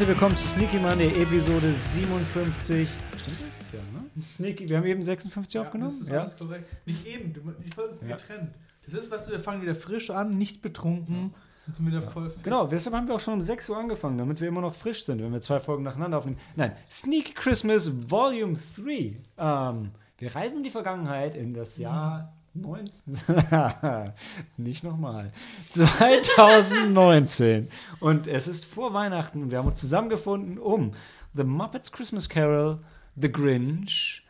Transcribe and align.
Herzlich 0.00 0.18
willkommen 0.18 0.36
zu 0.38 0.46
Sneaky 0.46 0.78
Monday, 0.78 1.08
Episode 1.22 1.70
57. 1.74 2.88
Stimmt 3.20 3.38
das? 3.46 3.70
Ja, 3.70 3.80
ne? 3.92 4.22
Sneaky, 4.22 4.66
wir 4.66 4.78
haben 4.78 4.86
eben 4.86 5.02
56 5.02 5.60
aufgenommen. 5.60 5.90
Das 5.90 6.00
ist 6.00 6.40
Ja. 6.40 6.46
korrekt. 6.46 6.86
Nicht 6.86 7.06
eben, 7.06 7.34
du, 7.34 7.42
die 7.62 7.70
Folgen 7.70 7.92
sind 7.94 8.08
Ja. 8.08 8.16
getrennt. 8.16 8.54
Das 8.86 8.94
ist, 8.94 9.10
weißt 9.10 9.28
du, 9.28 9.32
wir 9.32 9.40
fangen 9.40 9.60
wieder 9.60 9.74
frisch 9.74 10.08
an, 10.08 10.38
nicht 10.38 10.62
betrunken 10.62 11.34
und 11.66 11.76
sind 11.76 11.86
wieder 11.86 12.00
voll 12.00 12.30
fit. 12.30 12.42
Genau, 12.42 12.66
deshalb 12.66 12.96
haben 12.96 13.08
wir 13.08 13.14
auch 13.16 13.20
schon 13.20 13.34
um 13.34 13.42
6 13.42 13.68
Uhr 13.68 13.76
angefangen, 13.76 14.16
damit 14.16 14.40
wir 14.40 14.48
immer 14.48 14.62
noch 14.62 14.72
frisch 14.72 15.04
sind, 15.04 15.20
wenn 15.20 15.34
wir 15.34 15.42
zwei 15.42 15.60
Folgen 15.60 15.82
nacheinander 15.82 16.16
aufnehmen. 16.16 16.38
Nein, 16.56 16.72
Sneaky 16.90 17.34
Christmas 17.34 18.08
Volume 18.10 18.56
3. 18.78 19.20
Ähm, 19.36 19.90
wir 20.16 20.34
reisen 20.34 20.56
in 20.56 20.62
die 20.62 20.70
Vergangenheit 20.70 21.34
in 21.34 21.52
das 21.52 21.76
Jahr 21.76 22.32
19. 22.54 23.16
Nicht 24.56 24.82
nochmal. 24.84 25.30
2019. 25.70 27.68
Und 28.00 28.26
es 28.26 28.48
ist 28.48 28.64
vor 28.64 28.92
Weihnachten 28.94 29.42
und 29.42 29.50
wir 29.50 29.58
haben 29.58 29.68
uns 29.68 29.80
zusammengefunden, 29.80 30.58
um 30.58 30.92
The 31.34 31.44
Muppets 31.44 31.92
Christmas 31.92 32.28
Carol, 32.28 32.78
The 33.16 33.30
Grinch, 33.30 34.26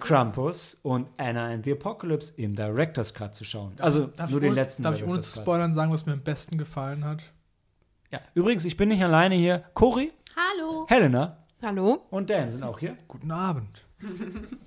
Krampus 0.00 0.80
und 0.82 1.06
Anna 1.16 1.46
and 1.46 1.64
the 1.64 1.72
Apocalypse 1.72 2.32
im 2.36 2.56
Director's 2.56 3.14
Cut 3.14 3.34
zu 3.36 3.44
schauen. 3.44 3.74
Also 3.78 4.06
Darf 4.06 4.30
nur 4.30 4.40
ich 4.40 4.42
den 4.46 4.52
ohne- 4.52 4.60
letzten 4.60 4.82
Darf 4.82 4.96
ich 4.96 5.04
ohne 5.06 5.20
zu 5.20 5.30
spoilern 5.40 5.72
sagen, 5.72 5.92
was 5.92 6.06
mir 6.06 6.14
am 6.14 6.20
besten 6.22 6.58
gefallen 6.58 7.04
hat? 7.04 7.22
Ja, 8.12 8.20
übrigens, 8.34 8.64
ich 8.64 8.76
bin 8.76 8.88
nicht 8.88 9.02
alleine 9.04 9.36
hier. 9.36 9.64
Cory, 9.74 10.12
Hallo. 10.34 10.86
Helena 10.88 11.44
Hallo. 11.62 12.06
und 12.10 12.28
Dan 12.30 12.50
sind 12.50 12.64
auch 12.64 12.78
hier. 12.80 12.96
Guten 13.06 13.30
Abend. 13.30 13.84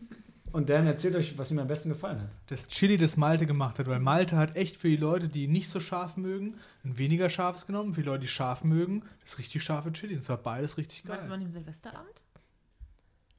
Und 0.52 0.70
Dan 0.70 0.88
erzählt 0.88 1.16
euch, 1.16 1.38
was 1.38 1.52
ihm 1.52 1.60
am 1.60 1.68
besten 1.68 1.90
gefallen 1.90 2.22
hat. 2.22 2.30
Das 2.48 2.68
Chili, 2.68 2.98
das 2.98 3.18
Malte 3.18 3.46
gemacht 3.46 3.78
hat, 3.78 3.88
weil 3.88 4.00
Malte 4.00 4.36
hat 4.36 4.56
echt 4.56 4.78
für 4.78 4.88
die 4.88 4.98
Leute, 4.98 5.28
die 5.30 5.48
nicht 5.48 5.70
so 5.70 5.80
scharf 5.80 6.18
mögen, 6.18 6.56
ein 6.84 6.98
weniger 6.98 7.30
scharfes 7.30 7.68
genommen. 7.68 7.94
Für 7.94 8.02
die 8.02 8.08
Leute, 8.08 8.22
die 8.22 8.28
scharf 8.28 8.64
mögen, 8.64 9.04
das 9.22 9.38
richtig 9.38 9.64
scharfe 9.64 9.92
Chili. 9.92 10.16
Das 10.16 10.28
war 10.30 10.38
beides 10.38 10.78
richtig 10.78 11.06
Meinst 11.06 11.26
du 11.26 11.30
geil. 11.30 11.38
mal 11.40 11.46
im 11.46 11.52
Silvesterabend? 11.52 12.24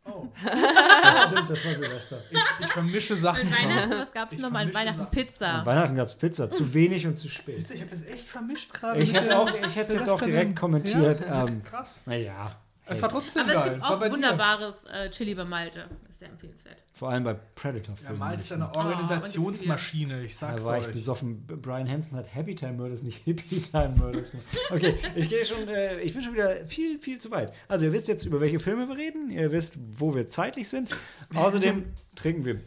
Oh, 0.04 0.28
Das 0.44 1.26
stimmt, 1.30 1.50
das 1.50 1.66
war 1.66 1.74
Silvester. 1.74 2.18
ich, 2.30 2.38
ich 2.60 2.66
vermische 2.68 3.16
Sachen. 3.16 3.46
An 3.48 3.52
Weihnachten, 3.52 3.90
was 3.90 4.12
gab 4.12 4.32
es 4.32 4.38
nochmal? 4.38 4.66
An 4.66 4.74
Weihnachten 4.74 4.98
Sachen. 4.98 5.06
An 5.18 5.26
Pizza. 5.26 5.66
Weihnachten 5.66 5.96
gab 5.96 6.08
es 6.08 6.14
Pizza. 6.14 6.50
Zu 6.50 6.72
wenig 6.74 7.06
und 7.06 7.16
zu 7.16 7.24
Siehst 7.28 7.34
spät. 7.36 7.68
du, 7.70 7.74
ich 7.74 7.80
habe 7.80 7.90
das 7.90 8.06
echt 8.06 8.26
vermischt 8.26 8.72
gerade. 8.72 9.00
Ich 9.02 9.12
hätte 9.12 9.28
dem 9.28 9.36
auch, 9.36 9.52
ich 9.66 9.76
hätte 9.76 9.94
jetzt 9.94 10.08
auch 10.08 10.20
direkt 10.20 10.50
dem- 10.50 10.54
kommentiert. 10.54 11.20
Ja? 11.20 11.46
Ähm, 11.46 11.62
Krass. 11.64 12.02
naja. 12.06 12.56
Es 12.90 13.02
war 13.02 13.08
trotzdem 13.08 13.42
Aber 13.42 13.50
es 13.52 13.54
geil. 13.56 13.70
gibt 13.70 13.76
Es 13.82 13.88
war 13.88 13.96
auch 13.96 14.00
bei 14.00 14.08
dir. 14.08 14.14
wunderbares 14.14 14.84
äh, 14.84 15.10
Chili 15.10 15.34
bei 15.34 15.44
Malte. 15.44 15.88
Das 16.02 16.10
ist 16.10 16.18
sehr 16.18 16.28
empfehlenswert. 16.28 16.82
Vor 16.92 17.08
allem 17.10 17.24
bei 17.24 17.32
Ja, 17.32 17.38
Predator-Filmen. 17.54 18.18
Malte 18.18 18.40
ist 18.42 18.52
eine 18.52 18.70
Oh, 18.74 18.78
Organisationsmaschine, 18.78 20.24
ich 20.24 20.32
da 20.38 20.48
sag's 20.48 20.64
war 20.64 20.78
ich 20.78 20.86
euch. 20.86 20.92
besoffen. 20.92 21.46
Brian 21.46 21.88
Hansen 21.88 22.16
hat 22.16 22.34
Happy 22.34 22.54
Time 22.54 22.72
Murders, 22.74 23.02
nicht 23.02 23.22
Hippie 23.24 23.60
Time 23.62 23.94
Murders. 23.96 24.32
Okay, 24.70 24.96
ich 25.14 25.28
gehe 25.28 25.44
schon, 25.44 25.68
äh, 25.68 26.00
ich 26.00 26.12
bin 26.12 26.22
schon 26.22 26.34
wieder 26.34 26.66
viel, 26.66 26.98
viel 26.98 27.18
zu 27.20 27.30
weit. 27.30 27.52
Also 27.68 27.86
ihr 27.86 27.92
wisst 27.92 28.08
jetzt, 28.08 28.24
über 28.26 28.40
welche 28.40 28.58
Filme 28.60 28.88
wir 28.88 28.96
reden. 28.96 29.30
Ihr 29.30 29.50
wisst, 29.52 29.74
wo 29.96 30.14
wir 30.14 30.28
zeitlich 30.28 30.68
sind. 30.68 30.94
Außerdem 31.34 31.84
trinken 32.16 32.44
wir 32.44 32.60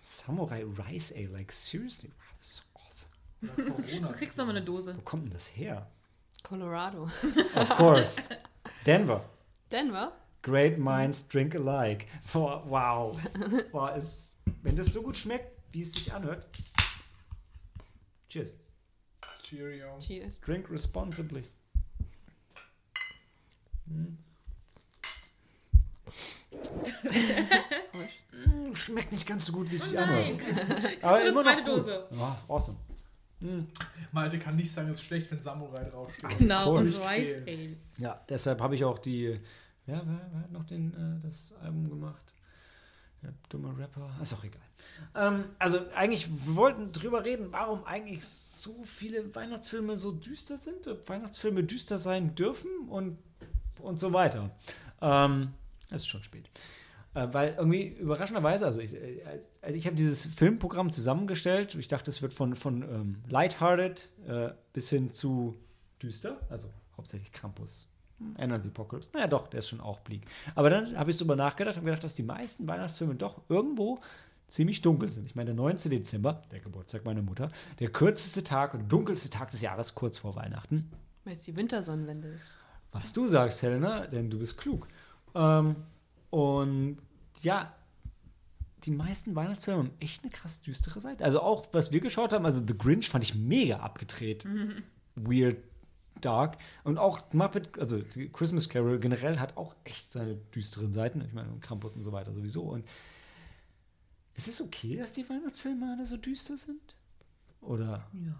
Samurai 0.00 0.64
Rice 0.64 1.12
Ale. 1.12 1.28
Like, 1.28 1.50
seriously? 1.52 2.10
Wow, 2.10 2.24
that's 2.30 2.56
so 2.56 2.62
awesome. 2.74 4.00
Du 4.00 4.12
kriegst 4.12 4.38
nochmal 4.38 4.56
eine 4.56 4.64
Dose. 4.64 4.94
Wo 4.96 5.02
kommt 5.02 5.24
denn 5.24 5.30
das 5.32 5.46
her? 5.56 5.86
Colorado. 6.42 7.10
Of 7.54 7.68
course. 7.76 8.28
Denver. 8.86 9.24
Denver? 9.70 10.12
Great 10.42 10.78
minds 10.78 11.26
drink 11.28 11.54
alike. 11.54 12.06
Boah, 12.32 12.62
wow. 12.66 13.18
Boah, 13.72 13.94
es, 13.96 14.32
wenn 14.62 14.76
das 14.76 14.92
so 14.92 15.02
gut 15.02 15.16
schmeckt, 15.16 15.50
wie 15.72 15.82
es 15.82 15.92
sich 15.92 16.12
anhört. 16.12 16.46
Cheers. 18.28 18.56
Cheerio. 19.42 19.96
Cheers. 19.98 20.40
Drink 20.40 20.70
responsibly. 20.70 21.44
Mm, 23.86 24.16
Schmeckt 28.74 29.12
nicht 29.12 29.26
ganz 29.26 29.46
so 29.46 29.52
gut, 29.52 29.70
wie 29.70 29.76
es 29.76 29.84
sich 29.84 29.98
anhört. 29.98 30.40
Aber 31.02 31.16
eine 31.16 31.28
immer 31.28 31.42
noch 31.42 31.56
gut. 31.56 31.66
Dose. 31.66 32.06
Ja, 32.12 32.38
awesome. 33.40 33.66
Malte 34.12 34.38
kann 34.38 34.56
nicht 34.56 34.70
sagen, 34.70 34.88
es 34.90 34.96
ist 34.96 35.04
schlecht, 35.04 35.30
wenn 35.30 35.40
Samurai 35.40 35.84
draufsteht. 35.84 36.38
Genau, 36.38 36.76
und. 36.76 36.86
Rice 36.86 37.42
Ale. 37.46 37.76
Ja, 37.98 38.20
deshalb 38.28 38.60
habe 38.60 38.74
ich 38.74 38.84
auch 38.84 38.98
die. 38.98 39.40
Ja, 39.86 40.02
wer, 40.04 40.30
wer 40.32 40.40
hat 40.40 40.52
noch 40.52 40.64
den, 40.64 40.92
äh, 40.94 41.20
das 41.22 41.52
Album 41.62 41.88
gemacht? 41.88 42.34
Der 43.22 43.34
dumme 43.48 43.76
Rapper. 43.76 44.10
Ist 44.20 44.32
auch 44.32 44.44
egal. 44.44 44.62
Ähm, 45.14 45.44
also, 45.58 45.78
eigentlich, 45.94 46.28
wir 46.28 46.56
wollten 46.56 46.92
drüber 46.92 47.24
reden, 47.24 47.52
warum 47.52 47.84
eigentlich 47.84 48.24
so 48.24 48.82
viele 48.84 49.34
Weihnachtsfilme 49.34 49.96
so 49.96 50.12
düster 50.12 50.56
sind, 50.56 50.86
ob 50.86 51.08
Weihnachtsfilme 51.08 51.64
düster 51.64 51.98
sein 51.98 52.34
dürfen 52.34 52.70
und, 52.88 53.18
und 53.80 53.98
so 53.98 54.12
weiter. 54.12 54.50
Ähm, 55.02 55.52
es 55.90 56.02
ist 56.02 56.08
schon 56.08 56.22
spät. 56.22 56.48
Äh, 57.12 57.26
weil 57.32 57.54
irgendwie 57.58 57.88
überraschenderweise, 57.88 58.66
also 58.66 58.80
ich, 58.80 58.94
äh, 58.94 59.40
ich 59.72 59.86
habe 59.86 59.96
dieses 59.96 60.26
Filmprogramm 60.26 60.92
zusammengestellt. 60.92 61.74
Ich 61.74 61.88
dachte, 61.88 62.10
es 62.10 62.22
wird 62.22 62.32
von, 62.32 62.54
von 62.54 62.82
ähm, 62.82 63.16
lighthearted 63.28 64.08
äh, 64.28 64.50
bis 64.72 64.90
hin 64.90 65.12
zu 65.12 65.56
düster, 66.02 66.40
also 66.48 66.68
hauptsächlich 66.96 67.32
Krampus. 67.32 67.88
Hm, 68.18 68.36
Anna 68.38 68.62
the 68.62 68.68
Apocalypse. 68.68 69.10
Naja, 69.12 69.26
doch, 69.26 69.48
der 69.48 69.58
ist 69.58 69.68
schon 69.68 69.80
auch 69.80 70.00
bleak. 70.00 70.22
Aber 70.54 70.70
dann 70.70 70.96
habe 70.96 71.10
ich 71.10 71.18
darüber 71.18 71.34
nachgedacht 71.34 71.76
und 71.78 71.84
gedacht, 71.84 72.04
dass 72.04 72.14
die 72.14 72.22
meisten 72.22 72.68
Weihnachtsfilme 72.68 73.16
doch 73.16 73.42
irgendwo 73.48 73.98
ziemlich 74.46 74.80
dunkel 74.80 75.08
sind. 75.08 75.26
Ich 75.26 75.34
meine, 75.34 75.46
der 75.46 75.54
19. 75.54 75.90
Dezember, 75.90 76.42
der 76.52 76.60
Geburtstag 76.60 77.04
meiner 77.04 77.22
Mutter, 77.22 77.50
der 77.80 77.90
kürzeste 77.90 78.44
Tag 78.44 78.74
und 78.74 78.90
dunkelste 78.90 79.30
Tag 79.30 79.50
des 79.50 79.62
Jahres 79.62 79.94
kurz 79.94 80.18
vor 80.18 80.36
Weihnachten. 80.36 80.90
Weil 81.24 81.34
es 81.34 81.40
die 81.40 81.56
Wintersonnenwende 81.56 82.28
ist. 82.28 82.42
Was 82.92 83.12
du 83.12 83.26
sagst, 83.26 83.62
Helena, 83.62 84.06
denn 84.06 84.30
du 84.30 84.38
bist 84.38 84.58
klug. 84.58 84.88
Ähm, 85.34 85.76
und 86.30 86.98
ja, 87.40 87.74
die 88.84 88.90
meisten 88.90 89.34
Weihnachtsfilme 89.34 89.80
haben 89.80 89.90
echt 90.00 90.22
eine 90.22 90.30
krass 90.30 90.62
düstere 90.62 91.00
Seite. 91.00 91.24
Also 91.24 91.40
auch, 91.40 91.66
was 91.72 91.92
wir 91.92 92.00
geschaut 92.00 92.32
haben, 92.32 92.46
also 92.46 92.64
The 92.66 92.76
Grinch 92.76 93.08
fand 93.08 93.24
ich 93.24 93.34
mega 93.34 93.78
abgedreht. 93.80 94.46
Weird, 95.16 95.58
dark. 96.20 96.56
Und 96.84 96.98
auch 96.98 97.20
Muppet, 97.32 97.78
also 97.78 98.00
Christmas 98.32 98.68
Carol 98.68 98.98
generell 98.98 99.38
hat 99.38 99.56
auch 99.56 99.74
echt 99.84 100.12
seine 100.12 100.36
düsteren 100.36 100.92
Seiten. 100.92 101.20
Ich 101.20 101.32
meine, 101.32 101.58
Krampus 101.60 101.96
und 101.96 102.04
so 102.04 102.12
weiter 102.12 102.32
sowieso. 102.32 102.62
Und 102.62 102.86
ist 104.34 104.48
es 104.48 104.60
okay, 104.60 104.96
dass 104.96 105.12
die 105.12 105.28
Weihnachtsfilme 105.28 105.92
alle 105.92 106.06
so 106.06 106.16
düster 106.16 106.56
sind? 106.56 106.96
Oder? 107.60 108.08
Ja. 108.14 108.38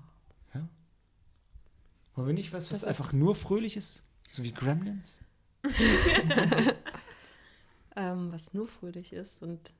Wollen 2.14 2.28
wir 2.28 2.34
nicht 2.34 2.52
was, 2.52 2.72
was 2.72 2.84
einfach 2.84 3.12
nur 3.12 3.34
fröhlich 3.34 3.76
ist? 3.76 4.02
So 4.28 4.42
wie 4.42 4.52
Gremlins? 4.52 5.20
Ähm, 7.96 8.30
was 8.32 8.54
nur 8.54 8.66
fröhlich 8.66 9.12
ist 9.12 9.42
und 9.42 9.74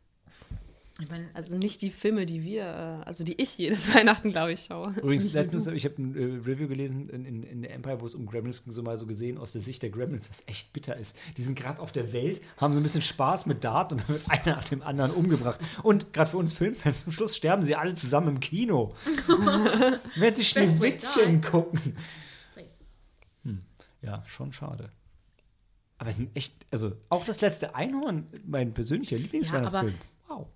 Ich 1.01 1.09
meine, 1.09 1.31
also 1.33 1.57
nicht 1.57 1.81
die 1.81 1.91
Filme, 1.91 2.27
die 2.27 2.43
wir, 2.43 2.65
äh, 2.65 3.09
also 3.09 3.25
die 3.25 3.41
ich 3.41 3.57
jedes 3.57 3.89
Weihnachten, 3.95 4.33
glaube 4.33 4.53
ich, 4.53 4.65
schaue. 4.65 4.93
Übrigens, 4.97 5.33
letztens, 5.33 5.67
ich 5.69 5.85
habe 5.85 6.03
ein 6.03 6.17
äh, 6.17 6.47
Review 6.47 6.69
gelesen 6.69 7.09
in, 7.09 7.25
in, 7.25 7.43
in 7.45 7.63
der 7.63 7.73
Empire, 7.73 8.01
wo 8.01 8.07
es 8.07 8.15
um 8.15 8.27
Gremlins 8.27 8.65
ging, 8.65 8.73
so 8.73 8.83
mal 8.83 8.97
so 8.99 9.07
gesehen 9.07 9.39
aus 9.39 9.53
der 9.53 9.61
Sicht 9.61 9.83
der 9.83 9.91
Gremlins, 9.91 10.29
was 10.29 10.43
echt 10.47 10.73
bitter 10.73 10.97
ist. 10.97 11.17
Die 11.37 11.43
sind 11.43 11.55
gerade 11.57 11.81
auf 11.81 11.93
der 11.93 12.13
Welt, 12.13 12.43
haben 12.59 12.75
so 12.75 12.81
ein 12.81 12.83
bisschen 12.83 13.03
Spaß 13.03 13.47
mit 13.47 13.63
Dart 13.65 13.93
und 13.93 14.01
dann 14.03 14.09
wird 14.09 14.23
einer 14.29 14.57
nach 14.57 14.65
dem 14.65 14.83
anderen 14.83 15.13
umgebracht. 15.13 15.61
Und 15.83 16.13
gerade 16.13 16.31
für 16.31 16.37
uns 16.37 16.53
Filmfans, 16.53 17.05
zum 17.05 17.13
Schluss 17.13 17.37
sterben 17.37 17.63
sie 17.63 17.77
alle 17.77 17.95
zusammen 17.95 18.29
im 18.29 18.41
Kino. 18.41 18.95
Wenn 20.17 20.35
sie 20.35 20.45
Schneewittchen 20.45 21.41
gucken. 21.41 21.97
Space. 22.53 22.81
Ja, 24.03 24.23
schon 24.27 24.53
schade. 24.53 24.91
Aber 26.01 26.09
es 26.09 26.17
sind 26.17 26.35
echt, 26.35 26.55
also 26.71 26.93
auch 27.11 27.27
das 27.27 27.43
letzte 27.43 27.75
Einhorn, 27.75 28.27
mein 28.47 28.73
persönlicher 28.73 29.17
Lieblingsweihnachtsfilm. 29.19 29.95
wow. 30.29 30.47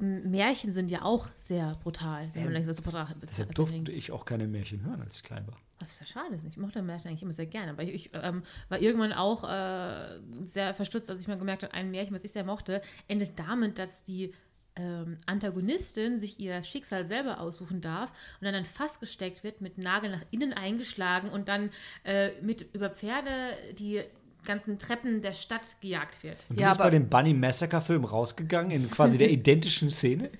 M- 0.00 0.28
Märchen 0.32 0.72
sind 0.72 0.90
ja 0.90 1.02
auch 1.02 1.28
sehr 1.38 1.76
brutal, 1.84 2.28
wenn 2.34 2.44
man 2.46 2.56
Ähm, 2.56 2.66
das 2.66 2.76
so 2.76 2.82
brutal 2.82 3.14
Deshalb 3.22 3.54
durfte 3.54 3.92
ich 3.92 4.10
auch 4.10 4.24
keine 4.24 4.48
Märchen 4.48 4.84
hören, 4.84 5.00
als 5.02 5.18
ich 5.18 5.22
klein 5.22 5.46
war. 5.46 5.54
Was 5.78 5.92
ist 5.92 6.00
ja 6.00 6.06
schade. 6.06 6.36
Ich 6.48 6.56
mochte 6.56 6.82
Märchen 6.82 7.08
eigentlich 7.10 7.22
immer 7.22 7.32
sehr 7.32 7.46
gerne. 7.46 7.70
Aber 7.70 7.84
ich, 7.84 7.94
ich 7.94 8.10
ähm, 8.12 8.42
war 8.68 8.80
irgendwann 8.80 9.12
auch 9.12 9.44
äh, 9.48 10.18
sehr 10.44 10.74
verstutzt, 10.74 11.08
als 11.10 11.22
ich 11.22 11.28
mal 11.28 11.38
gemerkt 11.38 11.62
habe, 11.62 11.74
ein 11.74 11.92
Märchen, 11.92 12.12
was 12.16 12.24
ich 12.24 12.32
sehr 12.32 12.42
mochte, 12.42 12.82
endet 13.06 13.38
damit, 13.38 13.78
dass 13.78 14.02
die 14.02 14.32
ähm, 14.74 15.16
Antagonistin 15.26 16.18
sich 16.18 16.40
ihr 16.40 16.62
Schicksal 16.64 17.04
selber 17.04 17.40
aussuchen 17.40 17.80
darf 17.80 18.10
und 18.40 18.46
dann 18.46 18.54
ein 18.56 18.64
Fass 18.64 18.98
gesteckt 19.00 19.44
wird, 19.44 19.60
mit 19.60 19.78
Nagel 19.78 20.10
nach 20.10 20.24
innen 20.32 20.52
eingeschlagen 20.52 21.30
und 21.30 21.48
dann 21.48 21.70
äh, 22.04 22.30
mit 22.42 22.74
über 22.74 22.90
Pferde 22.90 23.30
die 23.78 24.02
ganzen 24.48 24.78
Treppen 24.80 25.22
der 25.22 25.32
Stadt 25.32 25.76
gejagt 25.80 26.24
wird. 26.24 26.44
Und 26.48 26.56
du 26.58 26.62
Ja, 26.62 26.68
bist 26.70 26.80
bei 26.80 26.90
dem 26.90 27.08
Bunny 27.08 27.32
Massacre 27.34 27.80
Film 27.80 28.04
rausgegangen 28.04 28.72
in 28.72 28.90
quasi 28.90 29.16
der 29.18 29.30
identischen 29.38 29.90
Szene. 29.90 30.30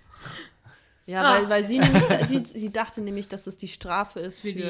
Ja, 1.07 1.23
Ah. 1.23 1.35
weil, 1.41 1.49
weil 1.49 1.65
sie, 1.65 1.79
nämlich, 1.79 2.03
sie, 2.27 2.39
sie 2.45 2.73
dachte 2.73 3.01
nämlich, 3.01 3.29
dass 3.29 3.47
es 3.47 3.57
die 3.57 3.69
Strafe 3.69 4.21
ist 4.21 4.41
für, 4.41 4.49
Für 4.49 4.53
die, 4.55 4.63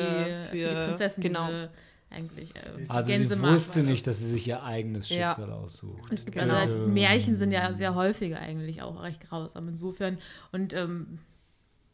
für 0.51 0.57
die 0.57 0.65
Prinzessin, 0.87 1.23
Genau. 1.23 1.47
diese 1.47 1.71
eigentlich 2.11 2.55
äh, 2.57 2.61
Also 2.89 3.13
sie 3.13 3.41
wusste 3.43 3.83
nicht, 3.83 4.07
das. 4.07 4.17
dass 4.19 4.25
sie 4.25 4.31
sich 4.35 4.47
ihr 4.49 4.63
eigenes 4.63 5.09
Ja. 5.09 5.29
Schicksal 5.31 5.53
aussucht. 5.53 6.13
Es 6.13 6.25
gibt 6.25 6.41
also 6.41 6.87
Märchen 6.89 7.37
sind 7.37 7.51
ja 7.53 7.73
sehr 7.73 7.95
häufig 7.95 8.37
eigentlich 8.37 8.83
auch 8.83 9.03
recht 9.03 9.29
grausam 9.29 9.69
insofern. 9.69 10.19
Und 10.53 10.73
ähm, 10.75 11.19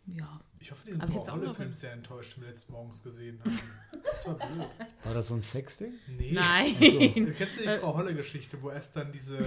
ja, 0.07 0.41
Ich 0.61 0.71
hoffe, 0.71 0.83
auch 0.93 1.09
noch 1.09 1.33
Holle-Film 1.33 1.55
von- 1.55 1.73
sehr 1.73 1.93
enttäuscht, 1.93 2.37
den 2.37 2.43
wir 2.43 2.51
letzten 2.51 2.73
Morgens 2.73 3.03
gesehen 3.03 3.41
haben. 3.45 3.59
Das 4.15 4.27
war 4.29 4.35
blöd. 4.35 4.67
War 5.03 5.15
das 5.15 5.29
so 5.29 5.35
ein 5.35 5.43
Sexding? 5.43 5.93
Nee. 6.17 6.33
Nein. 6.33 6.75
Du 6.79 7.33
kennst 7.33 7.61
ja 7.61 7.75
die. 7.75 7.81
Frau 7.81 7.95
Holle-Geschichte, 7.97 8.57
wo 8.63 8.71
erst 8.71 8.95
dann 8.97 9.11
diese, 9.13 9.39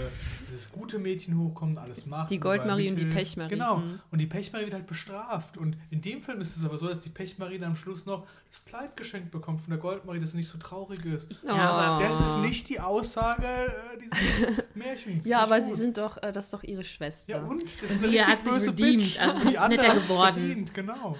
dieses 0.50 0.72
gute 0.72 1.00
Mädchen 1.00 1.38
hochkommt, 1.40 1.78
alles 1.78 2.06
macht. 2.06 2.30
Die 2.32 2.40
Goldmarie 2.40 2.90
und 2.90 3.00
die. 3.00 3.06
Pechmarie. 3.06 3.50
Genau. 3.50 3.78
Mhm. 3.78 4.00
Und 4.12 4.20
die 4.20 4.26
Pechmarie 4.26 4.64
wird 4.66 4.74
halt 4.74 4.88
bestraft. 4.88 5.58
Und 5.58 5.78
in 5.90 6.02
dem 6.02 6.22
Film 6.22 6.42
ist 6.42 6.56
es 6.58 6.64
aber 6.66 6.78
so, 6.78 6.88
dass 6.88 7.00
die 7.02 7.10
Pechmarie 7.10 7.58
dann 7.60 7.72
am 7.72 7.76
Schluss 7.76 8.06
noch 8.06 8.28
das 8.50 8.66
Kleid 8.66 8.96
geschenkt 8.98 9.32
bekommt 9.32 9.62
von 9.62 9.72
der 9.72 9.80
Goldmarie, 9.80 10.20
dass 10.20 10.32
sie 10.32 10.38
nicht 10.38 10.50
so 10.50 10.58
traurig 10.58 11.04
ist. 11.06 11.44
Ja, 11.44 11.54
aber- 11.54 12.04
Das 12.04 12.20
ist 12.20 12.38
nicht 12.38 12.70
die 12.70 12.80
Aussage 12.80 13.46
äh, 13.46 13.98
dieses 14.00 14.64
Märchens. 14.76 15.26
Ja, 15.26 15.40
aber 15.40 15.60
gut. 15.60 15.68
sie 15.68 15.74
sind 15.76 15.98
doch, 15.98 16.18
äh, 16.22 16.32
das 16.32 16.46
ist 16.46 16.54
doch 16.54 16.64
ihre 16.64 16.84
Schwester. 16.84 17.38
Ja, 17.38 17.44
und? 17.44 17.64
Das 17.82 17.90
Sie 17.90 17.96
ist 17.96 18.04
eine 18.06 18.28
hat 18.28 18.40
richtig 18.46 18.52
sich 18.54 18.54
böse 18.54 18.70
redeemt, 18.72 18.98
Bitch. 19.04 19.20
also 19.20 19.38
sie 19.40 19.44
die 19.46 19.52
ist 19.54 19.58
andere 19.60 19.82
netter 19.82 19.90
hat 19.94 19.98
es 19.98 20.08
geworden. 20.08 20.36
verdient, 20.36 20.74
genau. 20.74 21.18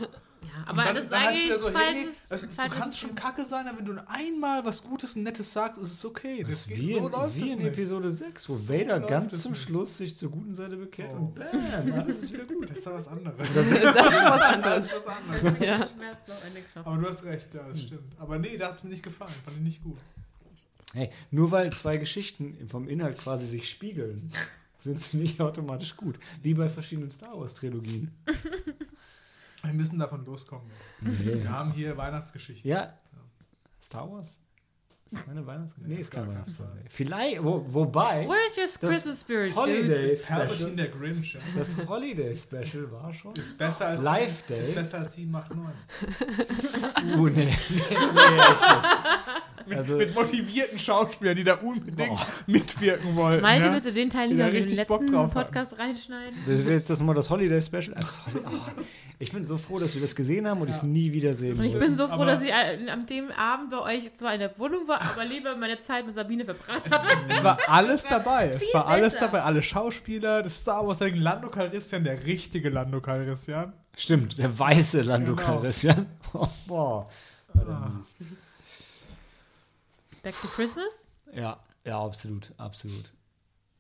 Aber 0.66 0.84
dann- 0.84 0.96
das 0.96 1.06
ist 1.06 1.14
eigentlich 1.14 1.46
wieder 1.46 1.58
so, 1.60 1.68
hey, 1.70 1.74
nee, 1.94 2.04
falsches, 2.04 2.32
es, 2.32 2.42
du 2.42 2.48
falsches 2.50 2.80
kannst 2.80 3.00
schon 3.00 3.16
kacke 3.16 3.46
sein, 3.46 3.68
aber 3.68 3.78
wenn 3.80 3.86
du 3.86 4.08
einmal 4.10 4.66
was 4.66 4.84
Gutes 4.84 5.16
und 5.16 5.24
Nettes 5.24 5.54
sagst, 5.54 5.82
ist 5.82 5.92
es 5.94 6.06
okay. 6.06 6.44
Das 6.44 6.68
Das 6.68 6.70
wie, 6.70 6.94
so 6.94 7.00
in, 7.06 7.12
läuft 7.12 7.36
wie 7.36 7.52
in 7.52 7.58
nicht. 7.60 7.68
Episode 7.68 8.12
6, 8.12 8.50
wo 8.50 8.54
So 8.56 8.74
Vader 8.74 9.00
ganz 9.02 9.42
zum 9.42 9.52
nicht. 9.52 9.62
Schluss 9.62 9.98
sich 9.98 10.18
zur 10.18 10.32
guten 10.32 10.56
Seite 10.56 10.76
bekehrt 10.78 11.12
Oh. 11.14 11.18
und 11.18 11.36
bam, 11.36 11.48
alles 11.94 12.24
ist 12.24 12.34
wieder 12.34 12.46
gut. 12.46 12.70
Das 12.70 12.78
ist 12.80 12.88
doch 12.88 12.94
was 12.94 13.08
anderes. 13.08 13.38
Das 13.38 13.48
ist 13.50 13.72
was 13.84 14.42
anderes. 14.42 14.88
Das 14.90 15.02
ist 15.02 15.06
was 15.06 15.08
anderes. 15.08 15.60
Ja. 15.66 15.88
Aber 16.84 16.98
du 16.98 17.08
hast 17.08 17.24
recht, 17.26 17.54
ja, 17.54 17.62
das 17.70 17.82
stimmt. 17.82 18.14
Aber 18.18 18.38
nee, 18.40 18.58
da 18.58 18.68
hat 18.70 18.76
es 18.76 18.84
mir 18.84 18.90
nicht 18.90 19.04
gefallen. 19.04 19.32
Fand 19.46 19.58
ich 19.58 19.64
nicht 19.64 19.84
gut. 19.84 19.98
Hey, 20.94 21.10
nur 21.32 21.52
weil 21.52 21.72
zwei 21.74 21.98
Geschichten 21.98 22.58
vom 22.68 22.88
Inhalt 22.88 23.18
quasi 23.18 23.46
sich 23.46 23.70
spiegeln, 23.70 24.32
sind 24.80 25.02
sie 25.02 25.18
nicht 25.18 25.42
automatisch 25.42 25.98
gut. 25.98 26.18
Wie 26.44 26.54
bei 26.54 26.70
verschiedenen 26.70 27.12
Star 27.12 27.38
Wars-Trilogien. 27.38 28.12
Wir 29.68 29.74
müssen 29.74 30.00
davon 30.00 30.26
loskommen. 30.26 30.70
jetzt. 31.02 31.26
Nee. 31.26 31.44
Wir 31.44 31.52
haben 31.52 31.72
hier 31.72 31.96
Weihnachtsgeschichten. 31.98 32.70
Ja. 32.70 32.94
Star 33.82 34.10
Wars? 34.12 34.38
Ist 35.06 35.16
das 35.16 35.26
keine 35.26 35.46
Weihnachtsgeschichte? 35.48 35.90
Nee, 35.90 35.96
Nee, 35.96 36.02
ist 36.02 36.12
kein 36.12 36.20
gar 36.20 36.26
kein 36.26 36.34
Weihnachtsfilm. 36.36 36.70
Fall. 36.70 36.84
Vielleicht, 36.90 37.44
wo, 37.44 37.66
wobei, 37.70 38.28
Where 38.28 38.46
is 38.46 38.58
your 38.58 38.64
Das 38.66 38.80
Christmas 38.80 39.22
spirit, 39.22 39.56
Holiday 39.56 40.18
Palpatine 40.28 40.56
Special, 40.58 40.76
der 40.76 40.88
Grinch. 40.90 41.34
Ja. 41.34 41.40
das 41.56 41.78
Holiday 41.88 42.36
Special 42.36 42.92
war 42.92 43.14
schon. 43.14 43.34
Ist 43.36 43.58
besser 43.58 43.88
als 43.88 44.04
Live 44.04 44.42
Day. 44.48 44.62
Ist 44.62 44.76
besser 44.76 45.00
als 45.00 45.14
7, 45.16 45.34
8, 45.34 45.56
9. 45.56 45.66
Uh, 47.16 47.28
nee, 47.30 47.32
nee, 47.36 47.56
nee, 47.70 47.88
echt 47.88 48.62
nicht. 48.62 48.88
Mit, 49.68 49.78
Also- 49.78 49.98
mit 49.98 50.16
motivierten 50.16 50.80
Schauspielern, 50.80 51.36
die 51.36 51.44
da 51.44 51.56
unbedingt 51.56 52.10
Boah. 52.10 52.26
mitwirken 52.48 53.16
wollen. 53.16 53.42
Malte, 53.42 53.66
ja? 53.68 53.74
willst 53.74 53.88
du 53.88 53.92
den 53.94 54.10
Teil 54.10 54.36
da 54.36 54.48
in 54.48 54.54
den 54.54 54.64
richtig 54.64 54.88
Bock 54.88 55.02
letzten 55.02 55.18
hatten. 55.18 55.32
Podcast 55.32 55.78
reinschneiden? 55.80 56.38
Das 56.48 56.60
ist 56.60 56.68
jetzt 56.68 56.90
das 56.90 57.02
mal 57.02 57.14
das 57.14 57.30
Holiday 57.30 57.62
Special. 57.62 57.94
Das 57.98 58.20
oh, 58.28 58.50
ich 59.20 59.32
bin 59.32 59.46
so 59.46 59.58
froh, 59.58 59.80
dass 59.80 59.94
wir 59.96 60.02
das 60.02 60.16
gesehen 60.16 60.48
haben 60.48 60.62
und 60.62 60.70
ich 60.70 60.76
es 60.76 60.82
Ja. 60.84 60.88
nie 60.88 61.12
wiedersehen 61.12 61.58
Und 61.58 61.66
ich 61.66 61.74
muss. 61.74 61.84
bin 61.84 61.96
so 61.96 62.08
froh, 62.08 62.14
aber- 62.14 62.26
dass 62.28 62.44
ich 62.44 62.54
an 62.54 63.06
dem 63.08 63.32
Abend 63.32 63.72
bei 63.72 63.80
euch 63.80 64.14
zwar 64.14 64.34
in 64.34 64.40
der 64.40 64.58
Wohnung 64.58 64.88
war, 64.88 65.02
aber 65.02 65.26
lieber 65.26 65.56
meine 65.56 65.80
Zeit 65.80 66.06
mit 66.06 66.16
Sabine 66.16 66.46
verbracht 66.46 66.90
hatte. 66.90 67.08
Es 67.28 67.44
war 67.44 67.58
alles 67.68 68.04
dabei. 68.10 68.52
Es 68.56 68.74
war 68.74 68.88
alles 68.88 69.14
besser. 69.16 69.26
dabei. 69.26 69.42
Alle 69.44 69.62
Schauspieler, 69.62 70.44
das 70.44 70.62
Star 70.62 70.88
Wars, 70.88 71.00
Lando 71.02 71.50
Calrissian, 71.50 72.04
der 72.04 72.26
richtige 72.26 72.70
Lando 72.70 73.02
Calrissian. 73.02 73.74
Stimmt, 73.96 74.38
der 74.38 74.58
weiße 74.58 75.02
Lando 75.02 75.36
Genau. 75.36 75.48
Calrissian. 75.60 76.06
Oh, 76.34 76.48
boah. 76.68 77.08
Der 77.56 77.64
Ah. 77.68 77.92
Back 80.28 80.42
to 80.42 80.48
Christmas? 80.50 81.08
Ja, 81.34 81.64
ja, 81.86 82.04
absolut, 82.04 82.54
absolut. 82.58 83.14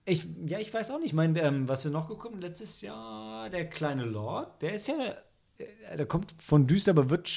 Ich, 0.05 0.25
ja, 0.45 0.59
ich 0.59 0.73
weiß 0.73 0.91
auch 0.91 0.97
nicht. 0.99 1.07
Ich 1.07 1.13
meine, 1.13 1.37
ähm, 1.41 1.67
was 1.67 1.83
wir 1.83 1.91
noch 1.91 2.07
gekommen 2.07 2.39
letztes 2.39 2.79
Jahr, 2.79 3.49
der 3.49 3.69
kleine 3.69 4.05
Lord, 4.05 4.61
der 4.61 4.71
ist 4.75 4.87
ja, 4.87 4.95
äh, 5.57 5.97
der 5.97 6.05
kommt 6.05 6.33
von 6.39 6.65
düster, 6.65 6.91
aber 6.91 7.09
wird, 7.09 7.29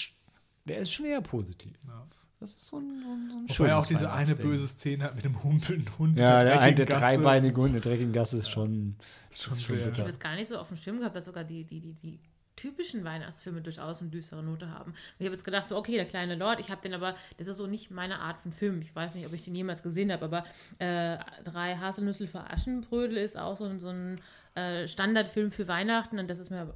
der 0.65 0.79
ist 0.79 0.93
schon 0.93 1.07
eher 1.07 1.21
positiv. 1.23 1.77
Ja. 1.89 2.07
Das 2.39 2.53
ist 2.53 2.69
so 2.69 2.79
ein, 2.79 3.03
so 3.31 3.37
ein, 3.37 3.49
schönes 3.49 3.73
auch 3.73 3.87
diese 3.87 4.13
eine 4.13 4.37
böse 4.37 4.69
Szene 4.69 5.03
hat 5.03 5.17
mit 5.17 5.25
dem 5.25 5.43
humpelnden 5.43 5.99
Hund. 5.99 6.17
Ja, 6.17 6.45
der, 6.45 6.73
der 6.73 6.87
Gasse. 6.87 7.01
dreibeinige 7.01 7.57
Hund, 7.61 7.75
der 7.75 7.81
dreckigen 7.81 8.13
Gasse 8.13 8.37
ist 8.37 8.49
schon, 8.49 8.95
schon 9.33 9.55
ist 9.55 9.65
schon 9.65 9.77
sehr- 9.77 9.79
Ich 9.79 9.85
bitter. 9.87 9.99
habe 10.03 10.11
jetzt 10.11 10.21
gar 10.21 10.37
nicht 10.37 10.47
so 10.49 10.57
auf 10.57 10.69
dem 10.69 10.77
Schirm 10.77 10.99
gehabt, 11.01 11.17
dass 11.17 11.25
sogar 11.25 11.43
die, 11.43 11.65
die, 11.65 11.81
die, 11.81 11.93
die 11.95 12.21
typischen 12.61 13.05
Weihnachtsfilme 13.05 13.61
durchaus 13.63 14.01
eine 14.01 14.11
düstere 14.11 14.43
Note 14.43 14.71
haben. 14.71 14.95
Ich 15.19 15.25
habe 15.27 15.35
jetzt 15.35 15.45
gedacht, 15.45 15.67
so, 15.67 15.77
okay, 15.77 15.95
der 15.97 16.05
kleine 16.05 16.35
Lord, 16.35 16.61
ich 16.61 16.71
habe 16.71 16.83
den 16.83 16.95
aber, 16.95 17.15
das 17.39 17.47
ist 17.49 17.57
so 17.57 17.67
nicht 17.67 17.91
meine 17.91 18.21
Art 18.21 18.39
von 18.41 18.53
Film. 18.53 18.81
Ich 18.83 18.95
weiß 18.95 19.15
nicht, 19.15 19.27
ob 19.27 19.33
ich 19.33 19.45
den 19.45 19.55
jemals 19.55 19.83
gesehen 19.83 20.13
habe, 20.13 20.25
aber 20.27 20.45
äh, 20.79 21.19
Drei 21.45 21.77
Haselnüsse 21.77 22.27
für 22.27 22.51
Aschenbrödel 22.51 23.17
ist 23.17 23.37
auch 23.39 23.57
so, 23.57 23.65
ein- 23.65 23.81
so 23.81 23.89
ein 23.89 24.21
äh, 24.55 24.87
Standardfilm 24.87 25.51
für 25.53 25.69
Weihnachten 25.69 26.19
und 26.19 26.29
das 26.29 26.39
ist 26.39 26.51
mir 26.51 26.75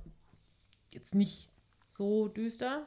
jetzt 0.92 1.14
nicht 1.14 1.48
so 1.88 2.28
düster. 2.28 2.86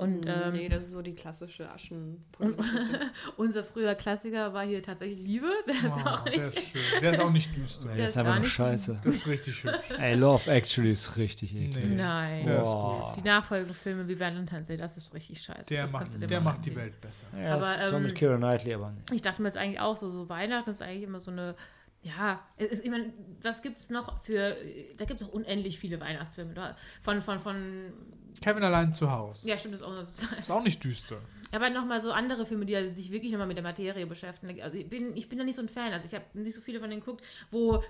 Und 0.00 0.26
ähm, 0.26 0.52
nee, 0.52 0.68
das 0.68 0.84
ist 0.86 0.92
so 0.92 1.02
die 1.02 1.14
klassische 1.14 1.70
Aschen. 1.70 2.24
unser 3.36 3.62
früher 3.62 3.94
Klassiker 3.94 4.52
war 4.54 4.64
hier 4.64 4.82
tatsächlich 4.82 5.20
Liebe. 5.20 5.46
Der 5.66 5.74
ist 5.74 5.84
auch 5.84 6.20
Oh, 6.22 6.24
nicht. 6.24 6.36
der 6.38 6.46
ist 6.46 6.68
schön. 6.70 6.80
Der 7.02 7.12
ist 7.12 7.20
auch 7.20 7.30
nicht 7.30 7.54
düster. 7.56 7.88
Der 7.88 7.96
das 7.96 8.04
ist 8.06 8.10
ist 8.12 8.16
einfach 8.18 8.32
nur 8.34 8.40
nicht- 8.40 8.50
scheiße. 8.52 9.00
Das 9.04 9.14
ist 9.14 9.26
richtig 9.26 9.64
hübsch. 9.64 9.90
Ey, 9.98 10.14
Love 10.14 10.50
Actually 10.50 10.92
ist 10.92 11.16
richtig 11.16 11.54
eklig. 11.54 11.84
Nee. 11.84 11.94
Nein. 11.96 12.46
Der 12.46 12.62
ist 12.62 12.72
Boah. 12.72 13.12
Die 13.16 13.22
nachfolgenden 13.22 13.74
Filme 13.74 14.08
wie 14.08 14.18
Valentine's 14.18 14.68
Day, 14.68 14.76
das 14.76 14.96
ist 14.96 15.12
richtig 15.14 15.40
scheiße. 15.42 15.66
Der 15.68 15.82
das 15.82 15.92
macht, 15.92 16.30
der 16.30 16.40
macht 16.40 16.64
die. 16.64 16.74
Welt 16.74 17.00
besser. 17.00 17.26
Ja, 17.36 17.58
das 17.58 17.66
Aber, 17.66 17.74
ist 17.84 17.88
schon 17.90 17.98
ähm, 17.98 18.06
mit 18.06 18.14
Keira 18.16 18.36
Knightley, 18.36 18.74
aber 18.74 18.90
nicht. 18.92 19.12
Ich 19.12 19.22
dachte 19.22 19.42
mir 19.42 19.48
jetzt 19.48 19.56
eigentlich 19.58 19.80
auch 19.80 19.96
so, 19.96 20.10
so 20.10 20.28
Weihnachten 20.28 20.70
ist 20.70 20.82
eigentlich 20.82 21.02
immer 21.02 21.20
so 21.20 21.30
eine, 21.30 21.54
ja, 22.02 22.40
es 22.56 22.68
ist, 22.68 22.84
ich 22.84 22.90
meine, 22.90 23.12
was 23.42 23.60
gibt 23.62 23.78
es 23.78 23.90
noch 23.90 24.22
für, 24.22 24.56
da 24.96 25.04
gibt 25.04 25.20
es 25.20 25.28
auch 25.28 25.32
unendlich 25.32 25.78
viele 25.78 26.00
Weihnachtsfilme. 26.00 26.54
Von, 27.02 27.20
von, 27.20 27.40
von, 27.40 27.92
Kevin 28.40 28.62
allein 28.62 28.92
zu 28.92 29.10
Hause. 29.10 29.46
ja 29.46 29.58
stimmt, 29.58 29.74
das 29.74 29.80
ist 29.80 29.86
auch 29.86 30.38
Ist 30.38 30.50
auch 30.50 30.62
nicht 30.62 30.82
düster. 30.82 31.18
Aber 31.52 31.68
nochmal 31.70 32.00
so 32.00 32.12
andere 32.12 32.46
Filme, 32.46 32.64
die 32.64 32.94
sich 32.94 33.10
wirklich 33.10 33.32
nochmal 33.32 33.48
mit 33.48 33.56
der 33.56 33.64
Materie 33.64 34.06
beschäftigen. 34.06 34.62
Also 34.62 34.76
ich 34.76 34.88
bin, 34.88 35.16
ich 35.16 35.28
bin 35.28 35.38
da 35.38 35.44
nicht 35.44 35.56
so 35.56 35.62
ein 35.62 35.68
Fan. 35.68 35.92
Also 35.92 36.06
ich 36.06 36.14
habe 36.14 36.24
nicht 36.34 36.54
so 36.54 36.60
viele 36.60 36.78
von 36.80 36.88
denen 36.90 37.00
geguckt, 37.00 37.24
wo 37.50 37.82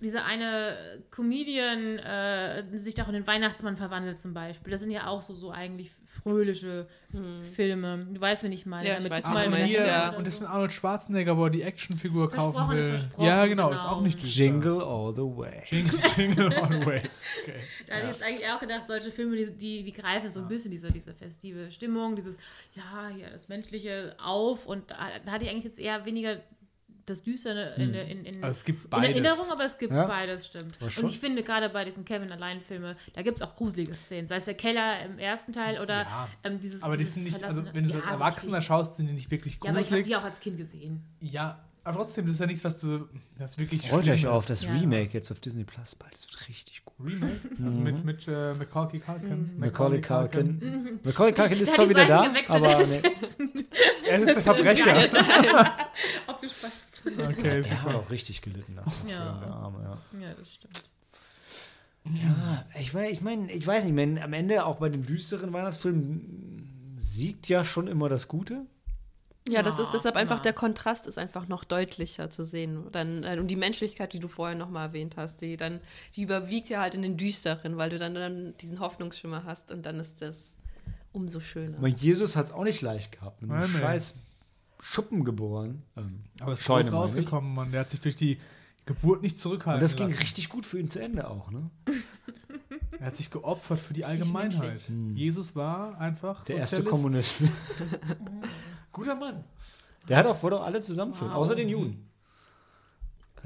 dieser 0.00 0.24
eine 0.24 0.76
Comedian 1.10 1.98
äh, 1.98 2.64
sich 2.74 2.94
doch 2.94 3.08
in 3.08 3.14
den 3.14 3.26
Weihnachtsmann 3.26 3.76
verwandelt 3.76 4.18
zum 4.18 4.34
Beispiel. 4.34 4.70
Das 4.70 4.80
sind 4.80 4.90
ja 4.90 5.06
auch 5.06 5.22
so, 5.22 5.34
so 5.34 5.50
eigentlich 5.50 5.90
fröhliche 6.04 6.86
Filme. 7.54 8.06
Du 8.12 8.20
weißt, 8.20 8.42
wen 8.42 8.52
ich 8.52 8.66
meine. 8.66 8.88
Ja, 8.88 8.96
ich 8.98 9.02
Mit 9.02 9.10
weiß, 9.10 9.28
mit 9.28 9.50
meinst, 9.50 9.74
ja. 9.74 10.10
Und 10.10 10.26
das 10.26 10.40
mit 10.40 10.50
Arnold 10.50 10.72
Schwarzenegger, 10.72 11.36
wo 11.36 11.44
er 11.44 11.50
die 11.50 11.62
Actionfigur 11.62 12.30
kaufen 12.30 12.76
ist 12.76 13.18
will. 13.18 13.26
ja, 13.26 13.46
genau, 13.46 13.70
ist 13.72 13.82
genau. 13.82 13.94
auch 13.94 14.00
nicht 14.02 14.22
düster. 14.22 14.44
Jingle 14.44 14.82
all 14.82 15.14
the 15.14 15.22
way. 15.22 15.62
Jingle, 15.64 16.00
Jingle 16.16 16.54
all 16.54 16.72
the 16.72 16.86
way. 16.86 17.02
Okay. 17.42 17.54
Da 17.86 17.94
hatte 17.94 18.06
ich 18.06 18.12
jetzt 18.12 18.22
eigentlich 18.22 18.48
auch 18.48 18.58
gedacht, 18.58 18.86
solche 18.86 19.10
Filme, 19.10 19.36
die, 19.36 19.52
die, 19.52 19.84
die 19.84 19.92
greifen 19.92 20.30
so 20.30 20.40
ein 20.40 20.48
bisschen 20.48 20.72
diese, 20.72 20.90
diese 20.90 21.14
festive 21.14 21.70
Stimmung, 21.70 22.16
dieses, 22.16 22.36
ja, 22.74 23.08
hier 23.14 23.30
das 23.30 23.48
Menschliche 23.48 24.16
auf 24.22 24.66
und 24.66 24.90
da, 24.90 24.96
da 25.24 25.32
hatte 25.32 25.44
ich 25.44 25.50
eigentlich 25.50 25.64
jetzt 25.64 25.78
eher 25.78 26.04
weniger 26.04 26.40
das 27.06 27.22
Düstere 27.22 27.74
in, 27.76 27.92
der- 27.92 28.06
in, 28.08 28.24
in, 28.24 28.44
Also 28.44 28.50
es 28.58 28.64
gibt 28.64 28.92
in. 28.94 29.02
Erinnerung, 29.02 29.46
aber 29.50 29.64
es 29.64 29.78
gibt 29.78 29.92
Ja. 29.92 30.06
beides, 30.06 30.46
stimmt. 30.46 30.76
Schon. 30.90 31.04
Und 31.04 31.10
ich 31.10 31.18
finde 31.18 31.42
gerade 31.42 31.68
bei 31.68 31.84
diesen 31.84 32.04
Kevin 32.04 32.30
Allein-Filmen, 32.32 32.96
da 33.14 33.22
gibt 33.22 33.36
es 33.38 33.42
auch 33.42 33.54
gruselige 33.54 33.94
Szenen, 33.94 34.26
sei 34.26 34.36
es 34.36 34.44
der 34.46 34.54
Keller 34.54 35.04
im 35.04 35.18
ersten 35.18 35.52
Teil 35.52 35.80
oder 35.80 36.02
Ja. 36.02 36.28
ähm, 36.44 36.60
dieses 36.60 36.82
Aber 36.82 36.96
die 36.96 37.04
sind 37.04 37.24
nicht, 37.24 37.42
also 37.44 37.64
wenn 37.72 37.84
du 37.84 37.90
es 37.90 37.94
Ja, 37.94 38.00
als 38.00 38.06
so 38.06 38.12
Erwachsener 38.24 38.52
richtig. 38.58 38.66
schaust, 38.66 38.96
sind 38.96 39.06
die 39.08 39.12
nicht 39.14 39.30
wirklich 39.30 39.58
Ja, 39.62 39.70
aber 39.70 39.80
ich 39.80 39.86
habe 39.86 40.02
gruselig. 40.02 40.06
die 40.06 40.16
auch 40.16 40.24
als 40.24 40.40
Kind 40.40 40.56
gesehen. 40.56 41.02
Ja, 41.20 41.60
aber 41.84 41.98
trotzdem, 41.98 42.26
das 42.26 42.34
ist 42.34 42.40
ja 42.40 42.46
nichts, 42.46 42.64
was 42.64 42.80
du, 42.80 43.08
das 43.38 43.58
wirklich 43.58 43.88
Freut 43.88 44.08
euch 44.08 44.26
auf 44.26 44.46
das 44.46 44.64
Ja. 44.64 44.72
Remake 44.72 45.12
jetzt 45.12 45.30
auf 45.30 45.38
Disney 45.38 45.62
Plus 45.62 45.94
bald. 45.94 46.12
Das 46.12 46.26
wird 46.28 46.48
richtig 46.48 46.84
gut. 46.84 46.96
Remake? 46.98 47.40
Also 47.64 47.78
mit, 47.78 48.04
mit 48.04 48.26
äh, 48.26 48.54
Macaulay 48.54 48.98
Culkin. 48.98 49.54
Mhm. 49.54 49.58
Macaulay 49.60 50.00
Culkin. 50.00 50.98
Macaulay 51.04 51.32
Culkin 51.32 51.60
ist 51.60 51.74
zwar 51.74 51.84
die 51.84 51.90
wieder 51.90 52.06
da, 52.06 52.34
aber 52.48 52.78
nee. 52.84 53.02
Er 54.08 54.18
ist 54.20 54.34
der 54.34 54.42
Verbrecher. 54.42 55.10
aufgespasst. 56.26 56.85
Okay, 57.06 57.62
der 57.62 57.80
hat 57.80 57.84
super. 57.84 57.98
auch 57.98 58.10
richtig 58.10 58.42
gelitten 58.42 58.74
nach 58.74 58.84
dem 58.84 59.08
Ja. 59.08 59.40
Arme, 59.40 59.78
ja. 59.82 60.20
Ja, 60.20 60.34
das 60.34 60.52
stimmt. 60.52 60.84
Ja, 62.04 62.64
ich 62.78 62.92
meine, 62.94 63.10
ich, 63.10 63.20
mein, 63.20 63.48
ich 63.48 63.66
weiß 63.66 63.84
nicht, 63.84 63.92
ich 63.92 63.96
mein, 63.96 64.22
am 64.22 64.32
Ende 64.32 64.64
auch 64.64 64.76
bei 64.76 64.88
den 64.88 65.04
düsteren 65.04 65.52
Weihnachtsfilmen 65.52 66.94
siegt 66.98 67.48
ja 67.48 67.64
schon 67.64 67.88
immer 67.88 68.08
das 68.08 68.28
Gute. 68.28 68.66
Ja, 69.48 69.62
das 69.62 69.78
ist 69.78 69.86
Ja, 69.88 69.92
deshalb 69.92 70.16
einfach, 70.16 70.36
ja. 70.36 70.42
der 70.42 70.52
Kontrast 70.52 71.06
ist 71.06 71.18
einfach 71.18 71.46
noch 71.46 71.62
deutlicher 71.64 72.30
zu 72.30 72.42
sehen. 72.42 72.86
Dann, 72.90 73.22
äh, 73.22 73.38
und 73.38 73.48
die 73.48 73.56
Menschlichkeit, 73.56 74.12
die 74.12 74.18
du 74.18 74.28
vorher 74.28 74.56
nochmal 74.56 74.88
erwähnt 74.88 75.16
hast, 75.16 75.40
die 75.40 75.56
dann, 75.56 75.80
die 76.16 76.22
überwiegt 76.22 76.68
ja 76.68 76.80
halt 76.80 76.94
in 76.94 77.02
den 77.02 77.16
Düsteren, 77.16 77.76
weil 77.76 77.90
du 77.90 77.98
dann, 77.98 78.14
dann 78.14 78.56
diesen 78.58 78.80
Hoffnungsschimmer 78.80 79.44
hast 79.44 79.70
und 79.70 79.86
dann 79.86 80.00
ist 80.00 80.20
das 80.20 80.52
umso 81.12 81.40
schöner. 81.40 81.78
Aber 81.78 81.88
Jesus 81.88 82.34
hat 82.34 82.46
es 82.46 82.52
auch 82.52 82.64
nicht 82.64 82.82
leicht 82.82 83.12
gehabt. 83.12 83.40
Mit 83.40 83.50
nee. 83.50 83.66
scheiß 83.66 84.14
Schuppen 84.80 85.24
geboren. 85.24 85.82
Ähm, 85.96 86.24
Aber 86.40 86.52
es 86.52 86.60
ist 86.60 86.66
Scheune, 86.66 86.90
rausgekommen, 86.90 87.54
Mann. 87.54 87.72
Der 87.72 87.80
hat 87.80 87.90
sich 87.90 88.00
durch 88.00 88.16
die 88.16 88.38
Geburt 88.84 89.22
nicht 89.22 89.36
zurückhalten 89.38 89.82
Und 89.82 89.82
das 89.82 89.96
ging 89.96 90.06
lassen. 90.08 90.18
richtig 90.20 90.48
gut 90.48 90.64
für 90.66 90.78
ihn 90.78 90.88
zu 90.88 91.00
Ende 91.00 91.28
auch, 91.28 91.50
ne? 91.50 91.70
Er 92.98 93.06
hat 93.06 93.16
sich 93.16 93.30
geopfert 93.30 93.78
für 93.78 93.92
die 93.92 94.04
Allgemeinheit. 94.04 94.80
Hm. 94.86 95.16
Jesus 95.16 95.54
war 95.56 96.00
einfach 96.00 96.44
Der 96.44 96.56
erste 96.58 96.76
Sozialist. 96.76 96.90
Kommunist. 97.02 97.42
Guter 98.92 99.14
Mann. 99.16 99.44
Der 100.08 100.16
hat 100.18 100.26
auch, 100.26 100.42
wollte 100.42 100.60
auch 100.60 100.64
alle 100.64 100.80
zusammenführen, 100.80 101.32
Wow. 101.32 101.38
außer 101.38 101.56
den 101.56 101.68
Juden. 101.68 102.05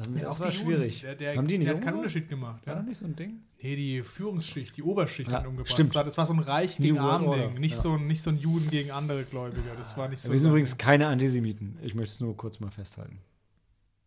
Das 0.00 0.25
Auch 0.37 0.40
war 0.40 0.50
Juden. 0.50 0.66
schwierig. 0.66 1.00
Der, 1.02 1.14
der, 1.14 1.37
Haben 1.37 1.47
die 1.47 1.59
nicht 1.59 1.69
der 1.69 1.76
hat 1.76 1.85
keinen? 1.85 1.97
Unterschied 1.99 2.28
gemacht. 2.28 2.66
War 2.66 2.75
Ja. 2.75 2.78
das 2.80 2.88
nicht 2.88 2.99
so 2.99 3.07
ein 3.07 3.16
Ding? 3.16 3.42
Nee, 3.62 3.76
die 3.76 4.02
Führungsschicht, 4.02 4.76
die 4.76 4.83
Oberschicht 4.83 5.30
Ja, 5.30 5.38
hat 5.38 5.47
umgebracht. 5.47 5.71
stimmt. 5.73 5.90
Das 5.90 5.95
war, 5.97 6.04
das 6.04 6.14
so 6.28 6.33
ein 6.33 6.38
Reich 6.38 6.76
gegen 6.78 6.99
Arm 6.99 7.30
Ding. 7.30 7.54
Nicht, 7.61 7.76
ja. 7.76 7.83
so, 7.83 7.92
ein- 7.95 8.07
nicht 8.07 8.23
so 8.23 8.30
ein 8.30 8.38
Juden 8.38 8.71
gegen 8.71 8.90
andere 8.92 9.23
Gläubige. 9.25 9.62
Das 9.76 9.97
war 9.97 10.09
nicht 10.09 10.21
so. 10.23 10.30
Wir 10.30 10.38
sind 10.38 10.45
sein 10.45 10.52
übrigens 10.52 10.71
Ding. 10.71 10.78
keine 10.78 11.07
Antisemiten. 11.09 11.78
Ich 11.83 11.95
möchte 11.95 12.14
es 12.14 12.21
nur 12.21 12.37
kurz 12.37 12.61
mal 12.61 12.71
festhalten. 12.71 13.19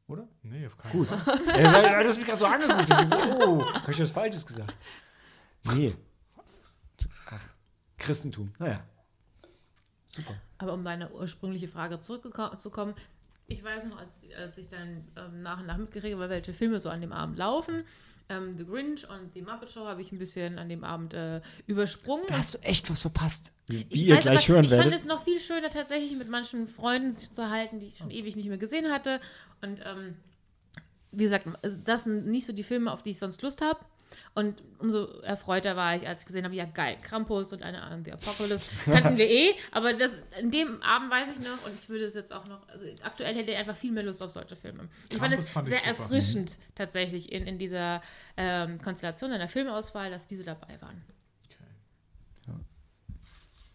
Oder? 0.08 0.28
Nee, 0.42 0.66
auf 0.66 0.78
keinen 0.78 0.92
Gut. 0.94 1.08
Fall. 1.08 1.40
äh, 1.56 1.64
weil, 1.66 2.04
du 2.04 2.10
hast 2.10 2.18
mich 2.18 2.26
gerade 2.26 2.40
so 2.40 2.46
angeguckt. 2.46 2.82
Ich 2.82 3.20
so, 3.20 3.40
oh, 3.48 3.66
habe 3.74 3.92
ich 3.92 4.00
was 4.02 4.12
Falsches 4.12 4.46
gesagt? 4.46 4.74
Nee. 5.76 5.94
Ach, 7.30 7.42
Christentum. 7.98 8.52
Naja. 8.60 8.84
Super. 10.12 10.36
Aber 10.58 10.74
um 10.74 10.84
deine 10.84 11.12
ursprüngliche 11.12 11.68
Frage 11.68 12.00
zurückzukommen, 12.00 12.94
ich 13.48 13.64
weiß 13.64 13.86
noch, 13.86 13.98
als, 14.00 14.12
als 14.38 14.58
ich 14.58 14.68
dann 14.68 15.06
ähm, 15.16 15.42
nach 15.44 15.60
und 15.60 15.68
nach 15.68 15.78
mitgekriegt 15.78 16.16
habe, 16.16 16.30
welche 16.30 16.54
Filme 16.54 16.80
so 16.80 16.90
an 16.90 17.02
dem 17.02 17.12
Abend 17.12 17.38
laufen. 17.38 17.84
Ähm, 18.30 18.56
The 18.58 18.66
Grinch 18.66 19.08
und 19.10 19.36
die 19.36 19.42
Muppet 19.42 19.70
Show 19.70 19.86
habe 19.86 20.02
ich 20.02 20.12
ein 20.14 20.18
bisschen 20.18 20.58
an 20.58 20.70
dem 20.70 20.84
Abend 20.86 21.14
äh, 21.14 21.42
übersprungen. 21.68 22.26
Da 22.28 22.38
hast 22.38 22.54
du 22.56 22.60
echt 22.60 22.90
was 22.90 23.02
verpasst. 23.02 23.52
Wie 23.68 23.86
Ich 23.90 24.06
ihr 24.08 24.16
weiß, 24.16 24.24
gleich 24.24 24.46
aber 24.46 24.56
hören 24.56 24.64
Ich 24.66 24.72
fand 24.72 24.84
werdet. 24.86 25.00
es 25.00 25.06
noch 25.06 25.24
viel 25.24 25.42
schöner, 25.42 25.70
tatsächlich 25.70 26.18
mit 26.18 26.30
manchen 26.30 26.68
Freunden 26.70 27.12
sich 27.12 27.32
zu 27.34 27.50
halten, 27.50 27.80
die 27.80 27.88
ich 27.88 27.98
schon 27.98 28.12
ewig 28.12 28.36
nicht 28.38 28.48
mehr 28.48 28.58
gesehen 28.58 28.92
hatte. 28.92 29.20
Und 29.62 29.82
ähm, 29.86 30.16
wie 31.12 31.24
gesagt, 31.24 31.48
das 31.86 32.06
sind 32.06 32.28
nicht 32.28 32.46
so 32.46 32.54
die 32.54 32.64
Filme, 32.64 32.92
auf 32.92 33.04
die 33.04 33.12
ich 33.12 33.20
sonst 33.20 33.42
Lust 33.42 33.62
habe. 33.62 33.80
Und 34.34 34.62
umso 34.80 35.06
erfreuter 35.22 35.76
war 35.76 35.96
ich, 35.96 36.08
als 36.08 36.22
ich 36.22 36.28
gesehen 36.28 36.44
habe, 36.44 36.56
ja 36.56 36.66
geil, 36.66 36.98
Krampus 37.02 37.54
und 37.54 37.64
eine 37.64 37.82
Ahnung, 37.82 38.04
The 38.04 38.14
Apocalypse 38.14 38.70
kannten 38.86 39.18
wir 39.18 39.30
eh, 39.30 39.54
aber 39.72 39.94
das, 39.94 40.22
in 40.40 40.52
dem 40.52 40.82
Abend 40.82 41.12
weiß 41.12 41.38
ich 41.38 41.40
noch 41.40 41.66
und 41.66 41.74
ich 41.74 41.90
würde 41.90 42.06
es 42.06 42.14
jetzt 42.14 42.34
auch 42.34 42.46
noch, 42.46 42.68
also 42.68 42.86
aktuell 43.04 43.36
hätte 43.36 43.52
ich 43.52 43.58
einfach 43.58 43.78
viel 43.78 43.92
mehr 43.92 44.04
Lust 44.04 44.22
auf 44.22 44.32
solche 44.32 44.56
Filme. 44.56 44.90
Ich 45.10 45.18
fand 45.18 45.34
Krampus 45.34 45.40
es 45.40 45.50
fand 45.50 45.68
sehr 45.68 45.78
super. 45.78 45.90
erfrischend 45.90 46.58
tatsächlich 46.76 47.32
in, 47.32 47.46
in 47.46 47.58
dieser 47.58 48.02
ähm, 48.38 48.82
Konstellation 48.82 49.32
einer 49.32 49.48
Filmauswahl, 49.48 50.10
dass 50.10 50.28
diese 50.28 50.44
dabei 50.44 50.82
waren. 50.82 51.04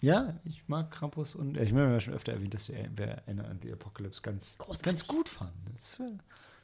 Ja, 0.01 0.39
ich 0.45 0.63
mag 0.69 0.93
Krampus 0.93 1.35
und 1.35 1.57
ich 1.57 1.73
meine, 1.73 1.89
wir 1.89 1.93
haben 1.95 2.01
schon 2.01 2.15
öfter 2.15 2.33
erwähnt, 2.33 2.55
dass 2.55 2.69
wir 2.69 3.23
Anna 3.27 3.45
and 3.45 3.63
the 3.63 3.73
Apocalypse 3.73 4.23
ganz, 4.23 4.57
Großartig. 4.59 4.85
ganz 4.85 5.07
gut 5.09 5.29
fanden. 5.29 5.73
Das 5.75 5.91
für, 5.91 6.13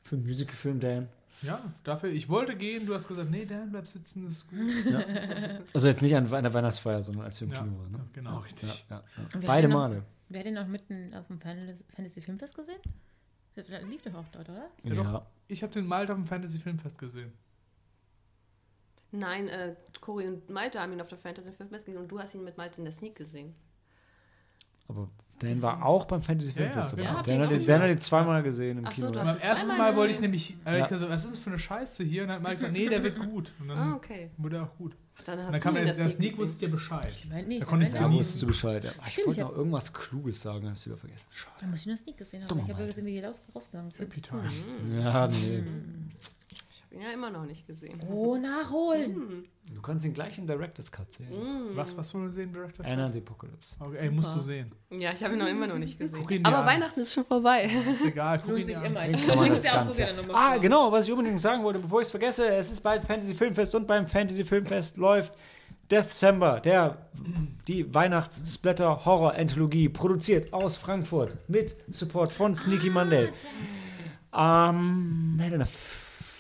für 0.03 0.15
einen 0.15 0.25
Musicalfilm, 0.25 0.79
Dan. 0.79 1.09
Ja, 1.43 1.63
dafür, 1.83 2.11
ich 2.11 2.29
wollte 2.29 2.57
gehen, 2.57 2.87
du 2.87 2.95
hast 2.95 3.07
gesagt, 3.09 3.31
nee, 3.31 3.45
Dan, 3.45 3.71
bleib 3.71 3.87
sitzen, 3.87 4.25
das 4.25 4.35
ist 4.39 4.49
gut. 4.51 4.61
Also 5.75 5.89
jetzt 5.89 6.01
nicht 6.01 6.17
an 6.17 6.29
der 6.31 6.55
Weihnachtsfeier, 6.55 7.03
sondern 7.03 7.25
als 7.27 7.41
wir 7.41 7.49
im 7.49 7.53
Ja, 7.55 7.63
Kino 7.63 7.79
waren. 7.79 7.91
Ne? 7.91 7.99
ja, 7.99 8.05
genau, 8.13 8.39
richtig. 8.39 8.87
Ja, 8.89 8.97
ja, 9.17 9.23
ja. 9.41 9.47
Beide 9.47 9.69
noch- 9.69 9.77
Male. 9.77 10.03
Wer 10.31 10.39
hat 10.41 10.47
den 10.47 10.55
noch 10.55 10.67
mitten 10.67 11.13
auf 11.15 11.27
dem 11.27 11.39
Fantasy 11.41 12.21
Filmfest 12.23 12.55
gesehen? 12.57 12.79
Das 13.55 13.67
lief 13.89 14.03
doch 14.03 14.15
auch 14.15 14.29
dort, 14.33 14.49
oder? 14.49 14.71
Ja, 14.83 14.95
Ja. 14.95 15.03
doch. 15.03 15.27
Ich 15.49 15.63
habe 15.63 15.73
den 15.73 15.87
Malte 15.87 16.13
auf 16.13 16.19
dem 16.19 16.27
Fantasy 16.27 16.59
Filmfest 16.59 16.99
gesehen. 16.99 17.33
Nein, 19.13 19.49
äh, 19.49 19.77
Cory 20.01 20.27
und 20.27 20.51
Malte 20.51 20.81
haben 20.81 20.93
ihn 20.93 21.01
auf 21.01 21.09
der 21.09 21.19
Fantasy 21.19 21.53
Filmfest 21.53 21.87
gesehen 21.87 22.01
und 22.01 22.09
du 22.09 22.19
hast 22.19 22.35
ihn 22.35 22.43
mit 22.43 22.57
Malte 22.57 22.79
in 22.79 22.85
der 22.85 22.93
Sneak 22.93 23.15
gesehen. 23.15 23.55
Aber 24.89 25.09
Dan 25.41 25.61
war 25.63 25.85
auch 25.85 26.05
beim 26.07 26.23
Fantasy 26.23 26.53
Ja, 26.53 26.57
ja, 26.57 26.71
Film 26.71 26.73
Festival. 26.83 27.05
genau. 27.05 27.17
Ja, 27.19 27.23
Dan, 27.23 27.41
hab 27.43 27.51
hat 27.51 27.61
auch 27.61 27.67
Dan 27.67 27.83
hat 27.83 27.91
ihn 27.91 27.99
zweimal 27.99 28.43
gesehen 28.43 28.79
im 28.79 28.87
Ach 28.87 28.95
so, 28.95 29.01
Kino. 29.03 29.11
du 29.13 29.21
hast 29.21 29.27
beim 29.33 29.41
ersten 29.49 29.77
Mal 29.77 29.97
wollte 29.97 30.13
ich 30.15 30.21
nämlich, 30.21 30.57
äh, 30.65 30.81
ich 30.81 30.89
gesagt, 30.89 31.11
was 31.11 31.25
ist 31.25 31.33
das 31.35 31.39
für 31.41 31.51
eine 31.51 31.59
Scheiße 31.59 32.05
hier? 32.05 32.23
Und 32.23 32.29
dann 32.29 32.37
hat 32.37 32.43
Mike 32.43 32.55
gesagt, 32.55 32.73
nee, 32.73 32.89
der 32.89 33.03
wird 33.03 33.19
gut. 33.19 33.53
Und 33.61 33.69
dann 33.69 33.79
Ah, 33.79 33.95
okay. 33.97 34.31
wurde 34.39 34.57
er 34.57 34.63
auch 34.65 34.77
gut. 34.79 34.97
Dann 35.27 35.39
hast 35.39 35.47
dann 35.47 35.53
du 35.55 35.61
kam 35.61 35.77
in 35.77 35.85
der, 35.85 35.95
Sneak 35.95 36.11
Sneak, 36.11 36.39
wusste 36.39 36.67
ja 36.67 36.71
Bescheid. 36.73 37.13
Ich 37.17 37.29
meine 37.29 37.47
nicht. 37.47 37.63
Da 37.63 37.67
konnte 37.67 37.85
ich 37.85 37.91
aber 37.91 37.99
ja 37.99 38.03
Da 38.05 38.09
nie- 38.09 38.19
wusstest 38.19 38.43
du 38.43 38.47
Bescheid. 38.49 38.83
Ja, 38.85 38.91
Ich 39.07 39.27
wollte 39.27 39.41
noch 39.43 39.57
irgendwas 39.57 39.93
Kluges 39.93 40.41
sagen, 40.43 40.69
hab's 40.69 40.87
wieder 40.87 40.97
vergessen. 40.97 41.27
Da 41.31 41.37
Schade. 41.37 41.67
muss 41.71 41.87
ich 41.87 41.93
das 41.93 42.07
nicht 42.07 42.19
gesehen 42.19 42.43
haben. 42.49 42.59
Ich 42.65 42.69
habe 42.71 42.81
ja 42.81 42.87
gesehen, 42.89 43.07
wie 43.07 43.13
die 43.13 43.21
raus, 43.21 43.41
rausgegangen 43.55 43.91
sind. 43.93 44.01
Happy 44.09 44.21
Time. 44.21 44.43
Ja, 45.01 45.29
nee. 45.29 45.63
Ihn 46.95 47.01
ja 47.01 47.11
immer 47.11 47.29
noch 47.29 47.45
nicht 47.45 47.67
gesehen. 47.67 48.01
Oh, 48.09 48.37
nachholen. 48.37 49.43
Du 49.75 49.83
kannst 49.83 50.07
ihn 50.07 50.15
gleich 50.15 50.39
im 50.39 50.47
Director's 50.47 50.93
Cut 50.93 51.13
sehen. 51.13 51.27
Was, 51.75 51.97
was 51.97 52.15
wollen 52.15 52.25
wir 52.27 52.31
sehen, 52.31 52.53
Director's 52.53 52.87
Anna 52.89 53.07
Cut? 53.07 53.15
the 53.15 53.19
Apocalypse. 53.19 53.75
Okay, 53.81 53.99
ey, 53.99 54.11
musst 54.11 54.37
du 54.37 54.39
sehen. 54.39 54.71
Ja, 54.91 55.11
ich 55.11 55.25
habe 55.25 55.33
ihn 55.35 55.41
noch 55.41 55.49
immer 55.49 55.67
noch 55.67 55.79
nicht 55.79 55.99
gesehen. 55.99 56.45
Aber 56.47 56.59
an. 56.59 56.67
Weihnachten 56.67 57.01
ist 57.01 57.13
schon 57.13 57.25
vorbei. 57.25 57.65
Ist 57.65 58.05
egal, 58.05 58.41
guck 58.47 58.57
ihn 58.59 58.65
sich 58.65 58.77
an. 58.77 58.85
immer. 58.85 59.09
Ich 59.09 59.13
Kann 59.13 59.27
man 59.27 59.39
bringe 59.39 59.55
das 59.57 59.65
ja 59.65 59.81
auch 59.81 59.83
so 59.83 59.93
gerne 59.93 60.23
nochmal 60.23 60.37
Ah, 60.37 60.57
genau, 60.59 60.93
was 60.93 61.07
ich 61.07 61.13
unbedingt 61.13 61.41
sagen 61.41 61.65
wollte, 61.65 61.81
bevor 61.81 62.01
ich 62.01 62.05
es 62.07 62.13
vergesse, 62.13 62.47
es 62.55 62.71
ist 62.71 62.81
bald 62.81 63.05
Fantasy 63.05 63.35
Filmfest 63.35 63.75
und 63.75 63.89
beim 63.89 64.07
Fantasy 64.07 64.45
Filmfest 64.45 64.97
läuft 64.97 65.33
Deathcember, 65.91 66.61
der 66.61 67.09
die 67.67 67.93
Weihnachts-Splatter-Horror-Anthologie 67.93 69.89
produziert 69.89 70.53
aus 70.53 70.77
Frankfurt 70.77 71.37
mit 71.49 71.75
Support 71.89 72.31
von 72.31 72.55
Sneaky 72.55 72.91
Monday. 72.91 73.31
Am 74.31 74.77
ähm, 74.77 75.37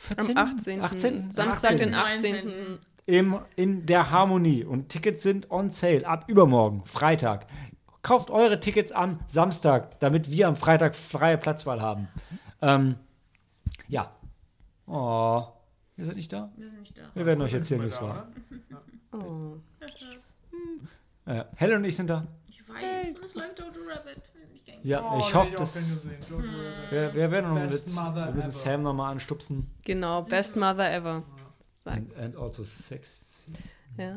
14. 0.04 0.36
Am 0.36 0.44
18. 0.44 0.80
18. 0.80 1.30
Samstag, 1.30 1.72
18. 1.72 1.78
den 1.78 1.94
18. 1.94 2.34
18. 2.36 2.78
Im, 3.06 3.38
in 3.56 3.86
der 3.86 4.10
Harmonie. 4.10 4.64
Und 4.64 4.88
Tickets 4.88 5.22
sind 5.22 5.50
on 5.50 5.70
sale 5.70 6.06
ab 6.06 6.24
übermorgen, 6.28 6.84
Freitag. 6.84 7.46
Kauft 8.02 8.30
eure 8.30 8.60
Tickets 8.60 8.92
am 8.92 9.20
Samstag, 9.26 9.98
damit 10.00 10.30
wir 10.30 10.48
am 10.48 10.56
Freitag 10.56 10.94
freie 10.94 11.38
Platzwahl 11.38 11.80
haben. 11.80 12.08
Ähm, 12.60 12.96
ja. 13.88 14.14
Oh, 14.86 15.42
ihr 15.96 16.04
seid 16.04 16.16
nicht 16.16 16.32
da? 16.32 16.52
Wir 16.56 16.68
sind 16.68 16.80
nicht 16.80 16.98
da. 16.98 17.02
Wir 17.14 17.26
werden 17.26 17.40
euch 17.42 17.54
erzählen, 17.54 17.82
wie 17.82 17.86
es 17.86 18.00
war. 18.00 18.28
Oh. 19.12 19.56
Äh, 21.26 21.44
Helen 21.56 21.78
und 21.78 21.84
ich 21.84 21.96
sind 21.96 22.10
da. 22.10 22.26
Ich 22.48 22.68
weiß, 22.68 23.16
und 23.16 23.24
es 23.24 23.34
läuft 23.34 23.58
Jojo 23.58 23.70
Rabbit. 23.88 24.22
Ja, 24.84 25.00
Oh, 25.14 25.18
ich 25.18 25.34
hoffe, 25.34 25.56
dass. 25.56 26.06
Wir, 26.90 27.14
wir 27.14 27.30
werden 27.30 27.54
noch 27.54 27.72
Witz. 27.72 27.96
Wir 27.96 28.32
müssen 28.32 28.50
ever. 28.50 28.50
Sam 28.50 28.82
nochmal 28.82 29.12
anstupsen. 29.12 29.70
Genau, 29.82 30.22
Best 30.22 30.56
Mother 30.56 30.92
Ever. 30.92 31.22
And, 31.86 32.14
and 32.16 32.36
also 32.36 32.64
Sex. 32.64 33.46
Ja. 33.96 34.16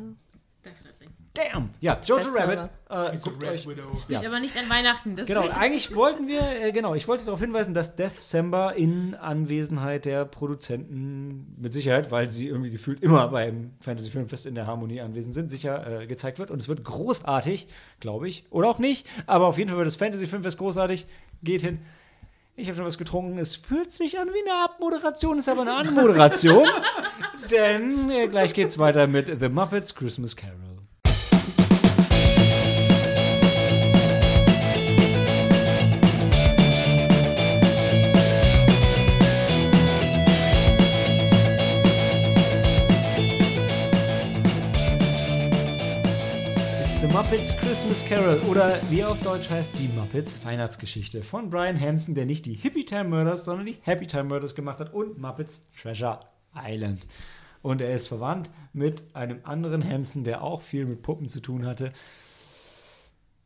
Definitely. 0.62 0.97
Damn! 1.38 1.70
Ja, 1.80 1.98
Jojo 2.04 2.30
Rabbit. 2.34 2.68
Äh, 2.90 3.16
guckt 3.18 3.40
Red 3.42 3.50
euch 3.50 3.68
Widow. 3.68 3.96
Spielt 3.96 4.22
Ja. 4.22 4.28
aber 4.28 4.40
nicht 4.40 4.56
an 4.56 4.68
Weihnachten. 4.68 5.14
Deswegen. 5.14 5.40
Genau, 5.40 5.54
eigentlich 5.54 5.94
wollten 5.94 6.26
wir, 6.26 6.40
äh, 6.40 6.72
genau, 6.72 6.94
ich 6.94 7.06
wollte 7.06 7.24
darauf 7.24 7.38
hinweisen, 7.38 7.74
dass 7.74 7.94
Deathcember 7.94 8.74
in 8.74 9.14
Anwesenheit 9.14 10.04
der 10.04 10.24
Produzenten 10.24 11.54
mit 11.56 11.72
Sicherheit, 11.72 12.10
weil 12.10 12.30
sie 12.30 12.48
irgendwie 12.48 12.70
gefühlt 12.70 13.00
immer 13.02 13.28
beim 13.28 13.72
Fantasy 13.80 14.10
Filmfest 14.10 14.46
in 14.46 14.56
der 14.56 14.66
Harmonie 14.66 15.00
anwesend 15.00 15.32
sind, 15.34 15.48
sicher 15.50 16.00
äh, 16.02 16.06
gezeigt 16.08 16.40
wird. 16.40 16.50
Und 16.50 16.60
es 16.60 16.66
wird 16.66 16.82
großartig, 16.82 17.68
glaube 18.00 18.26
ich. 18.28 18.44
Oder 18.50 18.68
auch 18.68 18.78
nicht. 18.80 19.06
Aber 19.26 19.46
auf 19.46 19.58
jeden 19.58 19.68
Fall 19.68 19.78
wird 19.78 19.86
das 19.86 19.96
Fantasy 19.96 20.26
Filmfest 20.26 20.58
großartig. 20.58 21.06
Geht 21.44 21.60
hin. 21.60 21.78
Ich 22.56 22.66
habe 22.66 22.76
schon 22.76 22.86
was 22.86 22.98
getrunken. 22.98 23.38
Es 23.38 23.54
fühlt 23.54 23.92
sich 23.92 24.18
an 24.18 24.26
wie 24.28 24.50
eine 24.50 24.64
Abmoderation, 24.64 25.38
ist 25.38 25.48
aber 25.48 25.60
eine 25.60 25.74
Anmoderation. 25.74 26.66
denn 27.52 28.10
äh, 28.10 28.26
gleich 28.26 28.52
geht's 28.54 28.78
weiter 28.78 29.06
mit 29.06 29.38
The 29.38 29.48
Muppets 29.48 29.94
Christmas 29.94 30.34
Carol. 30.34 30.67
Muppets 47.18 47.56
Christmas 47.56 48.04
Carol 48.04 48.38
oder 48.48 48.78
wie 48.90 49.00
er 49.00 49.10
auf 49.10 49.20
Deutsch 49.22 49.50
heißt, 49.50 49.76
die 49.76 49.88
Muppets 49.88 50.44
Weihnachtsgeschichte 50.44 51.24
von 51.24 51.50
Brian 51.50 51.78
Hansen, 51.78 52.14
der 52.14 52.26
nicht 52.26 52.46
die 52.46 52.52
Hippie 52.52 52.84
Time 52.84 53.08
Murders, 53.08 53.44
sondern 53.44 53.66
die 53.66 53.76
Happy 53.82 54.06
Time 54.06 54.22
Murders 54.22 54.54
gemacht 54.54 54.78
hat 54.78 54.94
und 54.94 55.18
Muppets 55.18 55.66
Treasure 55.82 56.20
Island. 56.54 57.00
Und 57.60 57.80
er 57.80 57.92
ist 57.92 58.06
verwandt 58.06 58.52
mit 58.72 59.02
einem 59.14 59.40
anderen 59.42 59.84
Hansen, 59.84 60.22
der 60.22 60.44
auch 60.44 60.62
viel 60.62 60.86
mit 60.86 61.02
Puppen 61.02 61.28
zu 61.28 61.40
tun 61.40 61.66
hatte. 61.66 61.92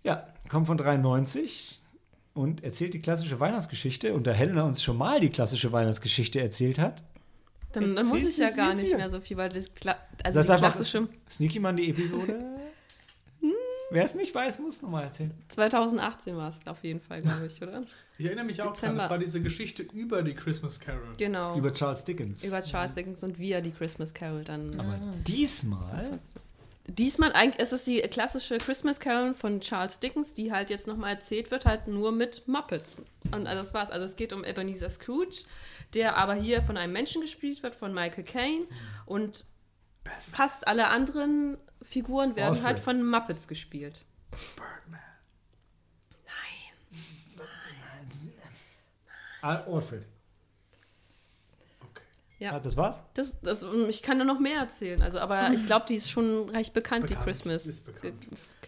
Ja, 0.05 0.27
kommt 0.51 0.67
von 0.67 0.77
93 0.77 1.81
und 2.35 2.63
erzählt 2.63 2.93
die 2.93 3.01
klassische 3.01 3.41
Weihnachtsgeschichte. 3.41 4.13
Und 4.13 4.27
da 4.27 4.33
Helena 4.33 4.65
uns 4.65 4.83
schon 4.83 4.99
mal 4.99 5.19
die 5.19 5.31
klassische 5.31 5.73
Weihnachtsgeschichte 5.73 6.43
erzählt 6.43 6.79
hat, 6.79 7.03
Dann, 7.73 7.97
dann 7.97 8.07
muss 8.07 8.23
ich 8.23 8.37
ja 8.37 8.51
gar 8.51 8.75
nicht 8.75 8.95
mehr 8.95 9.09
so 9.09 9.19
viel, 9.23 9.39
weil 9.39 9.49
das 9.49 9.71
also 9.83 9.95
das 10.23 10.37
ist 10.37 10.51
einfach 10.51 10.59
klassische 10.59 11.09
Sneaky 11.31 11.59
Man 11.59 11.77
die 11.77 11.89
Episode. 11.89 12.52
Wer 13.93 14.05
es 14.05 14.15
nicht 14.15 14.35
weiß, 14.35 14.59
muss 14.61 14.83
nochmal 14.83 15.05
erzählen. 15.05 15.33
2018 15.49 16.37
war 16.37 16.49
es 16.49 16.67
auf 16.67 16.83
jeden 16.83 17.01
Fall, 17.01 17.23
glaube 17.23 17.47
ich, 17.47 17.63
oder? 17.63 17.83
Ich 18.19 18.27
erinnere 18.27 18.45
mich 18.45 18.61
auch 18.63 18.67
dran, 18.67 18.75
Dezember. 18.75 19.01
das 19.03 19.11
war 19.11 19.19
diese 19.19 19.43
Geschichte 19.43 19.83
über 19.83 20.23
die 20.23 20.35
Christmas 20.35 20.81
Carol. 20.81 21.15
Genau. 21.19 21.57
Über 21.57 21.73
Charles 21.75 22.05
Dickens. 22.05 22.43
Über 22.43 22.63
Charles 22.63 22.95
Dickens 22.95 23.23
und 23.23 23.39
wie 23.39 23.53
er 23.53 23.61
die 23.61 23.73
Christmas 23.73 24.15
Carol 24.15 24.45
dann. 24.45 24.71
Aber 24.79 24.99
diesmal 25.27 26.19
Diesmal 26.89 27.33
eigentlich 27.33 27.63
ist 27.63 27.73
es 27.73 27.85
die 27.85 28.01
klassische 28.01 28.59
Christmas 28.59 28.99
Carol 28.99 29.35
von 29.35 29.61
Charles 29.61 30.01
Dickens, 30.01 30.35
die 30.35 30.51
halt 30.51 30.69
jetzt 30.69 30.89
nochmal 30.89 31.15
erzählt 31.15 31.53
wird, 31.53 31.65
halt 31.65 31.87
nur 31.87 32.11
mit 32.11 32.49
Muppets. 32.49 33.03
Und 33.31 33.47
also 33.47 33.63
das 33.63 33.73
war's. 33.73 33.91
Also 33.91 34.05
es 34.05 34.17
geht 34.17 34.33
um 34.33 34.45
Ebenezer 34.45 34.91
Scrooge, 34.91 35.45
der 35.95 36.17
aber 36.17 36.35
hier 36.35 36.61
von 36.61 36.77
einem 36.77 36.93
Menschen 36.93 37.23
gespielt 37.23 37.63
wird, 37.63 37.77
von 37.77 37.95
Michael 37.95 38.25
Caine. 38.25 38.65
Und 39.07 39.45
fast 40.33 40.67
alle 40.67 40.89
anderen 40.89 41.57
Figuren 41.83 42.37
werden 42.37 42.51
Alfred. 42.51 42.65
halt 42.67 42.79
von 42.79 43.05
Muppets 43.09 43.49
gespielt. 43.49 44.05
Birdman. 44.57 45.01
Al- 49.43 49.65
Alfred. 49.67 50.05
Ja. 52.39 52.53
Ah, 52.55 52.61
das 52.61 52.77
war's? 52.77 53.01
Das, 53.15 53.41
das, 53.41 53.65
ich 53.89 54.03
kann 54.03 54.19
da 54.19 54.25
noch 54.25 54.41
mehr 54.41 54.59
erzählen. 54.59 55.01
Also, 55.01 55.21
aber 55.21 55.53
ich 55.53 55.65
glaube, 55.65 55.87
die 55.89 55.95
ist 55.95 56.11
schon 56.11 56.49
recht 56.49 56.73
bekannt, 56.75 57.05
die 57.05 57.15
bekannt, 57.15 57.25
Christmas 57.27 57.67
ist 57.67 57.87
bekannt. 57.87 58.27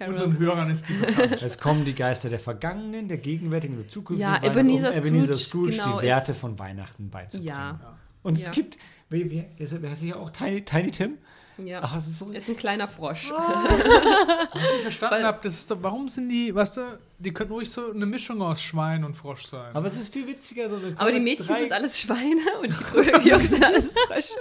Unseren 0.09 0.39
Hörern 0.39 0.71
ist 0.71 0.89
die 0.89 0.93
bekannt. 0.93 1.43
Es 1.43 1.59
kommen 1.59 1.85
die 1.85 1.95
Geister 1.95 2.29
der 2.29 2.39
Vergangenen, 2.39 3.09
der 3.09 3.19
Gegenwärtigen, 3.19 3.77
der 3.77 3.89
Zukünftigen. 3.89 4.33
Ja, 4.33 4.41
Ebenezer 4.45 4.91
um 4.91 4.95
Ebenezer 4.97 5.37
Scrooge, 5.37 5.73
Scrooge 5.73 5.83
genau, 5.89 6.01
die 6.01 6.07
Werte 6.07 6.35
von 6.35 6.57
Weihnachten 6.61 7.11
beizubringen. 7.11 7.49
Ja, 7.49 7.97
Und 8.23 8.39
Ja. 8.39 8.47
es 8.47 8.53
gibt, 8.53 8.79
wer 9.09 9.91
heißt 9.91 10.03
hier 10.03 10.21
auch 10.21 10.31
Tiny, 10.31 10.65
Tiny 10.65 10.93
Tim? 10.93 11.19
Ja. 11.59 11.81
Ach, 11.83 11.97
es 11.97 12.07
ist 12.07 12.19
so. 12.19 12.31
ist 12.31 12.49
ein 12.49 12.57
kleiner 12.57 12.89
Frosch. 12.89 13.31
Was 13.31 14.63
ich 14.63 14.73
nicht 14.73 14.83
verstanden 14.83 15.25
habe, 15.25 15.39
das 15.43 15.55
ist 15.55 15.71
doch, 15.71 15.79
warum 15.81 16.09
sind 16.09 16.29
die, 16.29 16.55
weißt 16.55 16.77
du, 16.79 16.81
die 17.19 17.33
könnten 17.33 17.53
ruhig 17.53 17.71
so 17.71 17.91
eine 17.91 18.07
Mischung 18.07 18.41
aus 18.43 18.61
Schwein 18.63 19.05
und 19.05 19.15
Frosch 19.15 19.47
sein. 19.47 19.75
Aber 19.75 19.87
es 19.87 19.97
ist 19.99 20.13
viel 20.13 20.27
witziger. 20.27 20.69
So 20.71 20.79
Aber 20.97 21.13
die 21.13 21.21
Mädchen 21.21 21.47
drei- 21.47 21.61
sind 21.61 21.73
alles 21.73 21.99
Schweine 22.01 22.41
und 22.61 23.25
die 23.25 23.29
Jungs 23.29 23.51
sind 23.51 23.65
alles 23.65 23.89
Frösche. 23.93 24.35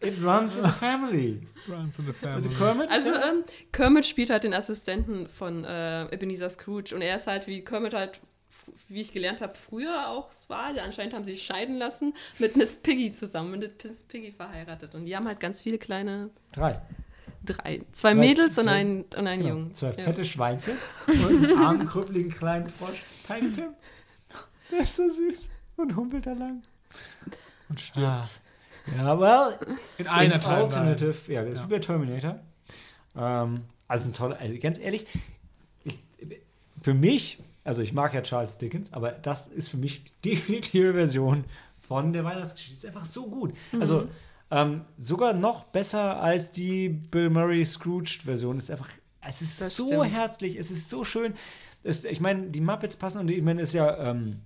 It 0.00 0.22
runs 0.22 0.56
in 0.56 0.64
the 0.64 0.70
family. 0.70 1.46
Runs 1.68 1.98
in 1.98 2.06
the 2.06 2.26
Also 2.26 2.50
family. 2.50 2.54
Kermit 2.58 2.90
Also 2.90 3.10
ist 3.10 3.14
ja, 3.16 3.30
ähm, 3.30 3.44
Kermit 3.72 4.06
spielt 4.06 4.30
halt 4.30 4.44
den 4.44 4.54
Assistenten 4.54 5.28
von 5.28 5.64
äh, 5.64 6.04
Ebenezer 6.14 6.48
Scrooge 6.48 6.94
und 6.94 7.02
er 7.02 7.16
ist 7.16 7.26
halt 7.26 7.46
wie 7.46 7.62
Kermit 7.64 7.94
halt, 7.94 8.20
wie 8.88 9.00
ich 9.00 9.12
gelernt 9.12 9.40
habe, 9.40 9.54
früher 9.54 10.08
auch 10.08 10.30
es 10.30 10.48
war. 10.50 10.66
Anscheinend 10.82 11.14
haben 11.14 11.24
sie 11.24 11.32
sich 11.34 11.42
scheiden 11.44 11.76
lassen 11.76 12.14
mit 12.38 12.56
Miss 12.56 12.76
Piggy 12.76 13.10
zusammen 13.10 13.54
und 13.54 13.58
mit 13.60 13.82
Miss 13.84 14.02
Piggy 14.04 14.32
verheiratet. 14.32 14.94
Und 14.94 15.04
die 15.06 15.14
haben 15.16 15.26
halt 15.26 15.40
ganz 15.40 15.62
viele 15.62 15.78
kleine 15.78 16.30
drei. 16.52 16.80
drei, 17.44 17.80
zwei, 17.92 18.10
Zwei- 18.10 18.14
Mädels 18.14 18.58
und 18.58 18.64
zwei- 18.64 18.70
ein, 18.72 19.02
und 19.16 19.26
ein 19.26 19.38
Genau, 19.40 19.50
Jungen. 19.54 19.74
zwei 19.74 19.88
Ja. 19.92 20.04
fette 20.04 20.24
Schweinchen 20.24 20.76
und 21.06 21.44
einen 21.44 21.58
armen, 21.58 21.86
krüppeligen 21.88 22.32
kleinen 22.32 22.66
Frosch. 22.68 23.02
Tiny 23.26 23.52
Tim. 23.52 23.74
Der 24.70 24.80
ist 24.80 24.96
so 24.96 25.08
süß 25.08 25.48
und 25.76 25.96
humpelt 25.96 26.26
da 26.26 26.32
lang. 26.34 26.62
Und 27.68 27.80
stirbt. 27.80 28.06
Ah. 28.06 28.28
Ja, 28.96 29.18
well, 29.20 29.58
In 29.98 30.06
einer 30.06 30.34
in 30.36 30.40
Timeline. 30.40 30.64
Alternative, 30.64 31.32
ja, 31.32 31.42
das 31.42 31.52
ist 31.52 31.58
Ja. 31.60 31.64
wie 31.66 31.70
bei 31.70 31.78
Terminator. 31.78 32.40
Ähm, 33.16 33.64
also 33.86 34.10
ein 34.10 34.14
toller, 34.14 34.38
also 34.38 34.56
ganz 34.58 34.78
ehrlich, 34.78 35.06
ich, 35.84 35.98
für 36.82 36.94
mich, 36.94 37.38
also 37.68 37.82
ich 37.82 37.92
mag 37.92 38.14
ja 38.14 38.22
Charles 38.22 38.56
Dickens, 38.58 38.92
aber 38.94 39.12
das 39.12 39.46
ist 39.46 39.68
für 39.68 39.76
mich 39.76 40.02
die 40.24 40.30
definitive 40.30 40.94
Version 40.94 41.44
von 41.86 42.12
der 42.14 42.24
Weihnachtsgeschichte. 42.24 42.78
Ist 42.78 42.86
einfach 42.86 43.04
so 43.06 43.26
gut. 43.28 43.52
Also 43.78 44.08
ähm, 44.50 44.86
sogar 44.96 45.34
noch 45.34 45.64
besser 45.64 46.22
als 46.22 46.50
die 46.50 46.88
Bill 46.88 47.28
Murray 47.28 47.64
Scrooge-Version. 47.66 48.56
Ist 48.58 48.70
einfach, 48.70 48.88
es 49.20 49.42
ist 49.42 49.60
Das 49.60 49.76
so 49.76 49.86
stimmt. 49.88 50.12
herzlich, 50.12 50.56
es 50.58 50.70
ist 50.70 50.88
so 50.88 51.04
schön. 51.04 51.34
Es, 51.84 52.04
ich 52.04 52.20
meine, 52.20 52.46
die 52.48 52.60
Muppets 52.62 52.96
passen 52.96 53.20
und 53.20 53.30
ich 53.30 53.42
meine, 53.42 53.60
es 53.60 53.68
ist 53.70 53.74
ja 53.74 54.10
ähm, 54.10 54.40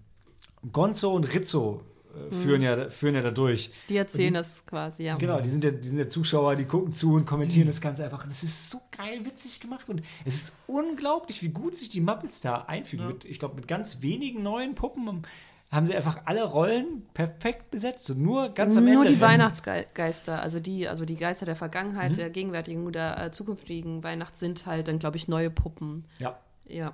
Gonzo 0.73 1.15
und 1.15 1.33
Rizzo 1.33 1.83
äh, 2.31 2.35
führen, 2.35 2.63
ja, 2.63 2.89
führen 2.91 3.15
ja 3.15 3.21
da 3.23 3.31
durch. 3.31 3.71
Die 3.89 3.97
erzählen 3.97 4.35
das 4.35 4.65
quasi, 4.67 5.05
ja. 5.05 5.17
Genau, 5.17 5.41
die 5.41 5.49
sind, 5.49 5.65
ja, 5.65 5.71
die 5.71 5.87
sind 5.89 5.99
ja 5.99 6.09
Zuschauer, 6.09 6.57
die 6.57 6.65
gucken 6.65 6.93
zu 6.93 7.15
und 7.15 7.27
kommentieren 7.27 7.67
das 7.67 7.81
Ganze 7.81 8.05
einfach. 8.05 8.25
Und 8.25 8.31
es 8.31 8.43
ist 8.43 8.71
so 8.71 8.79
geil 8.97 9.25
witzig 9.25 9.61
gemacht 9.61 9.89
und 9.89 10.03
es 10.25 10.35
ist 10.35 10.53
unglaublich, 10.67 11.43
wie 11.43 11.49
gut 11.49 11.77
sich 11.77 11.89
die 11.89 12.01
Muppets 12.01 12.41
da 12.41 12.63
einfügen. 12.67 13.07
Mit, 13.07 13.25
ich 13.25 13.39
glaube, 13.39 13.55
mit 13.57 13.67
ganz 13.69 14.03
wenigen 14.03 14.43
neuen 14.43 14.75
Puppen 14.75 15.23
haben 15.71 15.87
sie 15.87 15.95
einfach 15.97 16.21
alle 16.27 16.45
Rollen 16.45 17.07
perfekt 17.15 17.71
besetzt. 17.71 18.11
Und 18.11 18.21
nur 18.21 18.51
ganz 18.51 18.77
am 18.77 18.85
Ende. 18.87 18.99
Nur 18.99 19.05
die 19.07 19.21
Weihnachtsgeister, 19.23 20.43
also 20.43 20.61
die, 20.61 20.87
also 20.87 21.05
die 21.07 21.17
Geister 21.17 21.47
der 21.47 21.57
Vergangenheit, 21.57 22.11
Mhm. 22.13 22.17
der 22.17 22.31
gegenwärtigen 22.31 22.87
oder 22.87 23.25
äh, 23.27 23.31
zukünftigen 23.31 24.05
Weihnacht 24.05 24.37
sind 24.37 24.67
halt 24.67 24.89
dann, 24.89 24.99
glaube 24.99 25.17
ich, 25.17 25.29
neue 25.29 25.49
Puppen. 25.51 26.05
Ja, 26.19 26.39
Ja, 26.67 26.93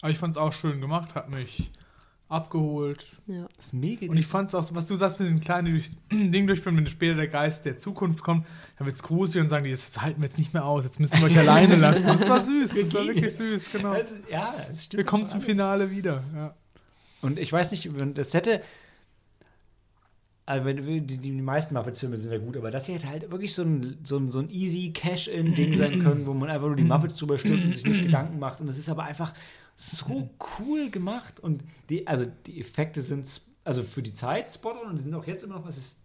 Aber 0.00 0.10
ich 0.10 0.18
fand 0.18 0.34
es 0.34 0.38
auch 0.38 0.52
schön 0.52 0.80
gemacht, 0.80 1.14
hat 1.16 1.28
mich 1.30 1.70
abgeholt. 2.28 3.06
ja. 3.26 3.46
das 3.56 3.66
ist 3.66 3.72
mega. 3.72 4.06
Und 4.10 4.16
ich 4.18 4.26
fand 4.26 4.48
es 4.48 4.54
auch, 4.54 4.62
so, 4.62 4.74
was 4.74 4.86
du 4.86 4.96
sagst, 4.96 5.18
mit 5.18 5.28
diesem 5.28 5.40
kleinen 5.40 5.72
durchs 5.72 5.96
Ding 6.12 6.46
durchführen, 6.46 6.76
wenn 6.76 6.86
später 6.86 7.14
der 7.16 7.28
Geist 7.28 7.64
der 7.64 7.76
Zukunft 7.78 8.22
kommt, 8.22 8.46
dann 8.76 8.86
wird 8.86 8.94
es 8.96 9.02
gruselig 9.02 9.42
und 9.42 9.48
sagen 9.48 9.64
die, 9.64 9.70
das 9.70 10.00
halten 10.02 10.20
wir 10.20 10.28
jetzt 10.28 10.38
nicht 10.38 10.52
mehr 10.52 10.64
aus, 10.66 10.84
jetzt 10.84 11.00
müssen 11.00 11.18
wir 11.18 11.24
euch 11.26 11.38
alleine 11.38 11.76
lassen. 11.76 12.06
Das 12.06 12.28
war 12.28 12.40
süß, 12.40 12.74
das 12.74 12.92
war 12.94 13.02
Wir 13.02 13.14
wirklich 13.14 13.34
süß, 13.34 13.72
genau. 13.72 13.90
Also, 13.92 14.14
ja, 14.30 14.54
es 14.70 14.84
stimmt. 14.84 14.98
Wir 14.98 15.04
kommen 15.06 15.24
zum. 15.24 15.40
Finale 15.40 15.90
wieder. 15.90 16.22
Ja. 16.34 16.54
Und 17.22 17.38
ich 17.38 17.50
weiß 17.52 17.70
nicht, 17.70 17.98
wenn- 17.98 18.12
das 18.14 18.34
hätte. 18.34 18.60
Also 20.44 20.64
wenn- 20.64 20.76
die, 20.78 21.00
die, 21.00 21.18
die 21.18 21.30
meisten 21.32 21.74
Muppets-Filme 21.74 22.16
sind 22.16 22.32
ja 22.32 22.38
gut, 22.38 22.56
aber 22.56 22.70
das 22.70 22.86
hier 22.86 22.94
hätte 22.96 23.08
halt 23.08 23.30
wirklich 23.30 23.54
so 23.54 23.62
ein, 23.62 23.98
so 24.04 24.16
ein, 24.18 24.30
so 24.30 24.38
ein 24.40 24.50
easy 24.50 24.90
Cash-In-Ding 24.92 25.76
sein 25.76 25.98
können, 26.02 26.26
wo 26.26 26.32
man 26.34 26.48
einfach 26.50 26.66
nur 26.66 26.76
die 26.76 26.84
Muppets 26.84 27.16
drüber 27.16 27.38
stimmt 27.38 27.64
und 27.64 27.74
sich 27.74 27.84
nicht 27.84 28.02
Gedanken 28.06 28.38
macht. 28.38 28.60
Und 28.60 28.68
es 28.68 28.78
ist 28.78 28.88
aber 28.88 29.04
einfach 29.04 29.34
so 29.78 30.28
cool 30.58 30.90
gemacht. 30.90 31.40
Und 31.40 31.62
die, 31.88 32.06
also 32.06 32.26
die 32.46 32.60
Effekte 32.60 33.00
sind 33.00 33.40
also 33.64 33.82
für 33.82 34.02
die 34.02 34.12
Zeit 34.12 34.50
spot 34.50 34.70
on 34.70 34.90
und 34.90 34.96
die 34.98 35.04
sind 35.04 35.14
auch 35.14 35.26
jetzt 35.26 35.44
immer 35.44 35.54
noch. 35.54 35.66
Es 35.66 35.78
ist, 35.78 36.00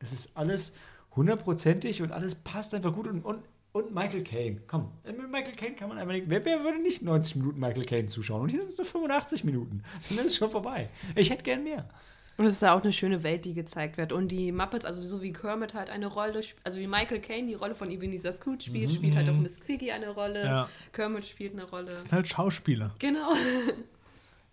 es 0.00 0.12
ist 0.12 0.36
alles 0.36 0.74
hundertprozentig 1.14 2.02
und 2.02 2.12
alles 2.12 2.34
passt 2.34 2.74
einfach 2.74 2.94
gut. 2.94 3.06
Und, 3.06 3.24
und, 3.24 3.42
und 3.72 3.94
Michael 3.94 4.24
Caine, 4.24 4.62
komm, 4.66 4.90
äh, 5.04 5.12
mit 5.12 5.30
Michael 5.30 5.54
Caine 5.54 5.76
kann 5.76 5.90
man 5.90 5.98
einfach 5.98 6.14
nicht. 6.14 6.30
Wer, 6.30 6.44
wer 6.44 6.64
würde 6.64 6.80
nicht 6.80 7.02
90 7.02 7.36
Minuten 7.36 7.60
Michael 7.60 7.84
Caine 7.84 8.08
zuschauen? 8.08 8.42
Und 8.42 8.48
hier 8.48 8.62
sind 8.62 8.70
es 8.70 8.78
nur 8.78 8.86
85 8.86 9.44
Minuten. 9.44 9.82
Dann 10.08 10.18
ist 10.18 10.32
es 10.32 10.36
schon 10.36 10.50
vorbei. 10.50 10.88
Ich 11.14 11.30
hätte 11.30 11.42
gern 11.42 11.64
mehr. 11.64 11.88
Und 12.36 12.46
es 12.46 12.54
ist 12.54 12.62
ja 12.62 12.74
auch 12.74 12.82
eine 12.82 12.92
schöne 12.92 13.22
Welt, 13.22 13.44
die 13.44 13.54
gezeigt 13.54 13.98
wird. 13.98 14.12
Und 14.12 14.28
die 14.28 14.52
Muppets, 14.52 14.84
also 14.84 15.02
so 15.02 15.22
wie 15.22 15.32
Kermit 15.32 15.74
halt 15.74 15.90
eine 15.90 16.06
Rolle, 16.06 16.40
also 16.64 16.78
wie 16.78 16.86
Michael 16.86 17.20
Caine 17.20 17.46
die 17.46 17.54
Rolle 17.54 17.74
von 17.74 17.90
Ebenezer 17.90 18.32
Scrooge 18.32 18.64
spielt, 18.64 18.90
spielt 18.90 19.16
halt 19.16 19.28
auch 19.28 19.34
Miss 19.34 19.60
Piggy 19.60 19.92
eine 19.92 20.08
Rolle. 20.10 20.44
Ja. 20.44 20.68
Kermit 20.92 21.26
spielt 21.26 21.52
eine 21.52 21.68
Rolle. 21.68 21.90
Das 21.90 22.02
sind 22.02 22.12
halt 22.12 22.28
Schauspieler. 22.28 22.94
Genau. 22.98 23.32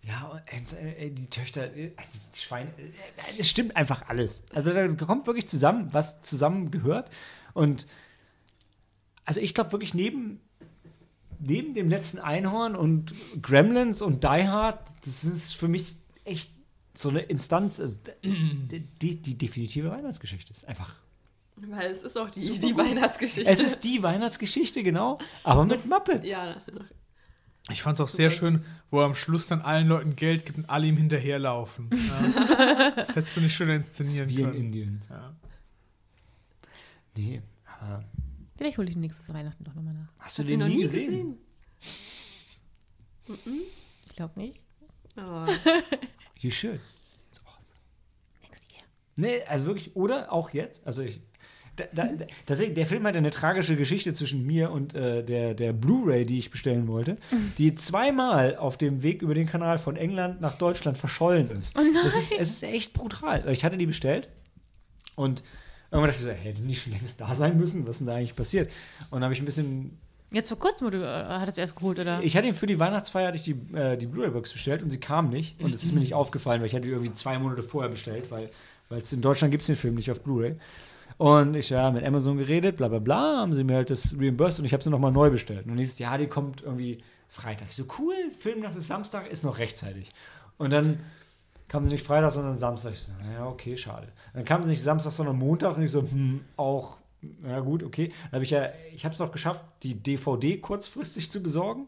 Ja, 0.01 0.41
und 0.53 0.73
äh, 0.73 1.07
äh, 1.07 1.09
die 1.11 1.27
Töchter, 1.27 1.75
äh, 1.75 1.91
die 2.33 2.39
Schweine, 2.39 2.69
äh, 2.69 3.39
es 3.39 3.49
stimmt 3.49 3.75
einfach 3.75 4.07
alles. 4.07 4.43
Also 4.53 4.73
da 4.73 4.87
kommt 4.87 5.27
wirklich 5.27 5.47
zusammen, 5.47 5.89
was 5.91 6.21
zusammen 6.21 6.71
gehört. 6.71 7.09
Und 7.53 7.85
also 9.25 9.41
ich 9.41 9.53
glaube 9.53 9.71
wirklich 9.73 9.93
neben, 9.93 10.39
neben 11.39 11.73
dem 11.73 11.89
letzten 11.89 12.19
Einhorn 12.19 12.75
und 12.75 13.13
Gremlins 13.41 14.01
und 14.01 14.23
Die 14.23 14.47
Hard, 14.47 14.79
das 15.03 15.23
ist 15.23 15.53
für 15.53 15.67
mich 15.67 15.95
echt 16.23 16.51
so 17.01 17.09
eine 17.09 17.21
Instanz, 17.21 17.79
also, 17.79 17.95
die, 18.23 18.79
die, 19.01 19.15
die 19.21 19.37
definitive 19.37 19.89
Weihnachtsgeschichte 19.89 20.51
ist 20.51 20.65
einfach. 20.67 20.95
Weil 21.55 21.91
es 21.91 22.03
ist 22.03 22.17
auch 22.17 22.29
die, 22.29 22.59
die. 22.59 22.75
Weihnachtsgeschichte. 22.75 23.49
Es 23.49 23.59
ist 23.59 23.81
die 23.83 24.01
Weihnachtsgeschichte, 24.03 24.83
genau, 24.83 25.19
aber 25.43 25.65
mit 25.65 25.85
Muppets. 25.85 26.27
ja, 26.29 26.61
Ich 27.69 27.81
fand 27.81 27.95
es 27.97 28.01
auch 28.01 28.07
sehr 28.07 28.31
schön, 28.31 28.63
wo 28.91 28.99
er 28.99 29.05
am 29.05 29.15
Schluss 29.15 29.47
dann 29.47 29.61
allen 29.61 29.87
Leuten 29.87 30.15
Geld 30.15 30.45
gibt 30.45 30.57
und 30.57 30.69
alle 30.69 30.87
ihm 30.87 30.97
hinterherlaufen. 30.97 31.89
Ja. 32.09 32.91
Das 32.95 33.09
hättest 33.15 33.37
du 33.37 33.41
nicht 33.41 33.53
schöner 33.55 33.77
Das 33.77 33.87
ist 33.89 33.99
inszenieren 33.99 34.29
wie 34.29 34.35
in 34.41 34.45
können. 34.45 34.57
Indien. 34.59 35.01
Ja. 35.09 35.35
Nee, 37.15 37.41
aber 37.79 38.03
Vielleicht 38.57 38.77
hole 38.77 38.89
ich 38.89 38.95
nächstes 38.97 39.33
Weihnachten 39.33 39.63
doch 39.63 39.73
nochmal 39.73 39.93
nach. 39.93 40.07
hast 40.19 40.37
du 40.37 40.41
Hast 40.43 40.49
du 40.49 40.51
den 40.53 40.59
noch 40.59 40.67
nie 40.67 40.75
nie 40.77 40.81
gesehen? 40.83 41.37
gesehen? 43.27 43.61
Ich 44.07 44.15
glaube 44.15 44.37
nicht. 44.39 44.59
Oh. 45.17 45.45
You 46.39 46.51
should. 46.51 46.79
It's 47.27 47.41
awesome. 47.45 47.79
Next 48.41 48.71
year. 48.71 48.81
Nee, 49.15 49.43
also 49.47 49.67
wirklich, 49.67 49.95
oder 49.95 50.31
auch 50.31 50.51
jetzt, 50.51 50.85
also 50.87 51.01
ich. 51.03 51.21
Da, 51.75 51.85
da, 51.93 52.09
da, 52.45 52.55
der 52.55 52.87
Film 52.87 53.05
hat 53.05 53.15
eine 53.15 53.31
tragische 53.31 53.77
Geschichte 53.77 54.11
zwischen 54.11 54.45
mir 54.45 54.69
und 54.69 54.93
äh, 54.95 55.23
der, 55.23 55.53
der 55.53 55.71
Blu-ray, 55.71 56.25
die 56.25 56.37
ich 56.37 56.51
bestellen 56.51 56.89
wollte, 56.89 57.15
die 57.57 57.73
zweimal 57.73 58.57
auf 58.57 58.75
dem 58.77 59.01
Weg 59.01 59.21
über 59.21 59.33
den 59.33 59.47
Kanal 59.47 59.77
von 59.79 59.95
England 59.95 60.41
nach 60.41 60.57
Deutschland 60.57 60.97
verschollen 60.97 61.49
ist. 61.51 61.77
Oh 61.77 61.81
nein. 61.81 61.93
Das 62.03 62.17
ist, 62.17 62.33
es 62.33 62.49
ist 62.49 62.63
echt 62.63 62.91
brutal. 62.91 63.47
Ich 63.49 63.63
hatte 63.63 63.77
die 63.77 63.85
bestellt 63.85 64.27
und 65.15 65.41
irgendwann 65.89 66.09
dachte 66.09 66.21
ich 66.21 66.25
so, 66.25 66.31
hätte 66.31 66.63
nicht 66.63 66.83
schon 66.83 66.91
längst 66.91 67.21
da 67.21 67.33
sein 67.33 67.57
müssen, 67.57 67.83
was 67.83 67.91
ist 67.91 67.99
denn 67.99 68.07
da 68.07 68.15
eigentlich 68.15 68.35
passiert? 68.35 68.69
Und 69.09 69.21
dann 69.21 69.23
habe 69.23 69.33
ich 69.33 69.41
ein 69.41 69.45
bisschen 69.45 69.97
Jetzt 70.31 70.49
vor 70.49 70.59
kurzem 70.59 70.85
wurde, 70.85 71.03
äh, 71.03 71.39
hat 71.39 71.49
es 71.49 71.57
erst 71.57 71.75
geholt, 71.75 71.99
oder? 71.99 72.21
Ich 72.21 72.37
hatte 72.37 72.47
ihn 72.47 72.53
für 72.53 72.67
die 72.67 72.79
Weihnachtsfeier 72.79 73.27
hatte 73.27 73.37
ich 73.37 73.43
die, 73.43 73.57
äh, 73.75 73.97
die 73.97 74.05
Blu-ray-Box 74.05 74.53
bestellt 74.53 74.83
und 74.83 74.89
sie 74.91 74.99
kam 74.99 75.29
nicht. 75.29 75.59
Und 75.59 75.73
es 75.73 75.83
ist 75.83 75.93
mir 75.93 76.01
nicht 76.01 76.13
aufgefallen, 76.13 76.61
weil 76.61 76.67
ich 76.67 76.73
hatte 76.73 76.83
die 76.83 76.91
irgendwie 76.91 77.13
zwei 77.13 77.39
Monate 77.39 77.63
vorher 77.63 77.89
bestellt, 77.89 78.29
weil 78.29 78.49
weil 78.89 79.01
es 79.01 79.13
in 79.13 79.21
Deutschland 79.21 79.51
gibt 79.51 79.61
es 79.61 79.67
den 79.67 79.75
Film 79.75 79.95
nicht 79.95 80.11
auf 80.11 80.21
Blu-ray. 80.21 80.55
Und 81.17 81.55
ich 81.55 81.69
ja 81.69 81.91
mit 81.91 82.03
Amazon 82.03 82.37
geredet, 82.37 82.77
bla 82.77 82.87
bla 82.87 82.99
bla, 82.99 83.37
haben 83.41 83.53
sie 83.53 83.63
mir 83.63 83.75
halt 83.75 83.89
das 83.89 84.15
reimbursed 84.17 84.59
und 84.59 84.65
ich 84.65 84.73
habe 84.73 84.83
sie 84.83 84.89
nochmal 84.89 85.11
neu 85.11 85.29
bestellt. 85.29 85.65
Und 85.65 85.75
nächstes 85.75 85.99
Jahr, 85.99 86.17
die 86.17 86.27
kommt 86.27 86.61
irgendwie 86.63 87.03
Freitag. 87.27 87.67
Ich 87.69 87.75
so, 87.75 87.85
cool, 87.99 88.15
Film 88.37 88.61
nach 88.61 88.71
bis 88.71 88.87
Samstag 88.87 89.29
ist 89.29 89.43
noch 89.43 89.59
rechtzeitig. 89.59 90.11
Und 90.57 90.71
dann 90.71 90.99
kam 91.67 91.85
sie 91.85 91.91
nicht 91.91 92.05
Freitag, 92.05 92.31
sondern 92.31 92.57
Samstag. 92.57 92.93
Ich 92.93 93.01
so, 93.01 93.11
naja, 93.21 93.45
okay, 93.47 93.77
schade. 93.77 94.07
Dann 94.33 94.45
kam 94.45 94.63
sie 94.63 94.71
nicht 94.71 94.81
Samstag, 94.81 95.11
sondern 95.11 95.37
Montag 95.37 95.77
und 95.77 95.83
ich 95.83 95.91
so, 95.91 96.01
hm, 96.01 96.41
auch, 96.57 96.97
ja 97.45 97.59
gut, 97.59 97.83
okay. 97.83 98.09
Dann 98.25 98.33
habe 98.33 98.43
ich 98.43 98.51
ja, 98.51 98.69
ich 98.93 99.05
habe 99.05 99.13
es 99.13 99.21
auch 99.21 99.31
geschafft, 99.31 99.63
die 99.83 99.95
DVD 99.95 100.57
kurzfristig 100.57 101.29
zu 101.31 101.41
besorgen. 101.43 101.87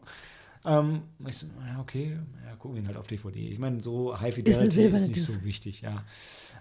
Ähm, 0.64 1.02
ich 1.26 1.38
so, 1.38 1.46
ja, 1.66 1.80
okay, 1.80 2.18
ja, 2.46 2.54
gucken 2.56 2.76
wir 2.76 2.82
ihn 2.82 2.86
halt 2.86 2.96
auf 2.96 3.06
DVD. 3.06 3.48
Ich 3.48 3.58
meine, 3.58 3.80
so 3.80 4.18
High 4.18 4.28
Ist 4.28 4.34
Fidelity 4.36 4.66
ist, 4.66 4.74
silberne 4.74 5.06
nicht 5.08 5.22
so 5.22 5.42
wichtig, 5.42 5.80
ja. 5.82 6.02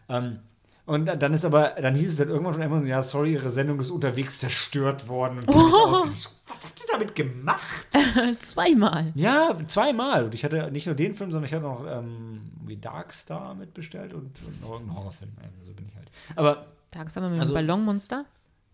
Ähm, 0.10 0.39
Und 0.86 1.05
dann 1.05 1.34
ist 1.34 1.45
aber, 1.45 1.75
dann 1.79 1.93
hieß 1.95 2.07
es 2.07 2.17
dann 2.17 2.29
irgendwann 2.29 2.53
von 2.53 2.63
Amazon, 2.63 2.88
ja, 2.88 3.01
sorry, 3.03 3.34
ihre 3.34 3.51
Sendung 3.51 3.79
ist 3.79 3.91
unterwegs 3.91 4.39
zerstört 4.39 5.07
worden. 5.07 5.39
Und 5.39 5.49
oh. 5.49 6.05
ich 6.13 6.21
so, 6.23 6.29
was 6.47 6.65
habt 6.65 6.79
ihr 6.81 6.88
damit 6.91 7.13
gemacht? 7.13 7.88
Zweimal. 8.41 9.12
Ja, 9.13 9.55
zweimal. 9.67 10.25
Und 10.25 10.34
ich 10.34 10.43
hatte 10.43 10.71
nicht 10.71 10.88
nur 10.88 10.95
den 10.95 11.13
Film, 11.13 11.31
sondern 11.31 11.47
ich 11.47 11.53
hatte 11.53 11.63
noch 11.63 11.86
ähm, 11.88 12.51
wie 12.65 12.77
Darkstar 12.77 13.53
mitbestellt 13.53 14.13
und, 14.13 14.31
und 14.43 14.62
noch 14.62 14.79
einen 14.79 14.93
Horrorfilm. 14.93 15.31
Also 15.38 15.67
so 15.67 15.73
bin 15.73 15.86
ich 15.88 15.95
halt. 15.95 16.10
Aber 16.36 16.65
Darkstar 16.89 17.29
mit 17.29 17.39
Also- 17.39 17.53
dem 17.53 17.55
Ballonmonster. 17.67 18.25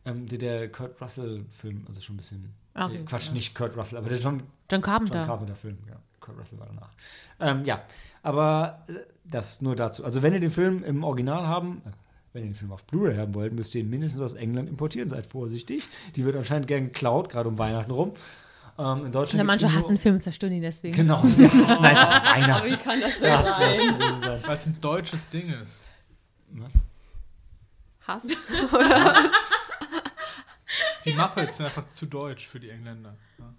Ähm, 0.08 0.26
der, 0.28 0.38
der 0.38 0.72
Kurt 0.72 1.00
Russell-Film, 1.02 1.86
also 1.88 2.02
schon 2.02 2.16
ein 2.16 2.18
bisschen. 2.18 2.54
Ach, 2.74 2.92
äh, 2.92 3.04
Quatsch, 3.04 3.28
ja. 3.28 3.34
nicht 3.34 3.54
Kurt 3.56 3.76
Russell, 3.76 3.98
aber 3.98 4.10
der 4.10 4.20
John, 4.20 4.38
John 4.40 4.48
John 4.72 4.82
Carpenter. 4.82 5.26
Carpenter-Film. 5.26 5.78
Ja, 5.88 5.96
Kurt 6.20 6.40
Russell 6.40 6.60
war 6.60 6.68
danach. 6.68 6.90
Ähm, 7.40 7.66
ja, 7.66 7.82
aber 8.24 8.84
äh, 8.88 8.94
das 9.26 9.62
nur 9.62 9.76
dazu. 9.76 10.06
Also, 10.06 10.24
wenn 10.24 10.34
ihr 10.34 10.40
den 10.40 10.52
Film 10.52 10.84
im 10.84 11.04
Original 11.04 11.46
haben, 11.46 11.82
äh, 11.86 11.90
wenn 12.34 12.44
ihr 12.44 12.50
den 12.50 12.56
Film 12.56 12.72
auf 12.72 12.84
Blu-ray 12.86 13.18
haben 13.18 13.34
wollt, 13.36 13.54
müsst 13.54 13.76
ihr 13.76 13.82
ihn 13.82 13.90
mindestens 13.90 14.22
aus 14.22 14.34
England 14.34 14.70
importieren. 14.70 15.10
Seid 15.10 15.26
vorsichtig. 15.26 15.88
Die 16.16 16.24
wird 16.26 16.36
anscheinend 16.36 16.68
gern 16.68 16.86
geklaut, 16.86 17.30
gerade 17.30 17.50
um 17.50 17.58
Weihnachten 17.58 17.92
rum. 17.92 18.14
Ähm, 18.80 19.08
in 19.08 19.12
Deutschland. 19.12 19.42
Die 19.42 19.46
manche 19.46 19.74
hassen 19.74 19.98
Filme, 19.98 20.20
zerstören 20.20 20.54
ihn 20.54 20.62
deswegen. 20.62 20.96
Genau, 20.96 21.24
sie 21.26 21.50
hassen 21.50 21.84
einfach 21.86 22.24
Aber 22.24 22.26
Weihnachten. 22.42 22.72
wie 22.72 22.78
kann 22.78 23.02
das 23.02 23.20
denn 23.20 23.24
Das 23.24 23.58
sein? 23.58 24.44
Weil 24.46 24.58
es 24.58 24.66
ein 24.68 24.80
deutsches 24.80 25.30
Ding 25.30 25.50
ist. 25.50 25.88
Was? 26.52 26.74
Hass? 28.08 28.28
Die 31.08 31.14
Muppets 31.14 31.58
sind 31.58 31.66
einfach 31.68 31.90
zu 31.90 32.06
deutsch 32.06 32.48
für 32.48 32.60
die 32.60 32.70
Engländer. 32.70 33.16
Ja. 33.40 33.54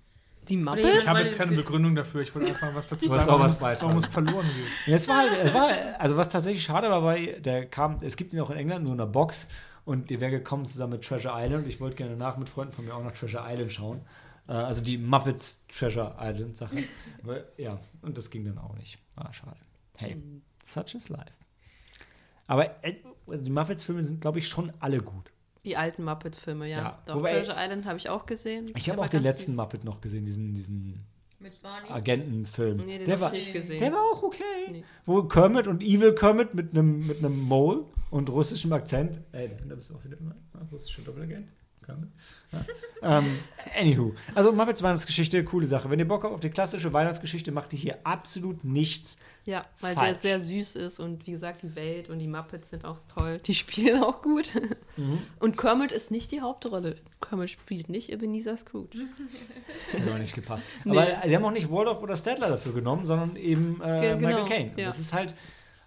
Die 0.49 0.55
jemand- 0.55 0.81
Ich 0.81 1.07
habe 1.09 1.19
jetzt 1.21 1.37
keine 1.37 1.53
Begründung 1.57 1.95
dafür. 1.95 2.23
Ich 2.23 2.35
wollte 2.35 2.49
einfach 2.49 2.75
was 2.75 2.89
dazu 2.89 3.05
Du 3.07 3.11
wolltest 3.11 3.29
sagen, 3.29 3.41
auch 3.41 3.45
was 3.45 3.53
warum 3.53 3.53
es- 3.53 3.59
beitragen. 3.61 3.87
warum 3.89 3.99
es 3.99 4.07
verloren 4.07 4.47
geht. 4.47 4.87
Ja, 4.87 4.95
es 4.97 5.09
war 5.09 5.17
halt, 5.19 5.33
es 5.45 5.55
war, 5.55 5.69
also 6.01 6.17
was 6.17 6.29
tatsächlich 6.31 6.63
schade 6.65 6.89
war, 6.89 7.03
weil 7.03 7.41
der 7.41 7.67
kam, 7.67 7.99
es 8.03 8.17
gibt 8.17 8.33
ihn 8.33 8.41
auch 8.41 8.51
in 8.51 8.57
England 8.57 8.85
nur 8.85 8.95
in 8.95 9.01
einer 9.01 9.11
Box 9.11 9.49
und 9.85 10.11
der 10.11 10.21
wäre 10.21 10.31
gekommen 10.31 10.67
zusammen 10.67 10.93
mit 10.95 11.05
Treasure 11.05 11.35
Island 11.37 11.65
und 11.65 11.69
ich 11.69 11.81
wollte 11.81 11.97
gerne 11.97 12.17
nach 12.17 12.37
mit 12.39 12.49
Freunden 12.49 12.73
von 12.73 12.85
mir 12.85 12.95
auch 12.95 13.03
nach 13.05 13.13
Treasure 13.13 13.45
Island 13.47 13.73
schauen. 13.73 14.01
Äh, 14.49 14.53
also 14.53 14.83
die 14.83 14.97
Muppets 14.99 15.67
Treasure 15.69 16.17
Island 16.21 16.57
Sache. 16.57 16.77
Aber, 17.23 17.45
ja, 17.59 17.79
und 18.03 18.17
das 18.17 18.31
ging 18.31 18.45
dann 18.45 18.59
auch 18.59 18.75
nicht. 18.77 18.99
War 19.17 19.33
schade. 19.35 19.57
Hey, 19.99 20.17
such 20.65 20.95
is 20.95 21.09
life. 21.11 21.33
Aber 22.47 22.83
äh, 22.85 22.95
die 23.27 23.51
Muppets-Filme 23.51 24.03
sind, 24.03 24.21
glaube 24.23 24.39
ich, 24.39 24.49
schon 24.49 24.73
alle 24.81 25.01
gut. 25.03 25.31
Die 25.65 25.77
alten 25.77 26.05
Muppets-Filme, 26.05 26.69
ja. 26.69 26.79
Ja, 26.79 27.03
Doch, 27.07 27.17
wobei- 27.17 27.33
Treasure 27.33 27.57
Island 27.59 27.85
habe 27.85 27.99
ich 27.99 28.09
auch 28.09 28.27
gesehen. 28.27 28.73
Ich 28.77 28.89
habe 28.91 29.01
auch 29.01 29.09
den 29.09 29.23
letzten 29.23 29.53
süß. 29.53 29.57
Muppet 29.57 29.85
noch 29.85 30.01
gesehen, 30.01 30.25
diesen, 30.25 30.55
diesen. 30.55 31.05
Agentenfilm. 31.89 32.79
Nee, 32.79 32.99
den 32.99 33.05
der, 33.05 33.15
habe 33.15 33.21
war, 33.27 33.33
ich 33.33 33.47
nicht 33.47 33.53
gesehen. 33.53 33.79
der 33.79 33.93
war 33.93 34.01
auch 34.13 34.23
okay. 34.25 34.43
Nee. 34.73 34.85
Wo 35.07 35.23
Kermit 35.23 35.69
und 35.69 35.83
Evil 35.83 36.13
Kermit 36.15 36.55
mit 36.55 36.73
einem 36.73 37.07
mit 37.07 37.19
einem 37.19 37.39
Mole 37.41 37.85
und 38.11 38.29
russischem 38.29 38.73
Akzent. 38.73 39.21
Ey, 39.31 39.49
da 39.69 39.75
bist 39.77 39.91
du 39.91 39.95
auch 39.95 40.05
wieder 40.05 40.19
immer. 40.19 40.35
Ja, 40.55 40.67
russische 40.73 41.03
Doppelagent. 41.03 41.47
Ja. 41.89 43.19
ähm, 43.19 43.25
anywho. 43.79 44.15
Also 44.35 44.53
Muppets 44.53 44.83
Weihnachtsgeschichte, 44.83 45.45
coole 45.45 45.67
Sache. 45.67 45.91
Wenn 45.91 45.99
ihr 45.99 46.09
Bock 46.09 46.25
habt 46.25 46.33
auf 46.35 46.41
die 46.41 46.49
klassische 46.51 46.93
Weihnachtsgeschichte, 46.93 47.53
macht 47.53 47.73
ihr 47.75 47.79
hier 47.79 47.99
absolut 48.05 48.65
nichts. 48.65 49.19
Ja, 49.45 49.65
weil 49.81 49.95
Falsch. 49.95 50.21
der 50.21 50.39
sehr 50.39 50.41
süß 50.41 50.77
ist 50.77 50.99
und 51.01 51.27
wie 51.27 51.31
gesagt, 51.33 51.63
die 51.63 51.75
Welt 51.75 52.09
und 52.11 52.19
die 52.19 52.27
Muppets 52.27 52.71
sind 52.71 52.85
auch 52.85 52.99
toll. 53.15 53.39
Die 53.47 53.55
spielen 53.55 54.03
auch 54.03 54.21
gut. 54.23 54.53
Mhm. 54.97 55.19
Und 55.41 55.57
Kermit 55.57 55.93
ist 55.93 56.11
nicht 56.11 56.33
die 56.33 56.41
Hauptrolle. 56.41 56.97
Kermit 57.21 57.51
spielt 57.51 57.89
nicht 57.89 58.11
Ebenezer 58.11 58.57
Scrooge. 58.57 58.99
Das 59.93 60.01
hat 60.01 60.09
aber 60.09 60.19
nicht 60.19 60.35
gepasst. 60.35 60.65
Nee. 60.85 60.99
Aber 60.99 61.29
sie 61.29 61.37
haben 61.37 61.45
auch 61.45 61.51
nicht 61.51 61.71
Waldorf 61.71 62.03
oder 62.03 62.17
Stadler 62.17 62.49
dafür 62.49 62.73
genommen, 62.73 63.07
sondern 63.07 63.37
eben 63.37 63.81
äh, 63.83 64.01
Ge- 64.01 64.17
genau, 64.17 64.29
Michael 64.29 64.45
Caine. 64.49 64.73
Ja. 64.77 64.87
Das 64.87 64.99
ist 64.99 65.13
halt. 65.13 65.35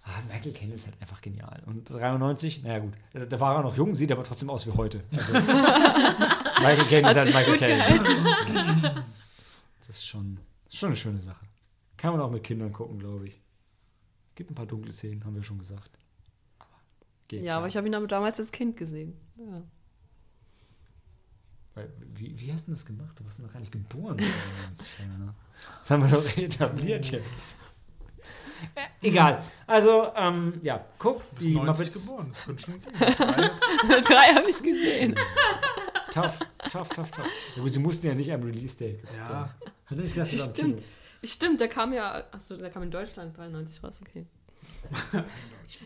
Ah, 0.04 0.20
Michael 0.28 0.52
Caine 0.52 0.74
ist 0.74 0.86
halt 0.86 1.00
einfach 1.00 1.20
genial. 1.20 1.62
Und 1.66 1.88
93, 1.88 2.62
naja 2.64 2.80
gut, 2.80 2.94
da, 3.12 3.40
war 3.40 3.56
er 3.56 3.62
noch 3.62 3.76
jung, 3.76 3.94
sieht 3.94 4.10
aber 4.10 4.24
trotzdem 4.24 4.50
aus 4.50 4.66
wie 4.66 4.72
heute. 4.72 5.04
Also, 5.16 5.32
Michael 5.34 6.84
Caine 6.84 7.10
ist 7.10 7.16
Hat 7.16 7.16
halt 7.16 7.34
Michael 7.34 7.58
Caine. 7.58 9.04
Das 9.86 9.96
ist 9.96 10.06
schon, 10.06 10.38
schon 10.68 10.88
eine 10.88 10.96
schöne 10.96 11.20
Sache. 11.20 11.46
Kann 11.96 12.12
man 12.12 12.20
auch 12.20 12.30
mit 12.30 12.42
Kindern 12.42 12.72
gucken, 12.72 12.98
glaube 12.98 13.28
ich. 13.28 13.40
Gibt 14.34 14.50
ein 14.50 14.54
paar 14.54 14.66
dunkle 14.66 14.92
Szenen, 14.92 15.24
haben 15.24 15.36
wir 15.36 15.42
schon 15.44 15.58
gesagt. 15.58 15.90
Aber 16.58 16.68
geht 17.28 17.44
Ja, 17.44 17.58
aber 17.58 17.68
ich 17.68 17.76
habe 17.76 17.86
ihn 17.86 18.08
damals 18.08 18.40
als 18.40 18.50
Kind 18.50 18.76
gesehen. 18.76 19.14
Ja. 19.36 19.62
Wie, 22.14 22.38
wie 22.38 22.52
hast 22.52 22.66
du 22.66 22.72
das 22.72 22.84
gemacht? 22.84 23.18
Du 23.18 23.24
warst 23.24 23.38
noch 23.38 23.52
gar 23.52 23.60
nicht 23.60 23.72
geboren. 23.72 24.18
93, 24.18 24.98
Helena. 24.98 25.34
Das 25.78 25.90
haben 25.90 26.02
wir 26.02 26.10
doch 26.10 26.36
etabliert 26.36 27.10
jetzt. 27.10 27.58
Äh, 28.74 29.08
egal. 29.08 29.42
Also, 29.66 30.08
ähm, 30.16 30.60
ja, 30.62 30.84
guck, 30.98 31.22
die 31.38 31.54
90 31.54 31.86
Muppets. 31.86 32.06
geboren. 32.06 32.34
Drei 34.06 34.34
habe 34.34 34.48
ich 34.48 34.62
gesehen. 34.62 35.14
Tough, 36.12 36.38
tough, 36.70 36.88
tough, 36.90 37.10
tough. 37.10 37.26
Ja, 37.56 37.62
gut, 37.62 37.72
sie 37.72 37.78
mussten 37.78 38.06
ja 38.06 38.14
nicht 38.14 38.30
am 38.30 38.42
Release-Date. 38.42 39.00
Ja. 39.16 39.54
Hat 39.86 39.96
er 39.96 39.96
nicht 39.96 40.14
gedacht, 40.14 40.30
Stimmt. 40.30 40.82
Stimmt, 41.24 41.60
der 41.60 41.68
kam 41.68 41.92
ja, 41.94 42.24
achso, 42.32 42.56
der 42.56 42.68
kam 42.68 42.82
in 42.82 42.90
Deutschland 42.90 43.36
93 43.36 43.82
raus, 43.82 43.98
okay. 44.00 44.26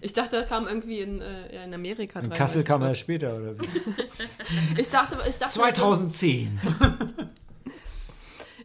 Ich 0.00 0.12
dachte, 0.12 0.36
der 0.36 0.46
kam 0.46 0.66
irgendwie 0.66 1.00
in, 1.00 1.20
äh, 1.20 1.54
ja, 1.54 1.62
in 1.62 1.72
Amerika 1.72 2.18
In 2.18 2.30
93 2.30 2.38
Kassel 2.38 2.64
kam 2.64 2.82
er 2.82 2.94
später, 2.96 3.36
oder 3.36 3.58
wie? 3.58 4.80
Ich 4.80 4.90
dachte, 4.90 5.16
ich 5.28 5.38
dachte, 5.38 5.54
2010. 5.54 6.58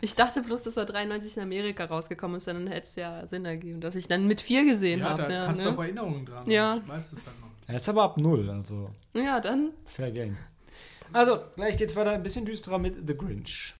Ich 0.04 0.16
dachte 0.16 0.42
bloß, 0.42 0.64
dass 0.64 0.78
er 0.78 0.86
93 0.86 1.38
in 1.38 1.44
Amerika 1.44 1.86
rausgekommen 1.86 2.38
ist, 2.38 2.48
dann 2.48 2.66
hätte 2.68 2.88
es 2.88 2.96
ja 2.96 3.26
Sinn 3.28 3.46
ergeben, 3.46 3.82
dass 3.82 3.96
ich 3.96 4.08
dann 4.08 4.26
mit 4.26 4.42
vier 4.42 4.66
gesehen 4.66 5.00
Ja, 5.02 5.10
habe. 5.12 5.24
da 5.24 5.30
Ja, 5.30 5.48
hast 5.48 5.64
du 5.64 5.70
auch 5.70 5.78
ne? 5.78 5.84
Erinnerungen 5.84 6.26
dran. 6.26 6.50
Ja. 6.50 6.78
Ich 6.84 6.90
weiß 6.90 7.14
es 7.14 7.26
halt 7.28 7.40
noch. 7.40 7.48
Er 7.68 7.76
ist 7.76 7.88
aber 7.88 8.04
ab 8.04 8.18
null, 8.18 8.50
also 8.50 8.90
ja, 9.14 9.40
dann. 9.40 9.72
fair 9.86 10.12
game. 10.12 10.38
Also, 11.14 11.40
gleich 11.56 11.78
geht's 11.78 11.96
weiter 11.96 12.12
ein 12.12 12.24
bisschen 12.24 12.46
düsterer 12.46 12.80
mit 12.80 13.08
The 13.08 13.16
Grinch. 13.16 13.76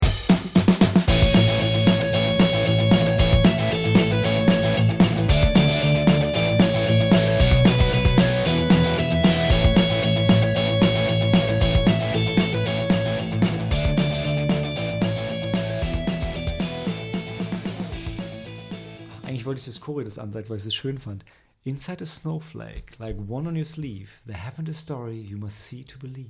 Ich 19.88 20.06
das 20.06 20.20
ansagt, 20.20 20.50
weil 20.50 20.58
ich 20.58 20.66
es 20.66 20.76
schön 20.76 20.98
fand. 20.98 21.26
Inside 21.64 22.02
a 22.02 22.06
snowflake, 22.06 22.98
like 22.98 23.18
one 23.28 23.48
on 23.48 23.56
your 23.56 23.66
sleeve, 23.66 24.10
there 24.26 24.44
happened 24.44 24.68
a 24.68 24.74
story 24.74 25.22
you 25.22 25.38
must 25.38 25.64
see 25.68 25.84
to 25.84 26.00
believe. 26.00 26.30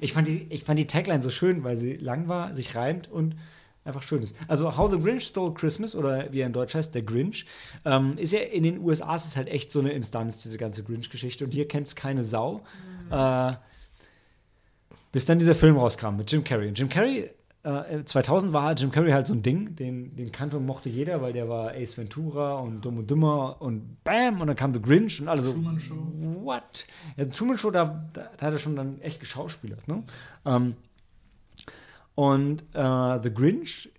Ich 0.00 0.12
fand, 0.12 0.26
die, 0.26 0.46
ich 0.50 0.64
fand 0.64 0.78
die 0.78 0.88
Tagline 0.88 1.22
so 1.22 1.30
schön, 1.30 1.62
weil 1.62 1.76
sie 1.76 1.94
lang 1.94 2.26
war, 2.26 2.52
sich 2.54 2.74
reimt 2.74 3.08
und 3.08 3.36
einfach 3.84 4.02
schön 4.02 4.22
ist. 4.22 4.36
Also 4.48 4.76
How 4.76 4.90
the 4.90 4.98
Grinch 4.98 5.24
Stole 5.26 5.54
Christmas 5.54 5.94
oder 5.94 6.32
wie 6.32 6.40
er 6.40 6.46
in 6.46 6.52
Deutsch 6.52 6.74
heißt, 6.74 6.94
der 6.94 7.02
Grinch, 7.02 7.46
ähm, 7.84 8.18
ist 8.18 8.32
ja 8.32 8.40
in 8.40 8.62
den 8.64 8.78
USA 8.80 9.14
ist 9.14 9.26
es 9.26 9.36
halt 9.36 9.48
echt 9.48 9.70
so 9.70 9.80
eine 9.80 9.92
Instanz, 9.92 10.42
diese 10.42 10.58
ganze 10.58 10.82
Grinch-Geschichte 10.82 11.44
und 11.44 11.52
hier 11.52 11.68
kennt 11.68 11.88
es 11.88 11.96
keine 11.96 12.24
Sau. 12.24 12.62
Äh, 13.10 13.52
bis 15.12 15.26
dann 15.26 15.38
dieser 15.38 15.54
Film 15.54 15.76
rauskam 15.76 16.16
mit 16.16 16.32
Jim 16.32 16.42
Carrey. 16.42 16.68
Und 16.68 16.78
Jim 16.78 16.88
Carrey, 16.88 17.30
äh, 17.64 18.04
2000 18.04 18.52
war 18.52 18.74
Jim 18.74 18.90
Carrey 18.90 19.12
halt 19.12 19.26
so 19.26 19.34
ein 19.34 19.42
Ding, 19.42 19.76
den, 19.76 20.16
den 20.16 20.32
kannte 20.32 20.56
und 20.56 20.66
mochte 20.66 20.88
jeder, 20.88 21.22
weil 21.22 21.32
der 21.32 21.48
war 21.48 21.72
Ace 21.72 21.96
Ventura 21.96 22.56
und 22.56 22.80
Dumm 22.84 22.98
und 22.98 23.10
Dümmer 23.10 23.56
und 23.60 24.02
Bam 24.02 24.40
und 24.40 24.48
dann 24.48 24.56
kam 24.56 24.74
The 24.74 24.82
Grinch 24.82 25.20
und 25.20 25.28
alle 25.28 25.42
so, 25.42 25.52
Truman 25.52 25.78
Show. 25.78 25.94
what? 26.42 26.86
Ja, 27.16 27.26
Truman 27.26 27.58
Show, 27.58 27.70
da, 27.70 28.04
da, 28.12 28.30
da 28.36 28.46
hat 28.46 28.52
er 28.52 28.58
schon 28.58 28.74
dann 28.74 29.00
echt 29.00 29.20
geschauspielert, 29.20 29.86
ne? 29.86 30.02
Ähm, 30.44 30.74
und 32.14 32.62
äh, 32.74 33.20
The 33.22 33.32
Grinch, 33.32 33.90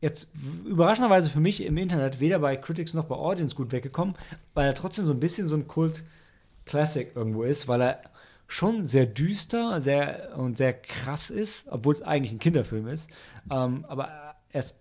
jetzt 0.00 0.32
überraschenderweise 0.64 1.30
für 1.30 1.40
mich 1.40 1.62
im 1.64 1.76
Internet 1.76 2.20
weder 2.20 2.40
bei 2.40 2.56
Critics 2.56 2.92
noch 2.92 3.04
bei 3.04 3.14
Audience 3.14 3.54
gut 3.54 3.72
weggekommen, 3.72 4.14
weil 4.54 4.66
er 4.66 4.74
trotzdem 4.74 5.06
so 5.06 5.12
ein 5.12 5.20
bisschen 5.20 5.48
so 5.48 5.56
ein 5.56 5.68
Kult-Classic 5.68 7.12
irgendwo 7.14 7.44
ist, 7.44 7.68
weil 7.68 7.82
er 7.82 8.00
schon 8.46 8.88
sehr 8.88 9.06
düster 9.06 9.80
sehr, 9.80 10.36
und 10.36 10.56
sehr 10.56 10.72
krass 10.72 11.30
ist, 11.30 11.68
obwohl 11.68 11.94
es 11.94 12.02
eigentlich 12.02 12.32
ein 12.32 12.38
Kinderfilm 12.38 12.88
ist. 12.88 13.10
Ähm, 13.50 13.84
aber 13.88 14.08
er 14.52 14.60
ist, 14.60 14.80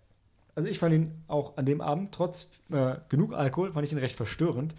also 0.56 0.68
ich 0.70 0.80
fand 0.80 0.94
ihn 0.94 1.12
auch 1.28 1.58
an 1.58 1.66
dem 1.66 1.82
Abend, 1.82 2.12
trotz 2.12 2.50
äh, 2.72 2.96
genug 3.10 3.34
Alkohol, 3.34 3.74
fand 3.74 3.86
ich 3.86 3.92
ihn 3.92 4.00
recht 4.00 4.16
verstörend. 4.16 4.74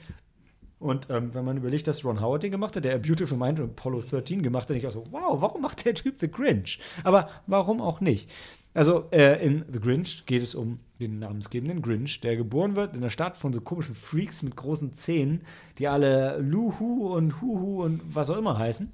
Und 0.78 1.08
ähm, 1.08 1.32
wenn 1.32 1.44
man 1.44 1.56
überlegt, 1.56 1.86
dass 1.86 2.04
Ron 2.04 2.20
Howard 2.20 2.42
den 2.42 2.50
gemacht 2.50 2.76
hat, 2.76 2.84
der 2.84 2.98
Beautiful 2.98 3.38
Mind 3.38 3.60
und 3.60 3.70
Apollo 3.70 4.02
13 4.02 4.42
gemacht 4.42 4.64
hat, 4.64 4.70
denke 4.70 4.86
ich 4.86 4.86
auch 4.86 4.92
so, 4.92 5.04
wow, 5.10 5.40
warum 5.40 5.62
macht 5.62 5.84
der 5.84 5.94
Typ 5.94 6.16
The 6.20 6.30
Grinch? 6.30 6.80
Aber 7.02 7.30
warum 7.46 7.80
auch 7.80 8.00
nicht? 8.00 8.30
Also 8.76 9.08
äh, 9.10 9.42
in 9.44 9.64
The 9.72 9.80
Grinch 9.80 10.26
geht 10.26 10.42
es 10.42 10.54
um 10.54 10.80
den 11.00 11.18
namensgebenden 11.18 11.80
Grinch, 11.80 12.20
der 12.20 12.36
geboren 12.36 12.76
wird 12.76 12.94
in 12.94 13.00
der 13.00 13.08
Stadt 13.10 13.36
von 13.38 13.52
so 13.52 13.60
komischen 13.62 13.94
Freaks 13.94 14.42
mit 14.42 14.54
großen 14.54 14.92
Zähnen, 14.92 15.42
die 15.78 15.88
alle 15.88 16.38
Luhu 16.38 17.14
und 17.14 17.40
Huhu 17.40 17.82
und 17.84 18.02
was 18.14 18.28
auch 18.28 18.36
immer 18.36 18.58
heißen. 18.58 18.92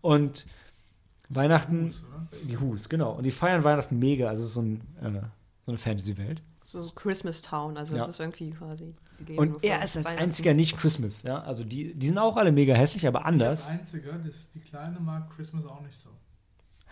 Und 0.00 0.46
Weihnachten, 1.28 1.92
die 2.48 2.56
Hus, 2.56 2.88
genau. 2.88 3.12
Und 3.14 3.24
die 3.24 3.32
feiern 3.32 3.64
Weihnachten 3.64 3.98
mega. 3.98 4.28
Also 4.28 4.46
so, 4.46 4.60
ein, 4.62 4.80
äh, 5.02 5.10
so 5.64 5.72
eine 5.72 5.78
Fantasy-Welt. 5.78 6.42
so 6.62 6.90
Christmas 6.94 7.42
Town, 7.42 7.76
also 7.76 7.94
Ja. 7.94 8.00
das 8.00 8.10
ist 8.10 8.20
irgendwie 8.20 8.50
quasi 8.50 8.94
Und 9.36 9.62
er 9.64 9.82
ist 9.82 9.96
als 9.96 10.06
einziger 10.06 10.52
nicht 10.54 10.76
Christmas, 10.76 11.22
ja. 11.22 11.40
Also 11.42 11.64
die, 11.64 11.94
die 11.94 12.06
sind 12.08 12.18
auch 12.18 12.36
alle 12.36 12.52
mega 12.52 12.74
hässlich, 12.74 13.06
aber 13.06 13.24
anders. 13.24 13.68
als 13.68 13.80
Einziger, 13.80 14.12
das, 14.18 14.50
die 14.50 14.60
Kleine 14.60 15.00
mag 15.00 15.30
Christmas 15.30 15.64
auch 15.64 15.80
nicht 15.80 15.96
so. 15.96 16.10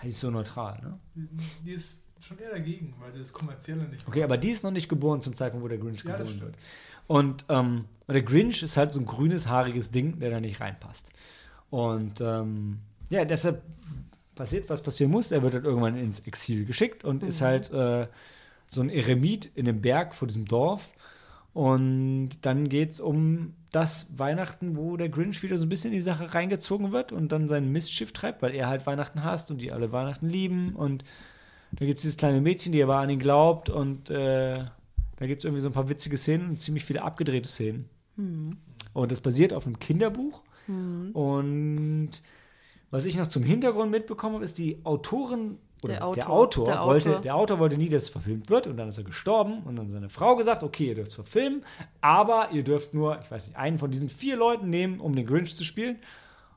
Die 0.03 0.09
ist 0.09 0.21
so 0.21 0.31
neutral, 0.31 0.81
ne? 0.83 0.99
Die, 1.15 1.29
die 1.65 1.73
ist 1.73 2.04
schon 2.25 2.39
eher 2.39 2.51
dagegen, 2.51 2.95
weil 3.01 3.13
sie 3.13 3.19
das 3.19 3.33
Kommerzielle 3.33 3.85
nicht 3.85 4.07
Okay, 4.07 4.23
aber 4.23 4.37
die 4.37 4.51
ist 4.51 4.65
noch 4.65 4.71
nicht 4.71 4.89
geboren 4.89 5.21
zum 5.21 5.37
Zeitpunkt, 5.37 5.65
wo 5.65 5.69
der 5.69 5.79
Grinch 5.79 6.03
Ja, 6.05 6.17
geboren 6.17 6.41
wird. 6.41 6.55
Und, 7.07 7.45
ähm, 7.49 7.85
der 8.09 8.23
Grinch 8.23 8.63
ist 8.63 8.77
halt 8.77 8.93
so 8.93 9.01
ein 9.01 9.07
grünes, 9.07 9.49
haariges 9.49 9.91
Ding, 9.91 10.19
der 10.19 10.31
da 10.31 10.41
nicht 10.41 10.61
reinpasst. 10.61 11.11
Und 11.71 12.21
ähm, 12.21 12.79
ja, 13.11 13.25
deshalb 13.25 13.63
passiert, 14.35 14.69
was 14.71 14.83
passieren 14.83 15.13
muss. 15.13 15.31
Er 15.31 15.43
wird 15.43 15.55
halt 15.55 15.65
irgendwann 15.65 15.97
ins 15.97 16.21
Exil 16.21 16.65
geschickt 16.65 17.05
und 17.05 17.23
ist 17.23 17.43
halt 17.43 17.71
äh, 17.73 18.07
so 18.67 18.81
ein 18.81 18.91
Eremit 18.91 19.51
in 19.55 19.67
dem 19.67 19.81
Berg 19.81 20.15
vor 20.15 20.29
diesem 20.29 20.45
Dorf. 20.47 20.93
Und 21.53 22.31
dann 22.43 22.69
geht 22.69 22.93
es 22.93 23.01
um 23.01 23.55
das 23.71 24.07
Weihnachten, 24.19 24.77
wo 24.77 24.97
der 24.97 25.09
Grinch 25.09 25.43
wieder 25.43 25.57
so 25.57 25.67
ein 25.67 25.69
bisschen 25.69 25.93
in 25.93 25.99
die 25.99 26.03
Sache 26.03 26.35
reingezogen 26.35 26.91
wird 26.91 27.13
und 27.13 27.31
dann 27.31 27.49
seinen 27.49 27.71
Mistschiff 27.71 28.13
treibt, 28.13 28.43
weil 28.43 28.55
er 28.55 28.69
halt 28.69 28.87
Weihnachten 28.87 29.23
hasst 29.23 29.51
und 29.51 29.59
die 29.59 29.73
alle 29.73 29.93
Weihnachten 29.93 30.29
lieben. 30.29 30.75
Und 30.75 31.05
da 31.77 31.85
gibt 31.87 31.99
es 31.99 32.03
dieses 32.03 32.17
kleine 32.17 32.41
Mädchen, 32.41 32.73
die 32.73 32.83
aber 32.83 32.97
an 32.97 33.11
ihn 33.11 33.19
glaubt 33.19 33.71
und 33.71 34.11
äh, 34.11 34.65
da 35.17 35.27
gibt 35.27 35.41
es 35.41 35.45
irgendwie 35.45 35.61
so 35.61 35.69
ein 35.69 35.75
paar 35.75 35.89
witzige 35.89 36.17
Szenen 36.17 36.51
und 36.51 36.61
ziemlich 36.61 36.85
viele 36.85 37.03
abgedrehte 37.03 37.49
Szenen. 37.49 37.89
Und 38.93 39.13
das 39.13 39.21
basiert 39.21 39.53
auf 39.53 39.67
einem 39.67 39.79
Kinderbuch. 39.79 40.43
Und 41.13 42.11
was 42.91 43.05
ich 43.05 43.17
noch 43.17 43.27
zum 43.27 43.43
Hintergrund 43.43 43.91
mitbekommen 43.91 44.37
habe, 44.37 44.45
ist 44.45 44.59
die 44.59 44.79
Autorin 44.85 45.59
oder 45.83 45.95
Der 45.95 46.11
der 46.13 46.31
Autor. 46.31 46.67
Der 46.67 46.83
wollte, 46.83 47.11
Autor. 47.11 47.23
der 47.23 47.37
Autor 47.37 47.59
wollte 47.59 47.77
nie, 47.77 47.89
dass 47.89 48.05
es 48.05 48.09
verfilmt 48.09 48.49
wird 48.49 48.67
und 48.67 48.77
dann 48.77 48.89
ist 48.89 48.99
er 48.99 49.05
gestorben 49.05 49.63
und 49.65 49.77
dann 49.77 49.87
hat 49.87 49.93
seine 49.93 50.09
Frau 50.09 50.37
gesagt, 50.37 50.63
okay, 50.63 50.89
ihr 50.89 50.95
dürft 50.95 51.11
es 51.11 51.15
verfilmen, 51.15 51.63
aber 52.01 52.51
ihr 52.53 52.65
dürft 52.65 52.95
nur, 52.95 53.21
ich 53.21 53.31
weiß 53.31 53.49
nicht, 53.49 53.57
einen 53.57 53.79
von 53.79 53.91
diesen 53.91 54.09
vier 54.09 54.37
Leuten 54.37 54.71
nehmen, 54.71 55.01
um 55.01 55.15
den 55.15 55.27
Grinch 55.27 55.55
zu 55.55 55.65
spielen. 55.65 55.99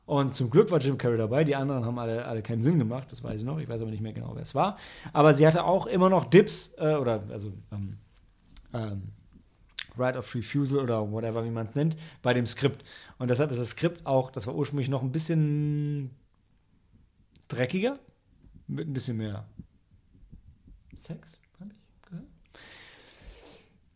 Und 0.07 0.35
zum 0.35 0.49
Glück 0.49 0.71
war 0.71 0.79
Jim 0.79 0.97
Carrey 0.97 1.17
dabei, 1.17 1.43
die 1.43 1.53
anderen 1.53 1.83
haben 1.83 1.99
alle, 1.99 2.23
alle 2.23 2.41
keinen 2.41 2.63
Sinn 2.63 2.79
gemacht, 2.79 3.11
das 3.11 3.23
weiß 3.23 3.41
ich 3.41 3.45
noch, 3.45 3.59
ich 3.59 3.67
weiß 3.67 3.81
aber 3.81 3.91
nicht 3.91 4.01
mehr 4.01 4.13
genau, 4.13 4.31
wer 4.33 4.41
es 4.41 4.55
war. 4.55 4.77
Aber 5.11 5.33
sie 5.33 5.45
hatte 5.45 5.65
auch 5.65 5.85
immer 5.85 6.09
noch 6.09 6.23
Dips, 6.23 6.73
äh, 6.77 6.95
oder 6.95 7.21
also 7.29 7.51
ähm, 7.73 7.97
ähm, 8.73 9.03
Right 9.97 10.15
of 10.15 10.33
Refusal 10.33 10.79
oder 10.79 11.11
whatever, 11.11 11.43
wie 11.43 11.49
man 11.49 11.65
es 11.65 11.75
nennt, 11.75 11.97
bei 12.21 12.33
dem 12.33 12.45
Skript. 12.45 12.85
Und 13.17 13.29
deshalb 13.29 13.51
ist 13.51 13.59
das 13.59 13.71
Skript 13.71 14.05
auch, 14.05 14.31
das 14.31 14.47
war 14.47 14.55
ursprünglich 14.55 14.87
noch 14.87 15.01
ein 15.01 15.11
bisschen 15.11 16.11
dreckiger, 17.49 17.99
mit 18.67 18.87
ein 18.87 18.93
bisschen 18.93 19.17
mehr 19.17 19.45
Sex, 20.95 21.41
habe 21.59 21.71
ich 21.73 22.09
gehört. 22.09 22.25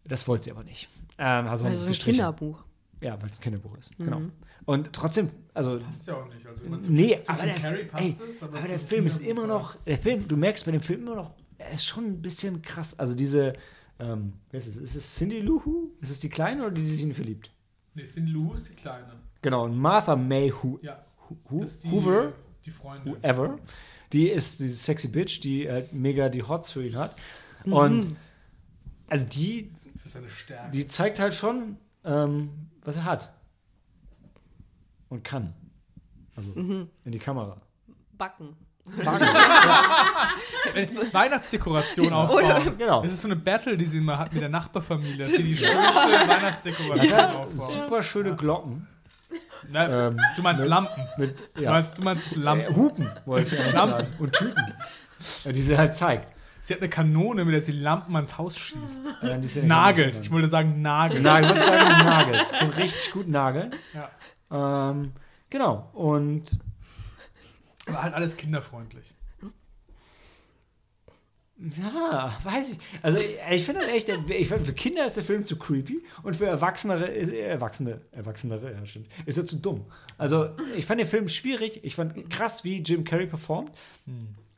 Das 0.03 0.27
wollte 0.27 0.43
sie 0.43 0.51
aber 0.51 0.65
nicht. 0.65 0.89
Ähm, 1.17 1.47
also 1.47 1.65
Also 1.65 1.85
ein 1.85 1.87
gestrichen. 1.87 2.15
Kinderbuch. 2.17 2.65
Ja, 3.01 3.19
weil 3.21 3.29
es 3.31 3.39
ein 3.39 3.41
Kinderbuch 3.41 3.77
ist, 3.77 3.97
genau. 3.97 4.21
Und 4.65 4.93
trotzdem, 4.93 5.29
also 5.55 5.79
Passt 5.79 6.07
ja 6.07 6.15
auch 6.15 6.31
nicht. 6.31 6.45
Also 6.45 6.63
Nee, 6.89 7.19
zu 7.23 7.31
aber 7.31 7.43
der, 7.43 7.53
passt 7.85 8.03
ey, 8.03 8.15
es, 8.29 8.43
aber 8.43 8.61
zu 8.61 8.67
der 8.67 8.79
Film 8.79 9.05
ist 9.07 9.21
immer 9.21 9.47
noch, 9.47 9.75
der 9.87 9.97
Film, 9.97 10.27
du 10.27 10.37
merkst 10.37 10.65
bei 10.65 10.71
dem 10.71 10.81
Film 10.81 11.01
immer 11.01 11.15
noch, 11.15 11.31
er 11.57 11.71
ist 11.71 11.83
schon 11.85 12.05
ein 12.05 12.21
bisschen 12.21 12.61
krass. 12.61 12.97
Also 12.99 13.15
diese, 13.15 13.53
ähm, 13.99 14.33
wer 14.51 14.57
ist 14.59 14.67
es? 14.67 14.77
Ist 14.77 14.95
es 14.95 15.15
Cindy 15.15 15.39
Lou 15.41 15.61
Who? 15.65 15.91
Ist 15.99 16.11
es 16.11 16.19
die 16.19 16.29
Kleine 16.29 16.61
oder 16.61 16.71
die, 16.71 16.81
die 16.83 16.91
sich 16.91 17.01
in 17.01 17.09
ihn 17.09 17.13
verliebt? 17.15 17.51
Nee, 17.95 18.03
Cindy 18.05 18.31
Lou 18.31 18.53
ist 18.53 18.69
die 18.69 18.73
Kleine. 18.73 19.13
Genau, 19.41 19.65
und 19.65 19.75
Martha 19.77 20.15
May 20.15 20.51
Who, 20.53 20.79
Ja, 20.83 21.03
Who, 21.49 21.59
das 21.61 21.71
ist 21.71 21.83
die, 21.85 21.89
Hoover, 21.91 22.33
die 22.65 22.71
Freundin. 22.71 23.15
whoever, 23.15 23.57
die 24.13 24.29
ist 24.29 24.59
diese 24.59 24.75
sexy 24.75 25.07
Bitch, 25.07 25.41
die 25.43 25.67
halt 25.69 25.91
mega 25.93 26.29
die 26.29 26.43
Hots 26.43 26.71
für 26.71 26.85
ihn 26.85 26.95
hat. 26.95 27.15
Mhm. 27.65 27.73
Und 27.73 28.15
also 29.09 29.25
die, 29.27 29.71
Für 29.97 30.09
seine 30.09 30.29
Stärke. 30.29 30.69
die 30.71 30.85
zeigt 30.87 31.19
halt 31.19 31.33
schon, 31.33 31.77
ähm, 32.03 32.49
was 32.83 32.95
er 32.95 33.03
hat. 33.05 33.33
Und 35.09 35.23
kann. 35.23 35.53
Also 36.35 36.49
Mhm. 36.55 36.89
in 37.05 37.11
die 37.11 37.19
Kamera. 37.19 37.57
Backen. 38.17 38.55
Äh, 40.73 40.87
Weihnachtsdekoration 41.13 42.11
aufbauen. 42.13 42.77
Genau. 42.77 43.03
Es 43.03 43.13
ist 43.13 43.21
so 43.21 43.27
eine 43.27 43.35
Battle, 43.35 43.77
die 43.77 43.85
sie 43.85 43.97
immer 43.97 44.17
hat 44.17 44.33
mit 44.33 44.41
der 44.41 44.49
Nachbarfamilie, 44.49 45.17
dass 45.17 45.33
sie 45.35 45.43
die 45.43 45.55
schönste 45.57 45.77
Weihnachtsdekoration 45.83 47.19
aufbauen. 47.19 47.57
Super 47.57 48.03
schöne 48.03 48.35
Glocken. 48.35 48.87
Na, 49.71 50.07
Ähm, 50.07 50.17
du 50.35 50.41
meinst 50.41 50.63
ne- 50.63 50.67
Lampen. 50.69 51.03
Mit, 51.17 51.49
Du 51.55 51.63
ja. 51.63 51.71
meinst, 51.71 51.97
du 51.97 52.01
meinst 52.03 52.35
Äh, 52.35 52.39
Lampen. 52.39 52.75
Hupen, 52.75 53.09
wollte 53.25 53.55
ich 53.55 53.73
Lampen. 53.73 53.91
sagen. 53.91 54.07
Und 54.19 54.33
Tüten. 54.33 54.73
Ja, 55.45 55.51
die 55.51 55.61
sie 55.61 55.77
halt 55.77 55.95
zeigt. 55.95 56.33
Sie 56.61 56.73
hat 56.73 56.81
eine 56.81 56.89
Kanone, 56.89 57.43
mit 57.43 57.55
der 57.55 57.61
sie 57.61 57.71
Lampen 57.71 58.15
ans 58.15 58.37
Haus 58.37 58.57
schießt. 58.57 59.15
Sie 59.41 59.63
Nagelt. 59.63 60.19
Ich 60.21 60.29
wollte 60.31 60.47
sagen 60.47 60.81
Nagelt. 60.81 61.23
Nagel, 61.23 61.49
ich 61.49 61.55
wollte 61.55 61.65
sagen, 61.65 62.05
nagelt. 62.05 62.49
Kann 62.51 62.69
richtig 62.69 63.11
gut 63.11 63.27
nageln. 63.27 63.75
Ja. 63.93 64.91
Ähm, 64.91 65.13
genau. 65.49 65.89
Und 65.93 66.59
Aber 67.87 68.03
halt 68.03 68.13
alles 68.13 68.37
kinderfreundlich. 68.37 69.15
ja, 71.57 72.37
weiß 72.43 72.73
ich. 72.73 72.79
Also 73.01 73.17
ich, 73.17 73.37
ich 73.51 73.65
finde 73.65 73.81
halt 73.81 73.91
echt, 73.91 74.09
ich 74.29 74.47
für 74.47 74.73
Kinder 74.73 75.05
ist 75.07 75.17
der 75.17 75.23
Film 75.23 75.43
zu 75.43 75.57
creepy 75.57 76.03
und 76.21 76.35
für 76.35 76.45
Erwachsene, 76.45 77.05
ist, 77.05 77.33
Erwachsene, 77.33 78.01
Erwachsenere, 78.11 78.73
ja 78.73 78.85
stimmt, 78.85 79.07
ist 79.25 79.37
er 79.37 79.45
zu 79.45 79.55
dumm. 79.57 79.85
Also 80.19 80.49
ich 80.75 80.85
fand 80.85 80.99
den 80.99 81.07
Film 81.07 81.27
schwierig. 81.27 81.83
Ich 81.83 81.95
fand 81.95 82.29
krass, 82.29 82.63
wie 82.63 82.83
Jim 82.83 83.03
Carrey 83.03 83.25
performt. 83.25 83.71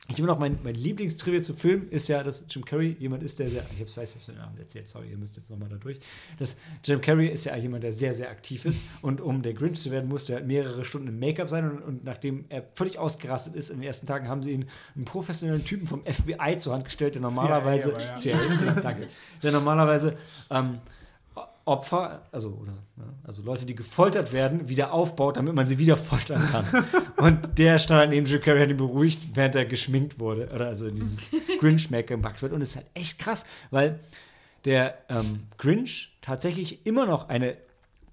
Ich 0.08 0.18
immer 0.18 0.28
noch, 0.28 0.38
mein, 0.38 0.58
mein 0.62 0.74
Lieblingstrivia 0.74 1.40
zu 1.40 1.54
Film 1.54 1.88
ist 1.88 2.08
ja, 2.08 2.22
dass 2.22 2.44
Jim 2.50 2.62
Carrey 2.62 2.94
jemand 2.98 3.22
ist, 3.22 3.38
der 3.38 3.48
sehr, 3.48 3.64
ich 3.72 3.80
hab's, 3.80 3.96
weiß, 3.96 4.10
ich 4.10 4.16
hab's 4.16 4.26
den 4.26 4.36
Namen 4.36 4.58
erzählt, 4.58 4.86
sorry, 4.86 5.08
ihr 5.08 5.16
müsst 5.16 5.36
jetzt 5.36 5.50
nochmal 5.50 5.70
da 5.70 5.76
durch. 5.76 5.98
Dass 6.38 6.58
Jim 6.84 7.00
Carrey 7.00 7.28
ist 7.28 7.44
ja 7.44 7.56
jemand, 7.56 7.84
der 7.84 7.94
sehr, 7.94 8.12
sehr 8.12 8.28
aktiv 8.28 8.66
ist 8.66 8.82
und 9.00 9.22
um 9.22 9.40
der 9.40 9.54
Grinch 9.54 9.80
zu 9.80 9.90
werden, 9.90 10.10
musste 10.10 10.34
er 10.34 10.40
halt 10.40 10.46
mehrere 10.46 10.84
Stunden 10.84 11.08
im 11.08 11.18
Make-up 11.18 11.48
sein 11.48 11.70
und, 11.70 11.82
und 11.82 12.04
nachdem 12.04 12.44
er 12.50 12.64
völlig 12.74 12.98
ausgerastet 12.98 13.54
ist 13.56 13.70
in 13.70 13.78
den 13.78 13.84
ersten 13.84 14.06
Tagen, 14.06 14.28
haben 14.28 14.42
sie 14.42 14.52
ihn 14.52 14.68
einen 14.94 15.06
professionellen 15.06 15.64
Typen 15.64 15.86
vom 15.86 16.02
FBI 16.04 16.58
zur 16.58 16.74
Hand 16.74 16.84
gestellt, 16.84 17.14
der 17.14 17.22
normalerweise, 17.22 17.94
aber 17.94 18.04
ja. 18.04 18.16
CIA, 18.18 18.36
danke, 18.82 19.08
der 19.42 19.52
normalerweise 19.52 20.18
ähm, 20.50 20.80
Opfer, 21.66 22.22
also, 22.30 22.50
oder, 22.60 22.72
ne, 22.96 23.04
also 23.22 23.42
Leute, 23.42 23.64
die 23.64 23.74
gefoltert 23.74 24.32
werden, 24.32 24.68
wieder 24.68 24.92
aufbaut, 24.92 25.38
damit 25.38 25.54
man 25.54 25.66
sie 25.66 25.78
wieder 25.78 25.96
foltern 25.96 26.42
kann. 26.50 26.84
Und 27.16 27.58
der 27.58 27.78
stand 27.78 28.10
neben 28.10 28.26
Jim 28.26 28.40
Carrey, 28.40 28.60
hat 28.60 28.68
ihn 28.68 28.76
beruhigt, 28.76 29.20
während 29.34 29.54
er 29.54 29.64
geschminkt 29.64 30.20
wurde, 30.20 30.48
oder 30.54 30.66
also 30.66 30.86
in 30.86 30.94
dieses 30.94 31.30
Grinch-Make 31.60 32.08
gemacht 32.08 32.42
wird. 32.42 32.52
Und 32.52 32.60
es 32.60 32.70
ist 32.70 32.76
halt 32.76 32.86
echt 32.94 33.18
krass, 33.18 33.46
weil 33.70 33.98
der 34.66 34.98
ähm, 35.08 35.44
Grinch 35.56 36.16
tatsächlich 36.20 36.84
immer 36.86 37.06
noch 37.06 37.28
eine 37.28 37.56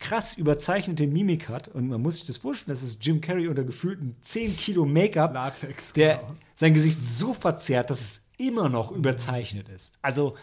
krass 0.01 0.33
überzeichnete 0.33 1.07
Mimik 1.07 1.47
hat. 1.47 1.67
Und 1.67 1.87
man 1.87 2.01
muss 2.01 2.15
sich 2.15 2.25
das 2.25 2.37
vorstellen, 2.37 2.73
das 2.73 2.83
ist 2.83 3.05
Jim 3.05 3.21
Carrey 3.21 3.47
unter 3.47 3.63
gefühlten 3.63 4.15
10 4.21 4.57
Kilo 4.57 4.85
Make-up, 4.85 5.33
Latex. 5.33 5.93
der 5.93 6.17
genau. 6.17 6.35
sein 6.55 6.73
Gesicht 6.73 6.99
so 7.09 7.33
verzerrt, 7.33 7.89
dass 7.89 8.01
es 8.01 8.21
immer 8.37 8.67
noch 8.69 8.91
überzeichnet 8.91 9.69
ist. 9.69 9.93
Also, 10.01 10.35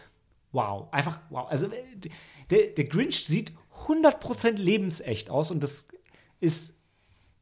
wow. 0.53 0.89
Einfach 0.93 1.19
wow. 1.31 1.47
Also, 1.51 1.67
äh, 1.67 1.83
der, 2.51 2.69
der 2.69 2.85
Grinch 2.85 3.27
sieht 3.27 3.53
100% 3.87 4.53
lebensecht 4.53 5.31
aus 5.31 5.51
und 5.51 5.63
das 5.63 5.89
ist, 6.41 6.75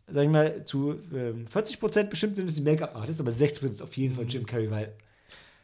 sag 0.06 0.24
ich 0.24 0.30
mal, 0.30 0.64
zu 0.64 1.00
ähm, 1.12 1.46
40% 1.46 2.04
bestimmt 2.04 2.36
sind 2.36 2.48
es 2.48 2.54
die 2.56 2.62
Make-up-Artists, 2.62 3.20
aber 3.20 3.30
60% 3.30 3.70
ist 3.70 3.82
auf 3.82 3.96
jeden 3.96 4.14
Fall 4.14 4.24
Jim 4.26 4.44
Carrey, 4.46 4.70
weil 4.70 4.84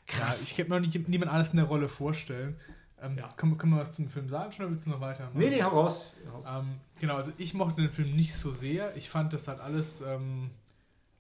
Ja, 0.09 0.19
krass. 0.19 0.43
ich 0.43 0.57
kann 0.57 0.69
mir 0.69 0.81
noch 0.81 0.87
nicht, 0.87 1.09
niemand 1.09 1.31
alles 1.31 1.51
in 1.51 1.57
der 1.57 1.67
Rolle 1.67 1.89
vorstellen. 1.89 2.57
Ähm, 3.01 3.19
können, 3.37 3.59
können 3.59 3.73
wir 3.73 3.81
was 3.81 3.93
zum 3.93 4.09
Film 4.09 4.29
sagen 4.29 4.53
schon 4.53 4.65
oder 4.65 4.71
willst 4.71 4.87
du 4.87 4.91
noch 4.91 5.01
weiter? 5.01 5.31
nee, 5.35 5.51
nee, 5.51 5.63
hau 5.63 5.71
raus. 5.71 6.13
Ähm, 6.47 6.77
genau, 7.01 7.17
also 7.17 7.33
ich 7.37 7.53
mochte 7.53 7.81
den 7.83 7.91
Film 7.91 8.15
nicht 8.15 8.33
so 8.35 8.53
sehr. 8.53 8.97
Ich 8.97 9.11
fand 9.11 9.33
das 9.33 9.49
halt 9.49 9.59
alles, 9.59 10.01
ähm, 10.03 10.51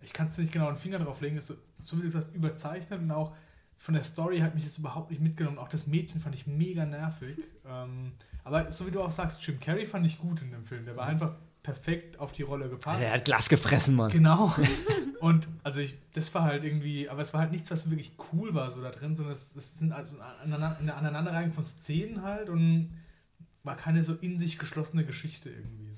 ich 0.00 0.12
kann 0.12 0.28
es 0.28 0.38
nicht 0.38 0.52
genau 0.52 0.68
einen 0.68 0.76
Finger 0.76 1.00
drauf 1.00 1.20
legen, 1.20 1.37
ist 1.38 1.48
so, 1.48 1.54
so 1.82 1.96
wie 1.96 2.02
du 2.02 2.06
gesagt 2.06 2.26
hast, 2.28 2.35
überzeichnet 2.35 3.00
und 3.00 3.11
auch 3.11 3.35
von 3.83 3.95
der 3.95 4.05
Story 4.05 4.38
hat 4.38 4.55
mich 4.55 4.62
das 4.62 4.79
überhaupt 4.79 5.11
nicht 5.11 5.21
mitgenommen. 5.21 5.59
Auch 5.59 5.68
das 5.68 5.88
Mädchen 5.88 6.21
fand 6.21 6.37
ich 6.37 6.47
mega 6.47 6.87
nervig. 6.87 7.37
ähm, 7.68 8.12
aber 8.45 8.71
so 8.71 8.87
wie 8.87 8.92
du 8.92 9.03
auch 9.03 9.11
sagst, 9.11 9.45
Jim 9.45 9.59
Carrey 9.59 9.87
fand 9.87 10.07
ich 10.07 10.21
gut 10.21 10.40
in 10.40 10.53
dem 10.53 10.64
Film. 10.64 10.85
Der 10.85 10.97
war 10.97 11.07
einfach 11.07 11.35
perfekt 11.64 12.21
auf 12.21 12.31
die 12.31 12.42
Rolle 12.42 12.68
gepasst. 12.68 13.03
Der 13.03 13.12
hat 13.12 13.25
Glas 13.25 13.49
gefressen, 13.49 13.97
Mann. 13.97 14.12
Genau. 14.12 14.55
Und 15.21 15.49
also 15.64 15.81
ich, 15.81 15.97
das 16.12 16.33
war 16.33 16.45
halt 16.45 16.62
irgendwie, 16.62 17.09
aber 17.09 17.23
es 17.23 17.35
war 17.35 17.40
halt 17.40 17.51
nichts, 17.51 17.73
was 17.73 17.90
wirklich 17.90 18.12
cool 18.33 18.55
war 18.55 18.71
so 18.71 18.81
da 18.81 18.90
drin, 18.90 19.16
sondern 19.16 19.33
es, 19.33 19.57
es 19.57 19.81
sind 19.81 19.92
also 19.92 20.16
eine 20.45 20.57
Aneinanderreihung 20.95 21.53
von 21.53 21.64
Szenen 21.64 22.23
halt 22.23 22.51
und 22.51 22.97
war 23.64 23.77
keine 23.77 24.05
so 24.05 24.14
in 24.14 24.38
sich 24.38 24.61
geschlossene 24.61 25.05
Geschichte 25.05 25.51
irgendwie. 25.51 25.91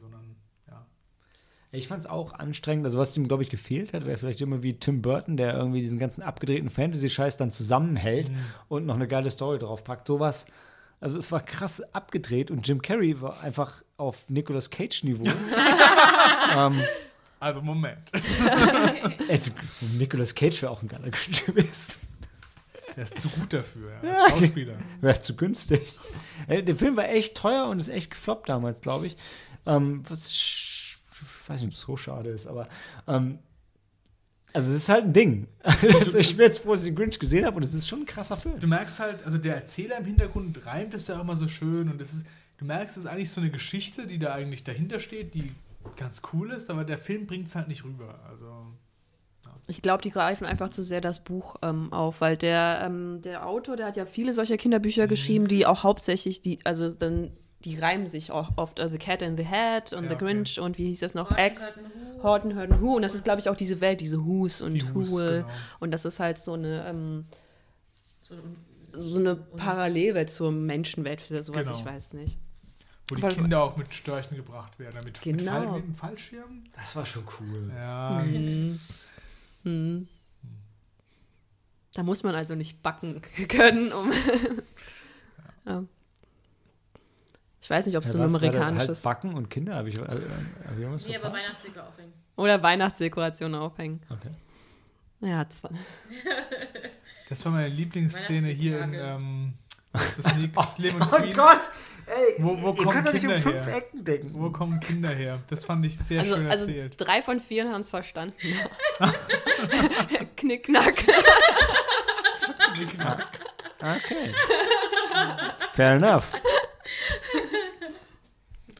Ich 1.74 1.88
fand 1.88 2.00
es 2.00 2.06
auch 2.08 2.32
anstrengend. 2.34 2.84
Also, 2.84 2.98
was 2.98 3.16
ihm, 3.16 3.26
glaube 3.26 3.42
ich, 3.42 3.50
gefehlt 3.50 3.92
hat, 3.92 4.06
wäre 4.06 4.16
vielleicht 4.16 4.40
immer 4.40 4.62
wie 4.62 4.74
Tim 4.74 5.02
Burton, 5.02 5.36
der 5.36 5.54
irgendwie 5.54 5.80
diesen 5.80 5.98
ganzen 5.98 6.22
abgedrehten 6.22 6.70
Fantasy-Scheiß 6.70 7.36
dann 7.36 7.50
zusammenhält 7.50 8.30
und 8.68 8.86
noch 8.86 8.94
eine 8.94 9.08
geile 9.08 9.30
Story 9.30 9.58
draufpackt. 9.58 10.06
Sowas. 10.06 10.46
Also, 11.00 11.18
es 11.18 11.32
war 11.32 11.40
krass 11.40 11.82
abgedreht 11.92 12.50
und 12.50 12.66
Jim 12.66 12.80
Carrey 12.80 13.20
war 13.20 13.42
einfach 13.42 13.82
auf 13.96 14.28
Nicolas 14.30 14.70
Cage-Niveau. 14.70 15.24
ähm, 16.56 16.82
Also 17.40 17.60
Moment. 17.60 18.10
Nicolas 19.98 20.34
Cage 20.34 20.62
wäre 20.62 20.72
auch 20.72 20.82
ein 20.82 20.88
geiler 20.88 21.10
gewesen. 21.10 22.08
Der 22.96 23.04
ist 23.04 23.18
zu 23.20 23.28
gut 23.28 23.52
dafür, 23.52 23.90
ja, 24.02 24.10
als 24.10 24.30
Schauspieler. 24.30 24.74
Wäre 25.00 25.20
zu 25.20 25.34
günstig. 25.34 25.98
Der 26.48 26.76
Film 26.76 26.96
war 26.96 27.08
echt 27.08 27.36
teuer 27.36 27.66
und 27.68 27.80
ist 27.80 27.88
echt 27.88 28.12
gefloppt 28.12 28.48
damals, 28.48 28.80
glaube 28.80 29.08
ich. 29.08 29.16
Ähm, 29.66 30.04
was 30.08 30.32
ich 31.42 31.48
weiß 31.48 31.60
nicht, 31.60 31.68
ob 31.68 31.74
es 31.74 31.80
so 31.80 31.96
schade 31.96 32.30
ist, 32.30 32.46
aber 32.46 32.68
ähm, 33.06 33.38
also 34.52 34.70
es 34.70 34.76
ist 34.76 34.88
halt 34.88 35.04
ein 35.04 35.12
Ding. 35.12 35.48
also 35.64 36.16
ich 36.16 36.36
bin 36.36 36.46
jetzt 36.46 36.60
froh, 36.60 36.72
dass 36.72 36.82
ich 36.82 36.90
den 36.90 36.96
Grinch 36.96 37.18
gesehen 37.18 37.44
habe 37.44 37.56
und 37.56 37.64
es 37.64 37.74
ist 37.74 37.88
schon 37.88 38.00
ein 38.02 38.06
krasser 38.06 38.36
Film. 38.36 38.60
Du 38.60 38.68
merkst 38.68 39.00
halt, 39.00 39.24
also 39.26 39.36
der 39.36 39.56
Erzähler 39.56 39.98
im 39.98 40.04
Hintergrund 40.04 40.64
reimt 40.64 40.94
das 40.94 41.08
ja 41.08 41.16
auch 41.16 41.22
immer 41.22 41.36
so 41.36 41.48
schön 41.48 41.90
und 41.90 42.00
das 42.00 42.14
ist, 42.14 42.26
du 42.58 42.64
merkst, 42.64 42.96
es 42.96 43.04
ist 43.04 43.10
eigentlich 43.10 43.30
so 43.30 43.40
eine 43.40 43.50
Geschichte, 43.50 44.06
die 44.06 44.18
da 44.18 44.32
eigentlich 44.32 44.62
dahinter 44.62 45.00
steht, 45.00 45.34
die 45.34 45.50
ganz 45.96 46.22
cool 46.32 46.52
ist, 46.52 46.70
aber 46.70 46.84
der 46.84 46.98
Film 46.98 47.26
bringt 47.26 47.48
es 47.48 47.56
halt 47.56 47.66
nicht 47.66 47.84
rüber. 47.84 48.20
Also 48.28 48.46
Ich 49.66 49.82
glaube, 49.82 50.02
die 50.02 50.10
greifen 50.10 50.44
einfach 50.44 50.70
zu 50.70 50.82
sehr 50.82 51.00
das 51.00 51.24
Buch 51.24 51.56
ähm, 51.62 51.92
auf, 51.92 52.20
weil 52.20 52.36
der, 52.36 52.82
ähm, 52.84 53.22
der 53.22 53.46
Autor, 53.46 53.76
der 53.76 53.86
hat 53.86 53.96
ja 53.96 54.06
viele 54.06 54.34
solcher 54.34 54.56
Kinderbücher 54.56 55.06
geschrieben, 55.06 55.48
die 55.48 55.66
auch 55.66 55.82
hauptsächlich, 55.82 56.40
die, 56.42 56.58
also 56.64 56.90
dann, 56.90 57.32
die 57.64 57.78
reimen 57.78 58.06
sich 58.06 58.30
auch 58.30 58.50
oft, 58.56 58.78
äh, 58.78 58.88
The 58.90 58.98
Cat 58.98 59.22
in 59.22 59.36
the 59.36 59.46
Hat 59.46 59.92
und 59.92 60.04
Ja, 60.04 60.08
The 60.10 60.14
okay. 60.16 60.24
Grinch 60.24 60.58
und 60.60 60.76
wie 60.78 60.86
hieß 60.86 61.00
das 61.00 61.14
noch? 61.14 61.30
Horton, 61.30 62.56
Hurt 62.56 62.70
and 62.72 62.80
Who. 62.80 62.96
Und 62.96 63.02
das 63.02 63.14
ist, 63.14 63.24
glaube 63.24 63.40
ich, 63.40 63.48
auch 63.48 63.56
diese 63.56 63.80
Welt, 63.80 64.00
diese 64.00 64.24
Who's 64.24 64.60
und 64.60 64.74
Die 64.74 64.94
Who's, 64.94 65.10
Who. 65.10 65.16
genau. 65.18 65.46
Und 65.80 65.90
das 65.90 66.04
ist 66.04 66.20
halt 66.20 66.38
so 66.38 66.52
eine, 66.54 66.86
ähm, 66.86 67.26
so 68.92 69.18
eine 69.18 69.34
Parallelwelt 69.36 70.30
zur 70.30 70.52
Menschenwelt 70.52 71.22
oder 71.30 71.42
sowas, 71.42 71.66
Genau. 71.66 71.78
ich 71.78 71.84
weiß 71.84 72.12
nicht. 72.14 72.38
wo 73.10 73.16
die 73.16 73.22
Weil- 73.22 73.34
Kinder 73.34 73.62
auch 73.62 73.76
mit 73.76 73.92
Störchen 73.94 74.34
gebracht 74.38 74.78
werden, 74.78 74.94
mit, 75.04 75.04
mit, 75.04 75.20
Genau. 75.22 75.52
Fall, 75.52 75.66
mit 75.72 75.84
einem 75.84 75.94
Fallschirm. 75.94 76.64
Das 76.74 76.96
war 76.96 77.04
schon 77.04 77.24
cool. 77.38 77.70
Ja, 77.78 78.22
Hm. 78.24 78.80
Hm. 79.64 80.08
Da 81.92 82.02
muss 82.02 82.22
man 82.22 82.34
also 82.34 82.54
nicht 82.54 82.82
backen 82.82 83.20
können, 83.48 83.92
um. 83.92 84.10
ja. 85.66 85.84
Ich 87.64 87.70
weiß 87.70 87.86
nicht, 87.86 87.96
ob 87.96 88.02
es 88.04 88.12
so 88.12 88.18
ein 88.18 88.20
war 88.20 88.26
das? 88.26 88.34
amerikanisches. 88.36 88.88
Halt 88.88 89.02
Backen 89.02 89.32
und 89.34 89.48
Kinder, 89.48 89.76
habe 89.76 89.88
ich, 89.88 89.96
äh, 89.98 90.02
hab 90.02 90.12
ich 90.12 90.78
irgendwas 90.80 91.06
Nee, 91.08 91.16
aber? 91.16 91.32
Weihnachtsdeko 91.32 91.80
aufhängen. 91.80 92.12
Oder 92.36 92.62
Weihnachtsdekoration 92.62 93.54
aufhängen. 93.54 94.02
Okay. 94.10 94.28
Ja, 95.26 95.48
zwar. 95.48 95.70
das 97.30 97.42
war 97.46 97.52
meine 97.52 97.68
Lieblingsszene 97.68 98.48
hier 98.48 98.82
in 98.82 98.92
ähm, 98.92 99.54
was 99.92 100.18
ist 100.18 100.26
das 100.26 100.34
Sneak, 100.34 100.50
Slim 100.68 100.96
und 100.96 101.02
Oh 101.10 101.16
Queen. 101.16 101.32
Gott! 101.32 101.70
Ey, 102.06 102.42
Wo- 102.44 102.60
wo 102.60 102.68
ihr 102.72 102.76
kommen 102.76 102.90
könnt 102.90 103.06
doch 103.08 103.12
nicht 103.14 103.24
um 103.24 103.30
Kinder 103.30 103.38
fünf 103.50 103.66
her? 103.66 103.76
Ecken 103.76 104.04
denken. 104.04 104.30
Wo 104.34 104.50
kommen 104.50 104.80
Kinder 104.80 105.08
her? 105.08 105.38
Das 105.48 105.64
fand 105.64 105.86
ich 105.86 105.96
sehr 105.98 106.20
Also, 106.20 106.34
schön 106.36 106.46
also 106.50 106.66
erzählt. 106.66 106.94
drei 106.98 107.22
von 107.22 107.40
vier 107.40 107.70
haben 107.72 107.80
es 107.80 107.88
verstanden. 107.88 108.34
Knickknack. 110.36 111.02
Okay. 113.80 114.34
Fair 115.72 115.92
enough. 115.94 116.24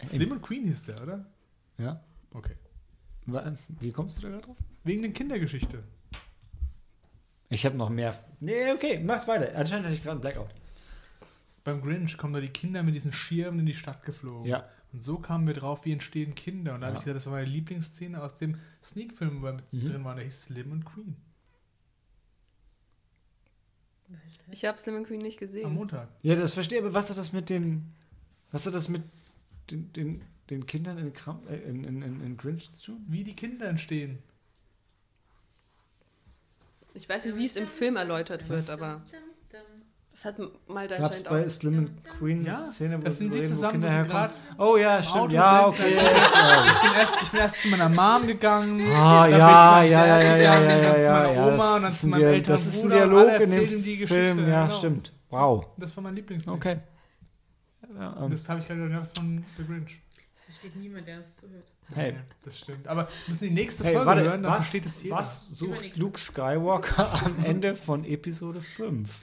Slim 0.09 0.33
und 0.33 0.43
Queen 0.43 0.64
hieß 0.67 0.83
der, 0.85 1.03
oder? 1.03 1.27
Ja. 1.79 2.03
Okay. 2.33 2.57
Wie 3.81 3.93
kommst 3.93 4.19
du 4.19 4.23
da 4.23 4.29
gerade 4.29 4.43
drauf? 4.47 4.57
Wegen 4.85 5.03
der 5.03 5.12
Kindergeschichte. 5.12 5.83
Ich 7.49 7.64
habe 7.64 7.77
noch 7.77 7.88
mehr. 7.90 8.19
Nee, 8.40 8.73
okay, 8.73 8.99
macht 8.99 9.27
weiter. 9.29 9.57
Anscheinend 9.57 9.87
hatte 9.87 9.95
ich 9.97 10.03
gerade 10.03 10.12
einen 10.12 10.21
Blackout. 10.21 10.51
Beim 11.62 11.81
Grinch 11.81 12.19
kommen 12.19 12.35
da 12.35 12.40
die 12.40 12.49
Kinder 12.49 12.83
mit 12.83 12.95
diesen 12.95 13.12
Schirmen 13.12 13.61
in 13.61 13.67
die 13.67 13.75
Stadt 13.75 14.05
geflogen. 14.05 14.47
Ja. 14.51 14.69
Und 14.93 15.03
so 15.03 15.19
kamen 15.19 15.47
wir 15.47 15.55
drauf, 15.55 15.85
wie 15.85 15.93
entstehen 15.93 16.35
Kinder. 16.35 16.75
Und 16.75 16.83
da 16.83 16.87
habe 16.88 16.95
Ja. 16.97 16.99
ich 17.01 17.05
gesagt, 17.05 17.17
das 17.17 17.27
war 17.27 17.33
meine 17.35 17.47
Lieblingsszene 17.49 18.23
aus 18.23 18.35
dem 18.35 18.59
Sneak-Film, 18.83 19.40
wo 19.40 19.47
wir 19.47 19.53
mit 19.55 19.73
Mhm. 19.73 19.85
drin 19.85 20.05
waren. 20.05 20.17
Der 20.17 20.25
hieß 20.25 20.43
Slim 20.43 20.73
und 20.73 20.85
Queen. 20.85 21.17
Ich 24.51 24.64
habe 24.64 24.79
Slim 24.79 25.05
Queen 25.05 25.23
nicht 25.23 25.38
Am 25.40 25.47
gesehen. 25.47 25.73
Montag. 25.73 26.09
Ja, 26.23 26.35
das 26.37 26.53
verstehe 26.53 26.81
aber 26.81 26.93
was 26.93 27.09
hat 27.11 27.17
das 27.17 27.33
mit 27.33 27.49
den. 27.49 27.93
Was 28.53 28.67
hat 28.67 28.75
das 28.75 28.88
mit 28.88 29.03
den, 29.70 29.92
den, 29.92 30.22
den 30.50 30.66
Kindern 30.66 30.98
in, 30.98 31.12
Kram, 31.12 31.40
äh, 31.48 31.57
in, 31.57 31.85
in, 31.85 32.03
in, 32.03 32.20
in 32.20 32.37
Grinch 32.37 32.72
zu 32.72 32.92
tun? 32.92 33.05
Wie 33.09 33.24
die 33.24 33.35
Kinder 33.35 33.66
entstehen. 33.68 34.18
Ich 36.94 37.09
weiß 37.09 37.24
nicht, 37.27 37.37
wie 37.37 37.46
es 37.46 37.57
im 37.57 37.66
Film 37.66 37.96
erläutert 37.96 38.48
wird, 38.48 38.70
aber 38.70 39.03
das 40.12 40.24
hat 40.24 40.37
Malte 40.68 40.96
Gab 40.96 41.11
es 41.11 41.16
anscheinend 41.18 41.29
bei 41.29 41.44
auch. 41.44 41.50
Slim 41.50 41.79
und 41.79 42.05
Queen 42.20 42.44
Ja, 42.44 42.55
Szene, 42.55 42.98
wo 42.98 43.03
das 43.03 43.18
sind 43.18 43.33
sie 43.33 43.40
wo 43.40 43.44
zusammen, 43.46 43.81
Kinder 43.81 43.88
wo 43.88 43.92
herkommen? 43.92 44.12
gerade 44.12 44.35
Oh 44.59 44.77
ja, 44.77 44.96
im 44.98 45.03
stimmt. 45.03 45.24
Auto 45.24 45.35
Ja, 45.35 45.66
okay. 45.66 45.94
Ja. 45.94 46.66
Ich 46.70 46.81
bin, 46.81 46.92
erst, 46.96 47.14
ich 47.20 47.31
bin 47.31 47.40
erst 47.40 47.62
zu 47.62 47.68
meiner 47.68 47.88
Mom 47.88 48.27
gegangen. 48.29 48.81
Ah, 48.92 49.27
ja, 49.27 49.83
ja, 49.83 49.83
ja, 49.83 50.07
ja, 50.07 50.37
ja, 50.37 50.37
ja, 50.37 50.61
dann 50.61 50.83
ja, 50.85 50.98
zu 50.98 51.11
meiner 51.11 51.33
ja, 51.33 51.46
Oma 51.46 51.57
das 51.57 51.74
und 51.74 51.83
dann 51.83 51.90
ist 51.90 52.00
zu 52.00 52.07
ein 52.07 52.11
meinem 52.11 52.22
älteren 52.22 52.55
Das 52.55 52.66
ist 52.68 52.85
ein 52.85 52.90
Dialog 52.90 53.29
in 53.29 53.38
dem 53.38 53.40
erzählen 53.40 53.83
die 53.83 53.96
Geschichte, 53.96 54.14
Film, 54.22 54.48
ja, 54.48 54.62
genau. 54.66 54.79
stimmt. 54.79 55.12
Wow. 55.31 55.66
Das 55.79 55.96
war 55.96 56.05
mein 56.05 56.14
Lieblingsding. 56.14 56.55
Okay. 56.55 56.77
Ja, 57.98 58.16
ähm, 58.22 58.30
Das 58.30 58.48
habe 58.48 58.61
ich 58.61 58.66
gerade 58.66 58.88
gedacht 58.88 59.16
von 59.16 59.44
The 59.57 59.64
Grinch. 59.64 60.00
Versteht 60.44 60.76
niemand, 60.76 61.09
der 61.09 61.18
uns 61.18 61.37
zuhört. 61.37 61.64
hey, 61.94 62.12
Ja, 62.12 62.18
das 62.44 62.59
stimmt. 62.59 62.87
Aber 62.87 63.02
wir 63.02 63.09
müssen 63.28 63.44
die 63.44 63.50
nächste 63.54 63.85
hey 63.85 63.94
Folge 63.94 64.07
warte, 64.07 64.22
hören, 64.24 64.42
dann 64.42 64.52
was, 64.52 64.59
versteht 64.59 64.87
es 64.87 65.02
jeder. 65.02 65.16
was 65.16 65.48
sucht. 65.48 65.96
Luke 65.96 66.18
Skywalker 66.18 67.12
am 67.24 67.44
Ende 67.44 67.76
von 67.76 68.04
Episode 68.04 68.61
5? 68.61 69.20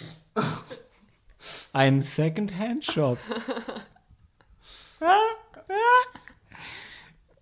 Ein 1.73 2.01
Second-Hand-Shop. 2.01 3.17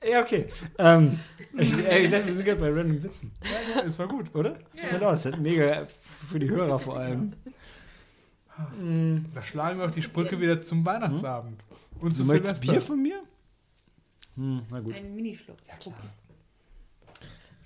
ja, 0.04 0.22
okay. 0.22 0.48
Ähm, 0.78 1.20
ich, 1.58 1.78
ey, 1.78 2.04
ich 2.04 2.10
dachte, 2.10 2.26
wir 2.28 2.34
sind 2.34 2.46
gerade 2.46 2.62
bei 2.62 2.70
Random 2.70 3.02
Witzen, 3.04 3.32
Ja, 3.44 3.82
ja, 3.82 3.88
es 3.88 4.00
war 4.00 4.08
gut. 4.08 4.34
oder? 4.34 4.58
Das 5.00 5.26
ist 5.26 5.38
mega 5.38 5.88
für 6.30 6.40
die 6.40 6.50
Hörer 6.50 6.80
vor 6.80 6.98
allem. 6.98 7.34
Mm, 8.80 9.26
Da 9.34 9.42
schlagen 9.42 9.80
wir 9.80 9.88
auch 9.88 9.92
die 9.92 10.02
Sprücke 10.02 10.40
wieder 10.40 10.60
zum 10.60 10.86
Weihnachtsabend. 10.86 11.62
Und 12.00 12.16
zu 12.16 12.24
du 12.24 12.28
möchtest. 12.30 12.62
Bier 12.62 12.82
von 12.82 13.02
mir? 13.02 13.22
Hm, 14.36 14.62
na 14.70 14.80
gut. 14.80 14.96
Ein 14.96 15.16
Minischluck. 15.16 15.58
Ja, 15.68 15.76
klar. 15.78 15.96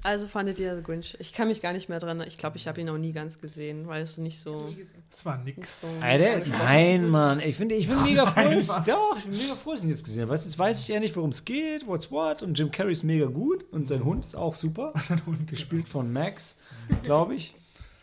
Also 0.05 0.27
fandet 0.27 0.59
ihr 0.59 0.75
The 0.75 0.83
Grinch? 0.83 1.15
Ich 1.19 1.31
kann 1.31 1.47
mich 1.47 1.61
gar 1.61 1.71
nicht 1.71 1.87
mehr 1.87 1.97
dran. 1.99 2.19
Ich 2.27 2.37
glaube, 2.37 2.57
ich 2.57 2.67
habe 2.67 2.81
ihn 2.81 2.89
auch 2.89 2.97
nie 2.97 3.13
ganz 3.13 3.39
gesehen, 3.39 3.87
weil 3.87 4.01
es 4.03 4.17
nicht 4.17 4.37
so. 4.37 4.67
Nie 4.67 4.75
gesehen. 4.75 5.01
Das 5.09 5.25
war 5.25 5.37
nix. 5.37 5.81
so 5.81 5.87
Alter, 6.01 6.45
nein, 6.45 7.09
Mann. 7.09 7.39
Ich 7.39 7.55
finde, 7.55 7.75
ich 7.75 7.87
bin 7.87 8.03
mega 8.03 8.25
froh. 8.25 8.49
Dass-. 8.49 8.83
Doch, 8.83 9.17
ich 9.17 9.23
bin 9.23 9.31
mega 9.37 9.55
froh, 9.55 9.71
dass 9.71 9.79
ich 9.79 9.85
ihn 9.85 9.91
jetzt 9.91 10.03
gesehen 10.03 10.23
habe. 10.23 10.33
Weißt, 10.33 10.43
jetzt 10.43 10.59
weiß 10.59 10.81
ich 10.81 10.87
ja 10.89 10.99
nicht, 10.99 11.15
worum 11.15 11.29
es 11.29 11.45
geht, 11.45 11.87
what's 11.87 12.11
what. 12.11 12.43
Und 12.43 12.59
Jim 12.59 12.69
Carrey 12.69 12.91
ist 12.91 13.03
mega 13.03 13.27
gut 13.27 13.63
und 13.71 13.87
sein 13.87 14.03
Hund 14.03 14.25
ist 14.25 14.35
auch 14.35 14.55
super. 14.55 14.91
Und 15.25 15.47
Gespielt 15.49 15.87
von 15.87 16.11
Max, 16.11 16.57
glaube 17.03 17.35
ich. 17.35 17.55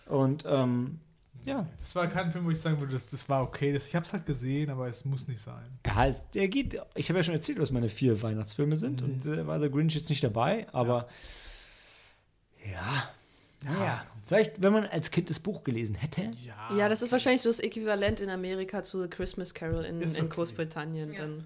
Und 0.06 0.44
ähm, 0.48 1.00
ja, 1.44 1.66
Das 1.80 1.94
war 1.94 2.06
kein 2.08 2.30
Film, 2.32 2.44
wo 2.44 2.50
ich 2.50 2.60
sagen 2.60 2.78
würde, 2.80 2.92
das, 2.92 3.08
das 3.10 3.28
war 3.28 3.42
okay. 3.42 3.72
Das, 3.72 3.86
ich 3.86 3.94
habe 3.94 4.04
es 4.06 4.12
halt 4.12 4.26
gesehen, 4.26 4.70
aber 4.70 4.88
es 4.88 5.04
muss 5.04 5.26
nicht 5.28 5.40
sein. 5.40 5.64
ja 5.86 6.06
es, 6.06 6.28
der 6.30 6.48
geht. 6.48 6.80
Ich 6.94 7.08
habe 7.08 7.18
ja 7.18 7.22
schon 7.22 7.34
erzählt, 7.34 7.58
was 7.58 7.70
meine 7.70 7.88
vier 7.88 8.20
Weihnachtsfilme 8.22 8.76
sind. 8.76 9.02
Und 9.02 9.24
äh, 9.26 9.46
war 9.46 9.60
The 9.60 9.70
Grinch 9.70 9.94
jetzt 9.94 10.10
nicht 10.10 10.22
dabei, 10.24 10.66
aber 10.72 11.08
ja. 12.70 13.10
Naja, 13.62 14.04
vielleicht, 14.26 14.62
wenn 14.62 14.72
man 14.72 14.84
als 14.86 15.10
Kind 15.10 15.28
das 15.28 15.38
Buch 15.38 15.64
gelesen 15.64 15.94
hätte. 15.94 16.30
Ja. 16.46 16.74
Ja, 16.76 16.88
das 16.88 17.02
ist 17.02 17.12
wahrscheinlich 17.12 17.42
so 17.42 17.50
das 17.50 17.60
Äquivalent 17.60 18.20
in 18.20 18.30
Amerika 18.30 18.82
zu 18.82 19.02
The 19.02 19.08
Christmas 19.08 19.52
Carol 19.52 19.84
in, 19.84 20.00
Ist 20.00 20.18
in 20.18 20.26
okay. 20.26 20.34
Großbritannien. 20.34 21.12
Ja. 21.12 21.18
Dann. 21.20 21.44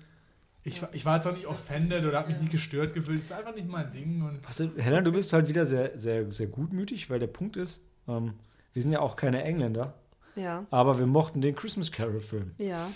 Ich, 0.62 0.80
war- 0.80 0.94
ich 0.94 1.04
war 1.04 1.16
jetzt 1.16 1.26
auch 1.26 1.34
nicht 1.34 1.46
offended 1.46 2.04
oder 2.04 2.20
habe 2.20 2.32
mich 2.32 2.40
nie 2.40 2.48
gestört 2.48 2.94
gefühlt. 2.94 3.18
Das 3.18 3.26
ist 3.26 3.32
einfach 3.32 3.54
nicht 3.54 3.68
mein 3.68 3.90
Ding. 3.92 4.22
Und 4.22 4.38
Also, 4.46 4.70
Helena, 4.76 5.02
du 5.02 5.10
bist 5.12 5.32
halt 5.32 5.48
wieder 5.48 5.66
sehr, 5.66 5.98
sehr, 5.98 6.30
sehr 6.30 6.46
gutmütig, 6.46 7.10
weil 7.10 7.18
der 7.18 7.26
Punkt 7.26 7.56
ist, 7.56 7.82
ähm, 8.08 8.34
wir 8.74 8.82
sind 8.82 8.92
ja 8.92 9.00
auch 9.00 9.16
keine 9.16 9.42
Engländer, 9.42 9.94
Ja, 10.36 10.66
aber 10.70 10.98
wir 10.98 11.06
mochten 11.06 11.40
den 11.40 11.54
Christmas 11.56 11.90
Carol-Film. 11.90 12.54
ja. 12.58 12.86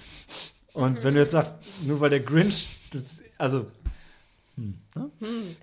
Und 0.75 1.03
wenn 1.03 1.14
du 1.14 1.21
jetzt 1.21 1.33
sagst, 1.33 1.69
nur 1.83 1.99
weil 1.99 2.11
der 2.11 2.21
Grinch, 2.21 2.79
das, 2.93 3.25
also, 3.38 3.67
hm, 4.57 4.79
ne? 4.95 5.11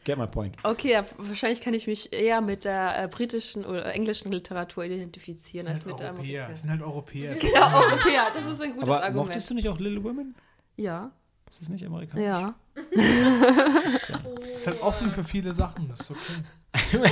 get 0.03 0.17
my 0.17 0.25
point. 0.27 0.55
Okay, 0.63 0.91
ja, 0.93 1.05
wahrscheinlich 1.17 1.61
kann 1.61 1.73
ich 1.73 1.85
mich 1.87 2.11
eher 2.11 2.41
mit 2.41 2.65
der 2.65 3.03
äh, 3.03 3.07
britischen 3.07 3.63
oder 3.65 3.85
englischen 3.93 4.31
Literatur 4.31 4.83
identifizieren 4.83 5.67
als 5.67 5.85
mit 5.85 5.93
halt 5.93 5.99
der 6.01 6.07
Europäer. 6.09 6.49
Es 6.51 6.61
Amerikanischen. 6.61 6.61
sind 6.61 6.69
halt 6.71 6.81
Europäer. 6.81 7.31
Es 7.33 7.43
ist 7.43 7.53
Genau, 7.53 7.79
Europäer, 7.79 8.23
das 8.33 8.45
ist 8.45 8.61
ein 8.61 8.71
gutes 8.73 8.89
Aber 8.89 9.03
Argument. 9.03 9.27
mochtest 9.27 9.49
du 9.49 9.53
nicht 9.53 9.69
auch 9.69 9.79
Little 9.79 10.03
Women? 10.03 10.35
Ja, 10.75 11.11
Ist 11.49 11.61
das 11.61 11.69
nicht 11.69 11.85
amerikanisch? 11.85 12.25
ja. 12.25 12.55
ist 14.53 14.67
halt 14.67 14.81
offen 14.81 15.11
für 15.11 15.23
viele 15.23 15.53
Sachen. 15.53 15.87
Das 15.89 15.99
ist 16.01 16.11
okay. 16.11 17.11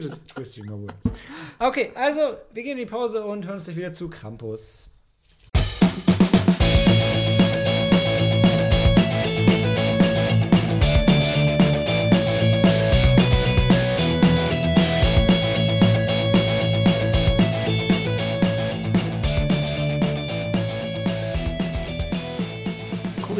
Just 0.00 0.28
twisting 0.28 0.66
my 0.66 0.72
words. 0.72 1.12
Okay, 1.58 1.90
also, 1.94 2.38
wir 2.52 2.62
gehen 2.62 2.78
in 2.78 2.86
die 2.86 2.90
Pause 2.90 3.22
und 3.24 3.44
hören 3.44 3.56
uns 3.56 3.64
gleich 3.64 3.76
wieder 3.76 3.92
zu 3.92 4.08
Krampus. 4.08 4.88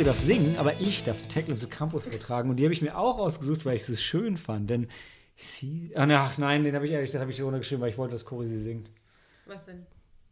Cory 0.01 0.05
darf 0.05 0.19
singen, 0.19 0.57
aber 0.59 0.81
ich 0.81 1.05
darf 1.05 1.21
die 1.21 1.29
Tackle 1.29 1.57
zu 1.57 1.69
Krampus 1.69 2.05
vortragen. 2.05 2.49
Und 2.49 2.57
die 2.57 2.65
habe 2.65 2.73
ich 2.73 2.81
mir 2.81 2.97
auch 2.97 3.19
ausgesucht, 3.19 3.67
weil 3.67 3.77
ich 3.77 3.85
sie 3.85 3.97
schön 3.97 4.37
fand. 4.37 4.71
Denn 4.71 4.89
sie. 5.47 5.93
Ach, 5.95 6.07
ach 6.09 6.39
nein, 6.39 6.65
den 6.65 6.75
habe 6.75 6.87
ich 6.87 6.93
ehrlich 6.93 7.09
gesagt 7.09 7.23
hab 7.23 7.31
ich 7.31 7.41
runtergeschrieben, 7.43 7.83
weil 7.83 7.91
ich 7.91 7.99
wollte, 7.99 8.13
dass 8.13 8.25
Cory 8.25 8.47
sie 8.47 8.61
singt. 8.61 8.91
Was 9.47 9.65
denn? 9.67 9.87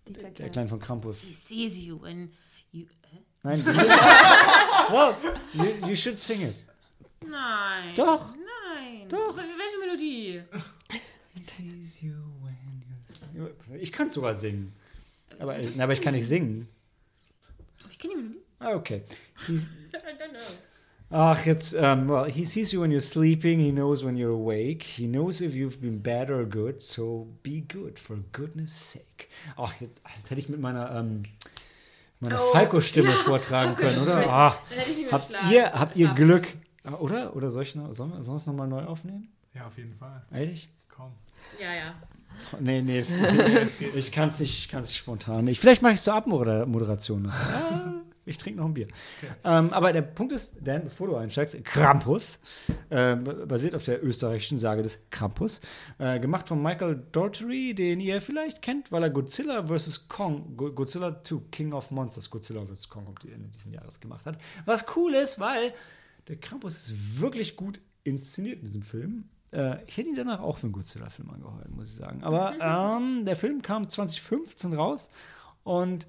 Dieter 0.06 0.30
Der 0.30 0.48
Kleine 0.50 0.68
von 0.68 0.78
Krampus. 0.80 1.22
He 1.22 1.32
sees 1.32 1.78
you 1.78 2.02
and 2.04 2.30
you. 2.72 2.86
Hä? 3.10 3.18
Nein. 3.42 3.64
well, 4.90 5.14
you, 5.54 5.88
you 5.88 5.94
should 5.94 6.18
sing 6.18 6.42
it. 6.42 6.54
Nein. 7.26 7.94
Doch. 7.94 8.34
Nein. 8.34 9.08
Doch. 9.08 9.36
Wel- 9.36 9.44
Welche 9.58 9.78
Melodie? 9.80 10.42
He 11.34 11.42
sees 11.42 12.02
you 12.02 12.14
when 12.42 12.82
you're 12.82 13.06
sleeping. 13.06 13.80
Ich 13.80 13.92
könnte 13.92 14.14
sogar 14.14 14.34
singen. 14.34 14.72
Aber, 15.38 15.56
aber 15.78 15.92
ich 15.92 16.00
kann 16.02 16.14
nicht 16.14 16.26
singen. 16.26 16.68
Ich 17.90 17.98
kenne 17.98 18.14
die 18.14 18.20
Melodie. 18.22 18.42
Ah, 18.60 18.74
okay. 18.74 19.02
He's, 19.46 19.64
I 19.92 19.96
don't 20.18 20.30
know. 20.30 20.40
Ach, 21.10 21.44
jetzt, 21.46 21.74
um, 21.74 22.08
well, 22.08 22.30
he 22.30 22.44
sees 22.44 22.72
you 22.72 22.80
when 22.82 22.90
you're 22.90 23.00
sleeping. 23.00 23.58
He 23.60 23.70
knows 23.72 24.04
when 24.04 24.16
you're 24.16 24.32
awake. 24.32 24.82
He 24.82 25.06
knows 25.06 25.40
if 25.40 25.54
you've 25.54 25.80
been 25.80 26.00
bad 26.02 26.30
or 26.30 26.44
good. 26.44 26.82
So 26.82 27.28
be 27.42 27.60
good, 27.62 27.98
for 27.98 28.16
goodness 28.32 28.92
sake. 28.92 29.28
Ach, 29.56 29.72
jetzt, 29.80 30.00
das 30.14 30.30
hätte 30.30 30.40
ich 30.40 30.48
mit 30.48 30.60
meiner, 30.60 30.94
ähm, 30.94 31.22
meiner 32.20 32.40
Oh, 32.40 32.52
Falco-Stimme 32.52 33.08
ja. 33.10 33.14
vortragen 33.14 33.74
können, 33.76 33.98
oder? 34.02 34.28
Ah, 34.28 34.58
ich 34.70 35.10
habt 35.12 35.30
ihr, 35.50 35.72
habt 35.72 35.96
ihr. 35.96 36.08
Glück? 36.14 36.48
Ah, 36.84 36.94
Oder? 36.94 37.36
Oder 37.36 37.50
soll 37.50 37.64
ich 37.64 37.74
noch, 37.74 37.92
sollen 37.92 38.12
wir 38.12 38.22
sonst 38.24 38.46
nochmal 38.46 38.66
neu 38.68 38.82
aufnehmen? 38.84 39.28
Ja, 39.54 39.66
auf 39.66 39.76
jeden 39.76 39.94
Fall. 39.94 40.22
Ehrlich? 40.32 40.68
Komm. 40.88 41.12
Ja, 41.60 41.74
ja. 41.74 41.94
Nee, 42.60 42.82
nee, 42.82 42.98
das, 42.98 43.10
ich 43.94 44.12
kann 44.12 44.28
es 44.28 44.38
nicht, 44.40 44.70
kann's 44.70 44.88
nicht 44.88 44.96
spontan. 44.96 45.48
Ich, 45.48 45.58
vielleicht 45.60 45.82
mache 45.82 45.94
ich 45.94 46.00
so 46.00 46.12
Abmoderation 46.12 47.22
noch. 47.22 47.32
Ah, 47.32 47.94
ich 48.28 48.38
trinke 48.38 48.60
noch 48.60 48.66
ein 48.66 48.74
Bier. 48.74 48.88
Ähm, 49.44 49.72
aber 49.72 49.92
der 49.92 50.02
Punkt 50.02 50.32
ist, 50.32 50.56
Dan, 50.62 50.84
bevor 50.84 51.06
du 51.08 51.16
einsteigst, 51.16 51.56
Krampus, 51.64 52.38
äh, 52.90 53.16
basiert 53.16 53.74
auf 53.74 53.84
der 53.84 54.04
österreichischen 54.04 54.58
Sage 54.58 54.82
des 54.82 54.98
Krampus, 55.10 55.60
äh, 55.98 56.20
gemacht 56.20 56.48
von 56.48 56.62
Michael 56.62 57.02
Daugherty, 57.12 57.74
den 57.74 58.00
ihr 58.00 58.20
vielleicht 58.20 58.62
kennt, 58.62 58.92
weil 58.92 59.02
er 59.02 59.10
Godzilla 59.10 59.66
vs. 59.66 60.08
Kong, 60.08 60.56
Go- 60.56 60.72
Godzilla 60.72 61.22
2, 61.22 61.36
King 61.50 61.72
of 61.72 61.90
Monsters, 61.90 62.30
Godzilla 62.30 62.64
vs. 62.64 62.88
Kong 62.88 63.04
kommt 63.06 63.24
Ende 63.24 63.48
dieses 63.48 63.72
Jahres 63.72 64.00
gemacht 64.00 64.26
hat. 64.26 64.38
Was 64.64 64.84
cool 64.96 65.14
ist, 65.14 65.40
weil 65.40 65.72
der 66.28 66.36
Krampus 66.36 66.88
ist 66.90 67.20
wirklich 67.20 67.56
gut 67.56 67.80
inszeniert 68.04 68.58
in 68.60 68.64
diesem 68.66 68.82
Film. 68.82 69.28
Äh, 69.50 69.82
ich 69.86 69.96
hätte 69.96 70.10
ihn 70.10 70.14
danach 70.14 70.40
auch 70.40 70.58
für 70.58 70.64
einen 70.64 70.72
Godzilla-Film 70.72 71.30
angeheuert, 71.30 71.70
muss 71.70 71.88
ich 71.90 71.94
sagen. 71.96 72.22
Aber 72.22 72.54
ähm, 72.60 73.24
der 73.24 73.34
Film 73.36 73.62
kam 73.62 73.88
2015 73.88 74.74
raus 74.74 75.08
und 75.64 76.06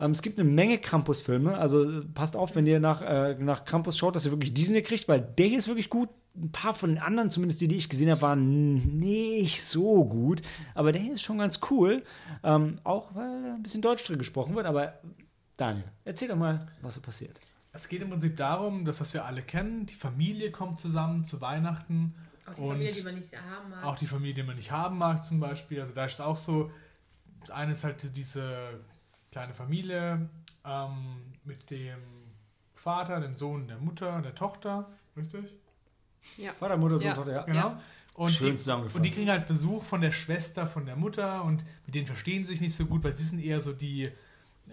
ähm, 0.00 0.12
es 0.12 0.22
gibt 0.22 0.40
eine 0.40 0.48
Menge 0.48 0.78
Krampus-Filme. 0.78 1.56
Also 1.56 1.84
äh, 1.84 2.04
passt 2.14 2.36
auf, 2.36 2.56
wenn 2.56 2.66
ihr 2.66 2.80
nach, 2.80 3.02
äh, 3.02 3.34
nach 3.38 3.64
Krampus 3.64 3.98
schaut, 3.98 4.16
dass 4.16 4.24
ihr 4.24 4.32
wirklich 4.32 4.54
diesen 4.54 4.74
hier 4.74 4.82
kriegt, 4.82 5.06
weil 5.08 5.20
der 5.20 5.46
hier 5.46 5.58
ist 5.58 5.68
wirklich 5.68 5.90
gut. 5.90 6.08
Ein 6.36 6.52
paar 6.52 6.74
von 6.74 6.90
den 6.90 6.98
anderen, 6.98 7.28
zumindest 7.28 7.60
die, 7.60 7.66
die 7.66 7.74
ich 7.74 7.88
gesehen 7.88 8.08
habe, 8.08 8.22
waren 8.22 8.98
nicht 8.98 9.64
so 9.64 10.04
gut. 10.04 10.42
Aber 10.74 10.92
der 10.92 11.02
hier 11.02 11.14
ist 11.14 11.22
schon 11.22 11.38
ganz 11.38 11.60
cool. 11.70 12.04
Ähm, 12.44 12.78
auch 12.84 13.14
weil 13.14 13.42
da 13.42 13.54
ein 13.54 13.62
bisschen 13.62 13.82
Deutsch 13.82 14.04
drin 14.04 14.18
gesprochen 14.18 14.54
wird. 14.54 14.64
Aber 14.64 15.00
Daniel, 15.56 15.84
erzähl 16.04 16.28
doch 16.28 16.36
mal, 16.36 16.60
was 16.82 16.94
so 16.94 17.00
passiert. 17.00 17.40
Es 17.72 17.88
geht 17.88 18.00
im 18.00 18.10
Prinzip 18.10 18.36
darum, 18.36 18.84
dass 18.84 19.00
was 19.00 19.12
wir 19.12 19.24
alle 19.24 19.42
kennen, 19.42 19.86
die 19.86 19.94
Familie 19.94 20.50
kommt 20.50 20.78
zusammen 20.78 21.24
zu 21.24 21.40
Weihnachten. 21.40 22.14
Auch 22.46 22.54
die 22.54 22.60
Und 22.62 22.68
Familie, 22.68 22.92
die 22.92 23.02
man 23.02 23.14
nicht 23.16 23.36
haben 23.36 23.70
mag. 23.70 23.84
Auch 23.84 23.98
die 23.98 24.06
Familie, 24.06 24.34
die 24.34 24.42
man 24.44 24.56
nicht 24.56 24.70
haben 24.70 24.98
mag, 24.98 25.22
zum 25.22 25.40
Beispiel. 25.40 25.80
Also 25.80 25.92
da 25.92 26.04
ist 26.04 26.14
es 26.14 26.20
auch 26.20 26.36
so, 26.36 26.70
das 27.40 27.50
eine 27.50 27.72
ist 27.72 27.84
halt 27.84 28.16
diese 28.16 28.80
kleine 29.30 29.54
Familie 29.54 30.28
ähm, 30.64 31.22
mit 31.44 31.70
dem 31.70 31.98
Vater, 32.74 33.20
dem 33.20 33.34
Sohn, 33.34 33.68
der 33.68 33.78
Mutter, 33.78 34.20
der 34.22 34.34
Tochter, 34.34 34.88
richtig? 35.16 35.54
Vater, 36.58 36.76
Mutter, 36.76 36.98
Sohn, 36.98 37.06
Ja. 37.08 37.14
Tochter, 37.14 37.32
ja. 37.32 37.42
Genau. 37.42 37.76
Und 38.14 38.30
Schön 38.30 38.52
die, 38.52 38.56
zusammengefasst. 38.58 38.96
Und 38.96 39.02
die 39.04 39.10
kriegen 39.10 39.30
halt 39.30 39.46
Besuch 39.46 39.82
von 39.84 40.00
der 40.00 40.12
Schwester 40.12 40.66
von 40.66 40.84
der 40.84 40.96
Mutter 40.96 41.44
und 41.44 41.64
mit 41.86 41.94
denen 41.94 42.06
verstehen 42.06 42.44
sie 42.44 42.52
sich 42.52 42.60
nicht 42.60 42.74
so 42.74 42.86
gut, 42.86 43.04
weil 43.04 43.14
sie 43.16 43.24
sind 43.24 43.42
eher 43.42 43.60
so 43.60 43.72
die 43.72 44.10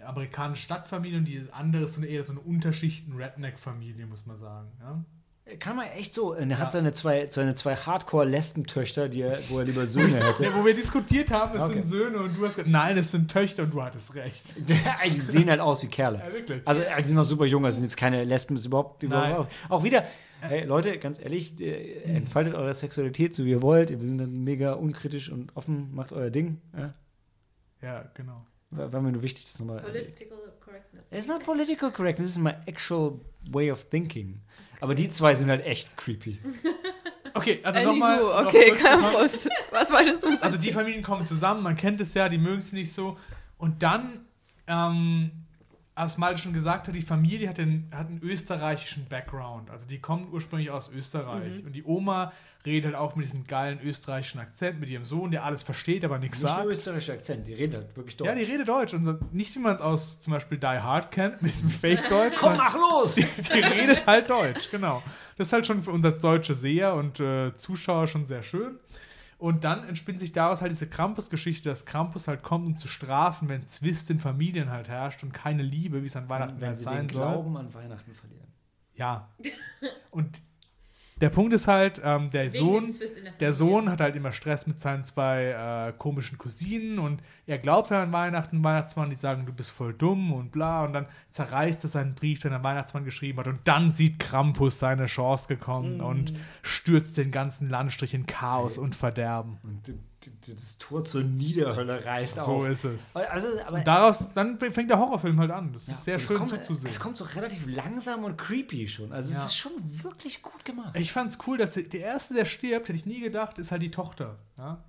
amerikanische 0.04 0.62
Stadtfamilie 0.62 1.18
und 1.18 1.24
die 1.24 1.46
andere 1.52 1.84
ist 1.84 1.94
so 1.94 2.00
eine, 2.00 2.08
eher 2.08 2.24
so 2.24 2.32
eine 2.32 2.40
Unterschichten-Redneck-Familie, 2.40 4.06
muss 4.06 4.26
man 4.26 4.36
sagen. 4.36 4.68
Ja? 4.80 5.04
Kann 5.58 5.76
man 5.76 5.86
echt 5.88 6.14
so. 6.14 6.34
Er 6.34 6.42
hat 6.58 6.66
Ja. 6.66 6.70
seine 6.70 6.92
zwei, 6.92 7.26
seine 7.30 7.54
zwei 7.54 7.74
Hardcore-Lesbentöchter, 7.76 9.08
die 9.08 9.22
er, 9.22 9.38
wo 9.48 9.58
er 9.58 9.64
lieber 9.64 9.86
Söhne 9.86 10.08
hätte. 10.08 10.44
Ja, 10.44 10.54
wo 10.56 10.64
wir 10.64 10.74
diskutiert 10.74 11.30
haben, 11.30 11.56
es 11.56 11.62
Okay. 11.64 11.74
sind 11.74 11.86
Söhne 11.86 12.18
und 12.18 12.36
du 12.36 12.44
hast 12.44 12.56
gesagt, 12.56 12.68
nein, 12.68 12.96
es 12.98 13.10
sind 13.10 13.30
Töchter 13.30 13.62
und 13.62 13.72
du 13.72 13.82
hattest 13.82 14.14
recht. 14.14 14.54
die 14.68 15.08
sehen 15.20 15.48
halt 15.50 15.60
aus 15.60 15.82
wie 15.82 15.88
Kerle. 15.88 16.18
Ja, 16.26 16.32
wirklich. 16.32 16.62
Also, 16.66 16.82
äh, 16.82 16.96
die 16.98 17.04
sind 17.06 17.16
noch 17.16 17.24
super 17.24 17.46
jung, 17.46 17.64
also 17.64 17.76
sind 17.76 17.84
jetzt 17.84 17.96
keine 17.96 18.24
Lesben, 18.24 18.56
ist 18.56 18.66
überhaupt, 18.66 19.02
Nein. 19.02 19.30
überhaupt 19.30 19.52
auch 19.68 19.82
wieder. 19.82 20.04
Hey, 20.40 20.64
Leute, 20.64 20.98
ganz 20.98 21.18
ehrlich, 21.18 21.60
äh, 21.60 22.02
entfaltet 22.04 22.54
eure 22.54 22.72
Sexualität 22.74 23.34
so 23.34 23.44
wie 23.44 23.50
ihr 23.50 23.62
wollt. 23.62 23.90
Wir 23.90 23.98
sind 24.06 24.18
dann 24.18 24.44
mega 24.44 24.74
unkritisch 24.74 25.30
und 25.32 25.56
offen, 25.56 25.92
macht 25.94 26.12
euer 26.12 26.30
Ding. 26.30 26.60
Ja? 26.76 26.94
Ja, 27.82 28.10
genau. 28.14 28.36
War, 28.70 28.92
war 28.92 29.00
mir 29.00 29.12
nur 29.12 29.22
wichtig, 29.22 29.44
das 29.46 29.58
nochmal. 29.58 29.80
Political 29.80 30.38
Correctness. 30.68 31.06
It's 31.10 31.26
not 31.26 31.44
political 31.44 31.90
correct, 31.90 32.18
this 32.18 32.28
is 32.28 32.38
my 32.38 32.54
actual 32.66 33.20
way 33.50 33.70
of 33.70 33.84
thinking. 33.90 34.40
Aber 34.80 34.94
die 34.94 35.08
zwei 35.08 35.34
sind 35.34 35.50
halt 35.50 35.64
echt 35.64 35.96
creepy. 35.96 36.38
Okay, 37.34 37.60
also 37.62 37.80
nochmal. 37.82 38.20
noch 38.20 38.46
okay, 38.46 38.64
zurückzukommen. 38.64 39.12
Campus. 39.12 39.48
Was 39.70 39.92
wolltest 39.92 40.24
du 40.24 40.30
sagen? 40.30 40.42
Also 40.42 40.58
die 40.58 40.72
Familien 40.72 41.02
kommen 41.02 41.24
zusammen, 41.24 41.62
man 41.62 41.76
kennt 41.76 42.00
es 42.00 42.14
ja, 42.14 42.28
die 42.28 42.38
mögen 42.38 42.58
es 42.58 42.72
nicht 42.72 42.92
so. 42.92 43.16
Und 43.58 43.82
dann, 43.82 44.24
ähm, 44.66 45.30
als 45.98 46.16
Malte 46.16 46.40
schon 46.40 46.52
gesagt 46.52 46.86
hat, 46.86 46.94
die 46.94 47.00
Familie 47.00 47.48
hat, 47.48 47.58
den, 47.58 47.88
hat 47.92 48.06
einen 48.06 48.22
österreichischen 48.22 49.06
Background. 49.08 49.68
Also 49.70 49.86
die 49.86 49.98
kommen 49.98 50.28
ursprünglich 50.32 50.70
aus 50.70 50.90
Österreich. 50.90 51.60
Mhm. 51.60 51.66
Und 51.66 51.72
die 51.72 51.82
Oma 51.82 52.32
redet 52.64 52.86
halt 52.86 52.94
auch 52.94 53.16
mit 53.16 53.24
diesem 53.24 53.44
geilen 53.44 53.80
österreichischen 53.82 54.40
Akzent, 54.40 54.78
mit 54.78 54.88
ihrem 54.88 55.04
Sohn, 55.04 55.30
der 55.30 55.44
alles 55.44 55.62
versteht, 55.62 56.04
aber 56.04 56.18
nichts 56.18 56.42
Nicht 56.42 56.50
sagt. 56.50 56.62
nur 56.62 56.72
österreichischer 56.72 57.14
Akzent, 57.14 57.46
die 57.46 57.54
reden 57.54 57.74
halt 57.74 57.96
wirklich 57.96 58.16
Deutsch. 58.16 58.28
Ja, 58.28 58.34
die 58.34 58.44
redet 58.44 58.68
Deutsch. 58.68 58.94
Und 58.94 59.04
so, 59.04 59.18
nicht 59.32 59.54
wie 59.56 59.58
man 59.58 59.74
es 59.74 59.80
aus 59.80 60.20
zum 60.20 60.32
Beispiel 60.32 60.58
Die 60.58 60.66
Hard 60.66 61.10
kennt, 61.10 61.42
mit 61.42 61.52
diesem 61.52 61.70
Fake-Deutsch. 61.70 62.36
Komm, 62.38 62.56
mach 62.56 62.76
los! 62.76 63.14
die, 63.16 63.24
die 63.24 63.60
redet 63.60 64.06
halt 64.06 64.30
Deutsch, 64.30 64.70
genau. 64.70 65.02
Das 65.36 65.48
ist 65.48 65.52
halt 65.52 65.66
schon 65.66 65.82
für 65.82 65.90
uns 65.90 66.04
als 66.04 66.20
deutsche 66.20 66.54
Seher 66.54 66.94
und 66.94 67.18
äh, 67.18 67.54
Zuschauer 67.54 68.06
schon 68.06 68.26
sehr 68.26 68.42
schön. 68.42 68.78
Und 69.38 69.62
dann 69.62 69.84
entspinnt 69.84 70.18
sich 70.18 70.32
daraus 70.32 70.60
halt 70.60 70.72
diese 70.72 70.88
Krampus-Geschichte, 70.88 71.68
dass 71.68 71.86
Krampus 71.86 72.26
halt 72.26 72.42
kommt, 72.42 72.66
um 72.66 72.76
zu 72.76 72.88
strafen, 72.88 73.48
wenn 73.48 73.66
Zwist 73.68 74.10
in 74.10 74.18
Familien 74.18 74.70
halt 74.70 74.88
herrscht 74.88 75.22
und 75.22 75.32
keine 75.32 75.62
Liebe, 75.62 76.02
wie 76.02 76.06
es 76.06 76.16
an 76.16 76.28
Weihnachten 76.28 76.60
Wenn 76.60 76.68
halt 76.68 76.78
sie 76.78 76.84
sein 76.84 77.06
den 77.06 77.10
soll. 77.10 77.22
Glauben 77.22 77.56
an 77.56 77.72
Weihnachten 77.72 78.12
verlieren. 78.12 78.48
Ja. 78.94 79.28
Und 80.10 80.42
der 81.20 81.30
Punkt 81.30 81.52
ist 81.52 81.68
halt, 81.68 82.00
ähm, 82.04 82.30
der 82.30 82.52
Wegen 82.52 82.64
Sohn, 82.64 82.94
der 82.98 83.32
der. 83.32 83.52
Sohn 83.52 83.90
hat 83.90 84.00
halt 84.00 84.16
immer 84.16 84.32
Stress 84.32 84.66
mit 84.66 84.78
seinen 84.80 85.04
zwei 85.04 85.88
äh, 85.88 85.92
komischen 85.98 86.38
Cousinen 86.38 86.98
und 86.98 87.22
er 87.46 87.58
glaubt 87.58 87.90
halt 87.90 88.02
an 88.02 88.12
Weihnachten, 88.12 88.62
Weihnachtsmann, 88.62 89.10
die 89.10 89.16
sagen, 89.16 89.46
du 89.46 89.52
bist 89.52 89.70
voll 89.70 89.94
dumm 89.94 90.32
und 90.32 90.52
bla 90.52 90.84
und 90.84 90.92
dann 90.92 91.06
zerreißt 91.30 91.84
er 91.84 91.88
seinen 91.88 92.14
Brief, 92.14 92.40
den 92.40 92.52
der 92.52 92.62
Weihnachtsmann 92.62 93.04
geschrieben 93.04 93.38
hat 93.38 93.48
und 93.48 93.60
dann 93.64 93.90
sieht 93.90 94.18
Krampus 94.18 94.78
seine 94.78 95.06
Chance 95.06 95.48
gekommen 95.48 96.00
und 96.00 96.34
stürzt 96.62 97.16
den 97.18 97.30
ganzen 97.30 97.68
Landstrich 97.68 98.14
in 98.14 98.26
Chaos 98.26 98.78
und 98.78 98.94
Verderben. 98.94 99.58
Und 99.62 99.94
das 100.46 100.78
Tor 100.78 101.04
zur 101.04 101.22
Niederhölle 101.22 102.04
reißt 102.04 102.36
So 102.36 102.40
auf. 102.40 102.66
ist 102.68 102.84
es. 102.84 103.14
Also, 103.16 103.48
aber 103.64 103.78
Und 103.78 103.86
daraus, 103.86 104.32
dann 104.34 104.58
fängt 104.58 104.90
der 104.90 104.98
Horrorfilm 104.98 105.38
halt 105.40 105.50
an. 105.50 105.72
Das 105.72 105.86
Ja, 105.86 105.92
ist 105.94 106.04
sehr 106.04 106.16
es 106.16 106.22
schön 106.22 106.36
kommt, 106.36 106.50
zuzusehen. 106.50 106.88
Es 106.90 106.98
kommt 107.00 107.16
so 107.18 107.24
relativ 107.24 107.66
langsam 107.66 108.24
und 108.24 108.36
creepy 108.36 108.88
schon. 108.88 109.12
Also 109.12 109.32
Ja. 109.32 109.38
es 109.38 109.44
ist 109.46 109.56
schon 109.56 109.72
wirklich 110.02 110.42
gut 110.42 110.64
gemacht. 110.64 110.96
Ich 110.96 111.12
fand's 111.12 111.38
cool, 111.46 111.56
dass 111.58 111.74
der, 111.74 111.84
der 111.84 112.00
Erste, 112.00 112.34
der 112.34 112.44
stirbt, 112.44 112.88
hätte 112.88 112.98
ich 112.98 113.06
nie 113.06 113.20
gedacht, 113.20 113.58
ist 113.58 113.70
halt 113.70 113.82
die 113.82 113.90
Tochter. 113.90 114.36
Ja? 114.56 114.82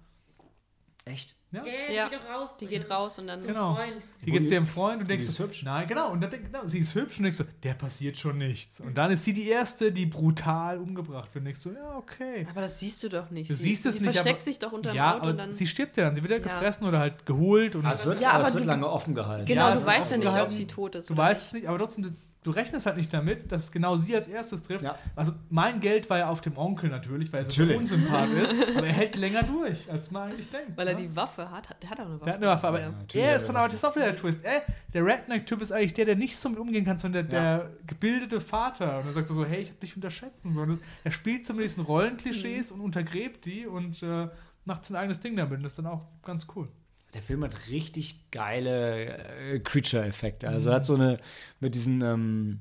Echt? 1.09 1.35
Ja? 1.51 1.65
Ja, 1.65 1.71
die 1.89 1.93
Ja, 1.95 2.09
geht 2.09 2.19
raus. 2.31 2.57
Die 2.57 2.67
geht 2.67 2.89
raus 2.91 3.17
und 3.17 3.25
dann. 3.25 3.39
Zum 3.39 3.47
Genau. 3.47 3.73
Freund. 3.73 4.03
Die 4.23 4.31
geht 4.31 4.47
zu 4.47 4.53
ihrem 4.53 4.67
Freund 4.67 5.01
und 5.01 5.09
denkst 5.09 5.25
ist 5.25 5.39
du, 5.39 5.43
hübsch. 5.45 5.63
Nein, 5.63 5.87
genau. 5.87 6.11
Und 6.11 6.21
dann 6.21 6.29
denk, 6.29 6.45
genau, 6.45 6.67
sie 6.67 6.77
ist 6.79 6.93
hübsch 6.93 7.17
und 7.17 7.23
denkst 7.23 7.39
du, 7.39 7.45
der 7.63 7.73
passiert 7.73 8.17
schon 8.17 8.37
nichts. 8.37 8.79
Und 8.79 8.95
dann 8.99 9.09
ist 9.09 9.23
sie 9.23 9.33
die 9.33 9.47
Erste, 9.49 9.91
die 9.91 10.05
brutal 10.05 10.77
umgebracht 10.77 11.33
wird. 11.33 11.41
Und 11.41 11.45
denkst 11.45 11.63
du, 11.63 11.71
ja, 11.71 11.95
okay. 11.97 12.45
Aber 12.51 12.61
das 12.61 12.79
siehst 12.79 13.01
du 13.01 13.09
doch 13.09 13.31
nicht. 13.31 13.49
Du 13.49 13.55
sie, 13.55 13.63
siehst 13.63 13.85
es 13.87 13.95
sie 13.95 14.01
nicht, 14.01 14.11
versteckt 14.13 14.41
aber- 14.41 14.45
sich 14.45 14.59
doch 14.59 14.71
unter 14.71 14.91
dem 14.91 14.95
Ja, 14.97 15.13
Auto 15.15 15.21
aber 15.23 15.31
und 15.31 15.37
dann. 15.37 15.51
sie 15.51 15.65
stirbt 15.65 15.97
ja 15.97 16.03
dann. 16.05 16.13
Sie 16.13 16.21
wird 16.21 16.31
ja, 16.31 16.37
Ja. 16.37 16.43
gefressen 16.43 16.85
oder 16.87 16.99
halt 16.99 17.25
geholt. 17.25 17.75
Und 17.75 17.83
Aber 17.85 17.95
es 17.95 18.05
wird, 18.05 18.21
Ja, 18.21 18.31
aber 18.33 18.43
es 18.47 18.53
wird 18.53 18.63
du- 18.65 18.67
lange 18.67 18.87
offen 18.87 19.15
gehalten. 19.15 19.45
genau, 19.45 19.69
Ja, 19.69 19.75
du 19.75 19.83
weißt 19.85 20.11
ja 20.11 20.17
nicht, 20.17 20.29
ob 20.37 20.51
sie 20.51 20.67
tot 20.67 20.93
ist. 20.95 21.09
du 21.09 21.13
oder 21.13 21.23
weißt 21.23 21.47
es 21.47 21.53
nicht, 21.53 21.67
aber 21.67 21.79
trotzdem, 21.79 22.15
du 22.43 22.51
rechnest 22.51 22.85
halt 22.85 22.97
nicht 22.97 23.13
damit, 23.13 23.51
dass 23.51 23.71
genau 23.71 23.97
sie 23.97 24.15
als 24.15 24.27
erstes 24.27 24.63
trifft. 24.63 24.83
Ja. 24.83 24.97
Also 25.15 25.33
mein 25.49 25.81
Geld 25.81 26.09
war 26.09 26.19
ja 26.19 26.29
auf 26.29 26.41
dem 26.41 26.57
Onkel 26.57 26.89
natürlich, 26.89 27.31
weil 27.33 27.41
er 27.41 27.51
so 27.51 27.61
Natürlich. 27.61 27.77
unsympath 27.77 28.29
ist. 28.31 28.55
Aber 28.77 28.87
er 28.87 28.93
hält 28.93 29.15
länger 29.17 29.43
durch, 29.43 29.91
als 29.91 30.09
man 30.11 30.29
eigentlich 30.31 30.49
denkt. 30.49 30.77
Weil 30.77 30.87
er 30.87 30.93
ne? 30.95 31.01
die 31.01 31.15
Waffe 31.15 31.51
hat. 31.51 31.75
Der 31.81 31.89
hat 31.89 31.99
auch 31.99 32.05
eine 32.05 32.13
Waffe. 32.15 32.25
Der 32.25 32.33
hat 32.33 32.41
eine 32.41 32.51
Waffe, 32.51 32.67
aber 32.67 32.79
Ja. 32.79 32.93
er 33.13 33.35
ist 33.35 33.43
er 33.43 33.47
dann 33.47 33.55
aber, 33.57 33.65
das 33.65 33.75
ist 33.75 33.85
auch 33.85 33.95
wieder 33.95 34.05
der 34.05 34.15
Twist. 34.15 34.45
Äh, 34.45 34.61
der 34.93 35.05
Redneck-Typ 35.05 35.61
ist 35.61 35.71
eigentlich 35.71 35.93
der, 35.93 36.05
der 36.05 36.15
nicht 36.15 36.37
so 36.37 36.49
mit 36.49 36.59
umgehen 36.59 36.85
kann, 36.85 36.97
sondern 36.97 37.27
der, 37.27 37.41
Ja. 37.41 37.57
der 37.57 37.69
gebildete 37.87 38.39
Vater. 38.39 38.99
Und 38.99 39.05
er 39.07 39.13
sagt 39.13 39.27
so, 39.27 39.45
hey, 39.45 39.61
ich 39.61 39.71
hab 39.71 39.79
dich 39.81 39.95
unterschätzt 39.95 40.45
und 40.45 40.55
so. 40.55 40.61
Und 40.61 40.69
das, 40.71 40.79
er 41.03 41.11
spielt 41.11 41.47
diesen 41.47 41.83
Rollenklischees 41.83 42.71
und 42.71 42.79
untergräbt 42.81 43.45
die 43.45 43.67
und 43.67 44.01
äh, 44.01 44.29
macht 44.65 44.85
sein 44.85 44.95
eigenes 44.97 45.19
Ding 45.19 45.35
damit. 45.35 45.57
Und 45.57 45.63
das 45.63 45.73
ist 45.73 45.79
dann 45.79 45.87
auch 45.87 46.05
ganz 46.23 46.47
cool. 46.55 46.69
Der 47.13 47.21
Film 47.21 47.43
hat 47.43 47.69
richtig 47.69 48.29
geile 48.31 49.17
äh, 49.17 49.59
Creature-Effekte. 49.59 50.47
Also 50.47 50.69
er 50.69 50.75
hat 50.75 50.85
so 50.85 50.95
eine, 50.95 51.17
mit 51.59 51.73
diesen 51.73 52.01
ähm, 52.01 52.59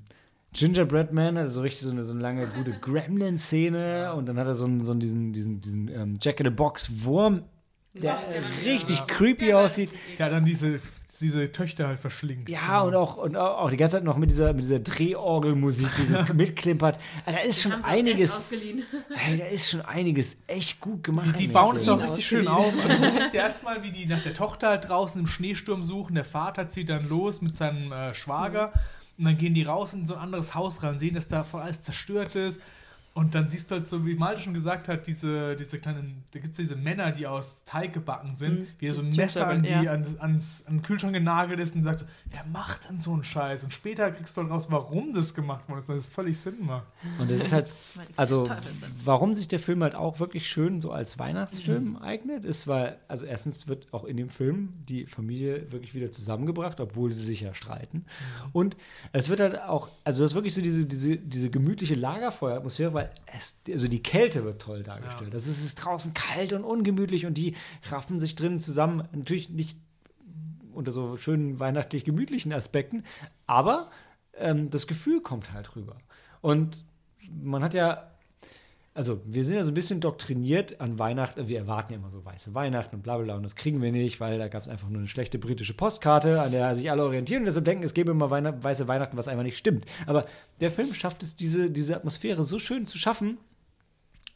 Gingerbread 0.55 1.12
Man, 1.12 1.36
also 1.36 1.55
so 1.57 1.61
richtig 1.61 1.82
so 1.82 1.90
eine, 1.90 2.03
so 2.03 2.12
eine 2.12 2.22
lange, 2.22 2.46
gute 2.46 2.72
Gremlin-Szene 2.80 4.14
und 4.14 4.26
dann 4.26 4.38
hat 4.38 4.46
er 4.46 4.55
so 4.55 4.64
einen, 4.64 4.84
so 4.84 4.92
einen 4.92 5.01
diesen, 5.01 5.32
diesen, 5.32 5.61
diesen 5.61 5.88
ähm, 5.88 6.14
Jack-in-the-Box-Wurm 6.20 7.42
der 7.95 8.18
richtig 8.64 9.07
creepy 9.07 9.53
aussieht. 9.55 9.91
Der 10.18 10.30
dann 10.30 10.45
diese, 10.45 10.80
diese 11.20 11.51
Töchter 11.51 11.89
halt 11.89 12.01
verschlingt. 12.01 12.49
Ja, 12.49 12.82
und 12.82 12.95
auch, 12.95 13.16
und 13.16 13.36
auch 13.36 13.70
die 13.70 13.76
ganze 13.76 13.97
Zeit 13.97 14.05
noch 14.05 14.16
mit 14.18 14.30
dieser, 14.30 14.53
mit 14.53 14.62
dieser 14.64 14.78
Drehorgelmusik, 14.78 15.89
die 15.97 16.03
so 16.07 16.18
mitklimpert. 16.34 16.99
Ah, 17.26 17.32
Da 17.32 17.39
ist 17.39 17.62
schon 17.62 17.72
auch 17.72 17.76
erst 17.78 17.89
einiges. 17.89 18.32
ausgeliehen. 18.32 18.82
Hey, 19.14 19.39
da 19.39 19.47
ist 19.47 19.70
schon 19.70 19.80
einiges 19.82 20.36
echt 20.47 20.80
gut 20.80 21.03
gemacht. 21.05 21.34
Die, 21.39 21.47
die 21.47 21.53
bauen 21.53 21.76
es 21.76 21.89
auch 21.89 22.01
richtig 22.03 22.26
schön 22.26 22.47
auf. 22.47 22.72
Also 22.89 23.03
du 23.03 23.11
siehst 23.11 23.34
erstmal, 23.34 23.82
wie 23.82 23.91
die 23.91 24.07
nach 24.07 24.22
der 24.22 24.34
Tochter 24.34 24.68
halt 24.68 24.89
draußen 24.89 25.20
im 25.20 25.26
Schneesturm 25.26 25.82
suchen. 25.82 26.14
Der 26.14 26.24
Vater 26.24 26.68
zieht 26.68 26.89
dann 26.91 27.09
los 27.09 27.43
mit 27.43 27.57
seinem 27.57 27.91
äh, 27.93 28.14
Schwager. 28.14 28.72
Und 29.18 29.24
dann 29.24 29.36
gehen 29.36 29.55
die 29.55 29.64
raus 29.64 29.95
in 29.95 30.07
so 30.07 30.14
ein 30.14 30.20
anderes 30.20 30.55
Haus 30.55 30.82
rein, 30.84 30.99
sehen, 30.99 31.14
dass 31.16 31.26
da 31.26 31.43
voll 31.43 31.62
alles 31.62 31.82
zerstört 31.82 32.36
ist. 32.36 32.61
Und 33.18 33.34
dann 33.34 33.48
siehst 33.48 33.68
du 33.68 33.74
halt 33.74 33.84
so, 33.84 34.06
wie 34.06 34.14
Malte 34.14 34.42
schon 34.42 34.54
gesagt 34.54 34.86
hat, 34.86 35.08
diese, 35.08 35.56
diese 35.56 35.80
kleinen, 35.80 36.22
da 36.30 36.38
gibt 36.38 36.52
es 36.52 36.56
diese 36.56 36.76
Männer, 36.76 37.10
die 37.10 37.26
aus 37.26 37.64
Teig 37.64 37.92
gebacken 37.92 38.36
sind, 38.36 38.60
Mhm, 38.60 38.66
wie 38.78 38.86
er 38.86 38.94
so 38.94 39.04
ein 39.04 39.10
Messer 39.10 39.48
an, 39.48 39.64
die, 39.64 39.70
ja. 39.70 39.90
ans, 39.90 40.20
ans, 40.20 40.64
an 40.68 40.76
den 40.76 40.82
Kühlschrank 40.82 41.14
genagelt 41.14 41.58
ist 41.58 41.74
und 41.74 41.82
sagt 41.82 41.98
so, 41.98 42.06
wer 42.30 42.44
macht 42.44 42.88
denn 42.88 43.00
so 43.00 43.12
einen 43.12 43.24
Scheiß? 43.24 43.64
Und 43.64 43.72
später 43.72 44.12
kriegst 44.12 44.36
du 44.36 44.42
halt 44.42 44.52
raus, 44.52 44.68
warum 44.70 45.12
das 45.12 45.34
gemacht 45.34 45.68
worden 45.68 45.80
ist, 45.80 45.88
dass 45.88 45.96
es 45.96 46.06
völlig 46.06 46.38
Sinn 46.38 46.64
macht. 46.64 46.86
Und 47.18 47.28
das 47.28 47.38
ist 47.38 47.52
halt, 47.52 47.72
also 48.16 48.48
warum 49.02 49.34
sich 49.34 49.48
der 49.48 49.58
Film 49.58 49.82
halt 49.82 49.96
auch 49.96 50.20
wirklich 50.20 50.48
schön 50.48 50.80
so 50.80 50.92
als 50.92 51.18
Weihnachtsfilm 51.18 51.96
eignet, 51.96 52.44
ist, 52.44 52.68
weil, 52.68 52.98
also 53.08 53.26
erstens 53.26 53.66
wird 53.66 53.92
auch 53.92 54.04
in 54.04 54.16
dem 54.16 54.28
Film 54.28 54.74
die 54.88 55.06
Familie 55.06 55.72
wirklich 55.72 55.92
wieder 55.92 56.12
zusammengebracht, 56.12 56.78
obwohl 56.78 57.12
sie 57.12 57.24
sich 57.24 57.40
ja 57.40 57.52
streiten. 57.52 58.04
Und 58.52 58.76
es 59.10 59.28
wird 59.28 59.40
halt 59.40 59.60
auch, 59.60 59.88
also 60.04 60.22
das 60.22 60.30
ist 60.30 60.34
wirklich 60.36 60.54
so 60.54 60.62
diese, 60.62 60.86
diese, 60.86 61.16
diese 61.16 61.50
gemütliche 61.50 61.96
Lagerfeueratmosphäre, 61.96 62.94
weil 62.94 63.07
es, 63.26 63.59
also 63.68 63.88
die 63.88 64.02
Kälte 64.02 64.44
wird 64.44 64.61
toll 64.62 64.82
dargestellt. 64.82 65.30
Ja. 65.30 65.34
Das 65.34 65.46
ist, 65.46 65.59
es 65.59 65.64
ist 65.64 65.74
draußen 65.76 66.14
kalt 66.14 66.52
und 66.52 66.64
ungemütlich 66.64 67.26
und 67.26 67.34
die 67.34 67.54
raffen 67.90 68.20
sich 68.20 68.36
drinnen 68.36 68.61
zusammen. 68.61 69.09
Natürlich 69.12 69.50
nicht 69.50 69.78
unter 70.72 70.92
so 70.92 71.16
schönen 71.16 71.59
weihnachtlich 71.59 72.04
gemütlichen 72.04 72.52
Aspekten, 72.52 73.04
aber 73.46 73.90
ähm, 74.34 74.70
das 74.70 74.86
Gefühl 74.86 75.20
kommt 75.20 75.52
halt 75.52 75.74
rüber. 75.76 75.96
Und 76.40 76.84
man 77.30 77.62
hat 77.62 77.74
ja, 77.74 78.11
also 78.99 79.22
wir 79.24 79.44
sind 79.44 79.55
ja 79.55 79.62
so 79.62 79.70
ein 79.70 79.74
bisschen 79.74 80.01
doktriniert 80.01 80.80
an 80.80 80.99
Weihnachten, 80.99 81.46
wir 81.46 81.57
erwarten 81.59 81.92
ja 81.92 82.01
immer 82.01 82.11
so 82.11 82.24
weiße 82.24 82.53
Weihnachten 82.53 82.96
und 82.96 83.03
bla 83.03 83.14
bla 83.16 83.24
bla 83.26 83.36
und 83.36 83.44
das 83.44 83.55
kriegen 83.55 83.80
wir 83.80 83.92
nicht, 83.92 84.18
weil 84.18 84.38
da 84.38 84.49
gab 84.49 84.62
es 84.62 84.68
einfach 84.68 84.88
nur 84.88 84.99
eine 84.99 85.07
schlechte 85.07 85.38
britische 85.38 85.72
Postkarte, 85.72 86.42
an 86.42 86.51
der 86.51 86.74
sich 86.74 86.90
alle 86.90 87.05
orientieren 87.05 87.42
und 87.42 87.46
deshalb 87.46 87.64
denken, 87.64 87.84
es 87.84 87.94
gäbe 87.94 88.11
immer 88.11 88.28
Weihnacht, 88.30 88.64
weiße 88.64 88.88
Weihnachten, 88.88 89.16
was 89.16 89.28
einfach 89.28 89.44
nicht 89.44 89.57
stimmt. 89.57 89.84
Aber 90.07 90.26
der 90.61 90.72
Film 90.72 90.92
schafft 90.94 91.22
es, 91.22 91.36
diese, 91.36 91.70
diese 91.70 91.94
Atmosphäre 91.94 92.42
so 92.42 92.59
schön 92.59 92.86
zu 92.86 92.99
schaffen 92.99 93.38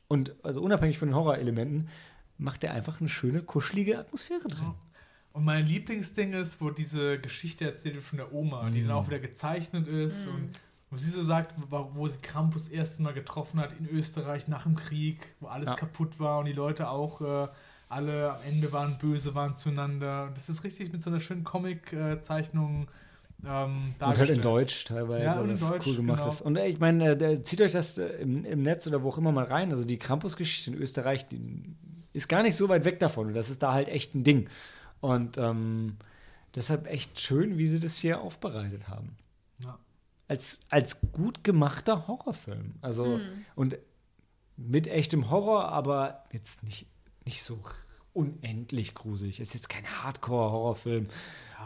und 0.07 0.37
also 0.45 0.63
unabhängig 0.63 0.97
von 0.97 1.09
den 1.09 1.17
Horrorelementen, 1.17 1.89
macht 2.39 2.63
er 2.63 2.73
einfach 2.73 3.01
eine 3.01 3.09
schöne, 3.09 3.43
kuschelige 3.43 3.99
Atmosphäre 3.99 4.47
drin. 4.47 4.75
Und 5.33 5.45
mein 5.45 5.67
Lieblingsding 5.67 6.35
ist, 6.35 6.61
wo 6.61 6.71
diese 6.71 7.19
Geschichte 7.19 7.65
erzählt 7.65 7.97
wird 7.97 8.05
von 8.05 8.19
der 8.19 8.33
Oma, 8.33 8.71
die 8.71 8.83
Mhm. 8.83 8.87
dann 8.87 8.97
auch 8.97 9.07
wieder 9.09 9.19
gezeichnet 9.19 9.89
ist 9.89 10.29
und 10.29 10.51
wo 10.93 10.97
sie 10.99 11.09
so 11.09 11.23
sagt, 11.23 11.55
wo, 11.71 12.07
sie 12.07 12.19
Krampus 12.19 12.65
das 12.65 12.73
erste 12.73 13.03
Mal 13.03 13.15
getroffen 13.15 13.59
hat 13.59 13.71
in 13.79 13.89
Österreich 13.89 14.47
nach 14.47 14.65
dem 14.65 14.77
Krieg, 14.77 15.35
wo 15.41 15.47
alles 15.47 15.71
Ja. 15.71 15.77
kaputt 15.77 16.21
war 16.21 16.41
und 16.41 16.45
die 16.45 16.53
Leute 16.53 16.91
auch 16.91 17.23
äh, 17.23 17.49
alle 17.89 18.35
am 18.35 18.43
Ende 18.47 18.73
waren 18.73 18.99
böse, 18.99 19.35
waren 19.35 19.55
zueinander. 19.55 20.31
Das 20.35 20.51
ist 20.51 20.65
richtig 20.65 20.93
mit 20.93 21.03
so 21.03 21.09
einer 21.09 21.19
schönen 21.21 21.45
Comic-Zeichnung 21.45 22.89
ähm, 23.45 23.95
Und 23.99 24.19
halt 24.19 24.31
in 24.31 24.43
Deutsch 24.43 24.85
teilweise, 24.85 25.25
Ja, 25.25 25.49
was 25.49 25.61
Deutsch, 25.61 25.87
cool 25.87 25.97
gemacht 25.97 26.21
genau. 26.21 26.31
ist. 26.31 26.43
Und 26.43 26.57
äh, 26.57 26.67
ich 26.67 26.79
meine, 26.79 27.13
äh, 27.13 27.43
zieht 27.43 27.63
euch 27.63 27.73
das 27.73 27.97
äh, 27.97 28.07
im, 28.21 28.45
im 28.45 28.63
Netz 28.63 28.87
oder 28.87 29.03
wo 29.03 29.09
auch 29.09 29.19
immer 29.19 29.33
mal 29.33 29.45
rein. 29.45 29.71
Also 29.71 29.87
die 29.87 29.99
Krampus-Geschichte 29.99 30.73
in 30.73 30.77
Österreich, 30.77 31.27
die 31.29 31.41
ist 32.13 32.29
gar 32.29 32.43
nicht 32.43 32.55
so 32.55 32.69
weit 32.69 32.85
weg 32.85 33.01
davon. 33.01 33.29
Und 33.29 33.35
das 33.35 33.49
ist 33.49 33.63
da 33.63 33.73
halt 33.73 33.89
echt 33.89 34.15
ein 34.15 34.25
Ding. 34.25 34.49
Und 35.01 35.39
ähm, 35.39 35.97
deshalb 36.55 36.87
echt 36.87 37.19
schön, 37.19 37.57
wie 37.57 37.67
sie 37.67 37.81
das 37.81 37.97
hier 37.97 38.21
aufbereitet 38.21 38.89
haben. 38.89 39.17
Als, 40.33 40.61
als 40.71 40.97
gut 41.13 41.45
gemachter 41.45 42.07
Horrorfilm. 42.09 42.77
Also, 42.81 43.21
und 43.55 43.77
mit 44.57 44.87
echtem 44.87 45.29
Horror, 45.31 45.69
aber 45.69 46.25
jetzt 46.33 46.63
nicht, 46.63 46.87
nicht 47.27 47.43
so 47.43 47.59
unendlich 48.15 48.95
gruselig. 48.95 49.41
Ist 49.41 49.53
jetzt 49.53 49.69
kein 49.69 49.85
Hardcore-Horrorfilm. 49.85 51.05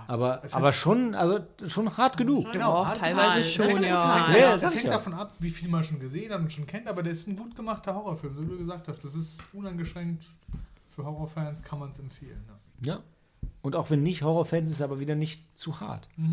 Aber, 0.09 0.43
es 0.45 0.53
aber 0.55 0.73
schon, 0.73 1.15
also 1.15 1.41
schon 1.69 1.97
hart 1.97 2.17
genug. 2.17 2.51
Genau, 2.53 2.81
Doch, 2.83 2.89
hart- 2.89 2.99
teilweise 2.99 3.37
Das 3.37 3.53
schon, 3.53 3.67
hängt- 3.69 3.83
ja. 3.85 4.01
Das 4.03 4.15
hängt, 4.27 4.39
Ja, 4.41 4.57
das 4.57 4.71
ich 4.71 4.77
hängt 4.79 4.85
ja. 4.87 4.93
davon 4.95 5.15
ab, 5.15 5.33
wie 5.39 5.51
viel 5.51 5.69
man 5.69 5.85
schon 5.85 6.01
gesehen 6.01 6.33
hat 6.33 6.41
und 6.41 6.53
schon 6.53 6.67
kennt, 6.67 6.89
aber 6.89 7.03
der 7.05 7.13
ist 7.13 7.27
ein 7.29 7.37
gut 7.37 7.55
gemachter 7.55 7.95
Horrorfilm, 7.95 8.35
so 8.35 8.43
wie 8.43 8.47
du 8.51 8.59
gesagt 8.59 8.89
hast. 8.89 9.05
Das 9.05 9.15
ist 9.15 9.41
uneingeschränkt 9.53 10.25
für 10.91 11.05
Horrorfans, 11.05 11.63
kann 11.63 11.79
man 11.79 11.91
es 11.91 11.99
empfehlen. 12.01 12.45
Ja. 12.83 12.95
Ja. 12.95 13.01
Und 13.63 13.75
auch 13.77 13.91
wenn 13.91 14.03
nicht 14.03 14.23
Horrorfans, 14.23 14.69
ist 14.69 14.75
es 14.75 14.83
aber 14.83 14.99
wieder 15.01 15.15
nicht 15.15 15.57
zu 15.57 15.79
hart. 15.81 16.09
Wo, 16.17 16.25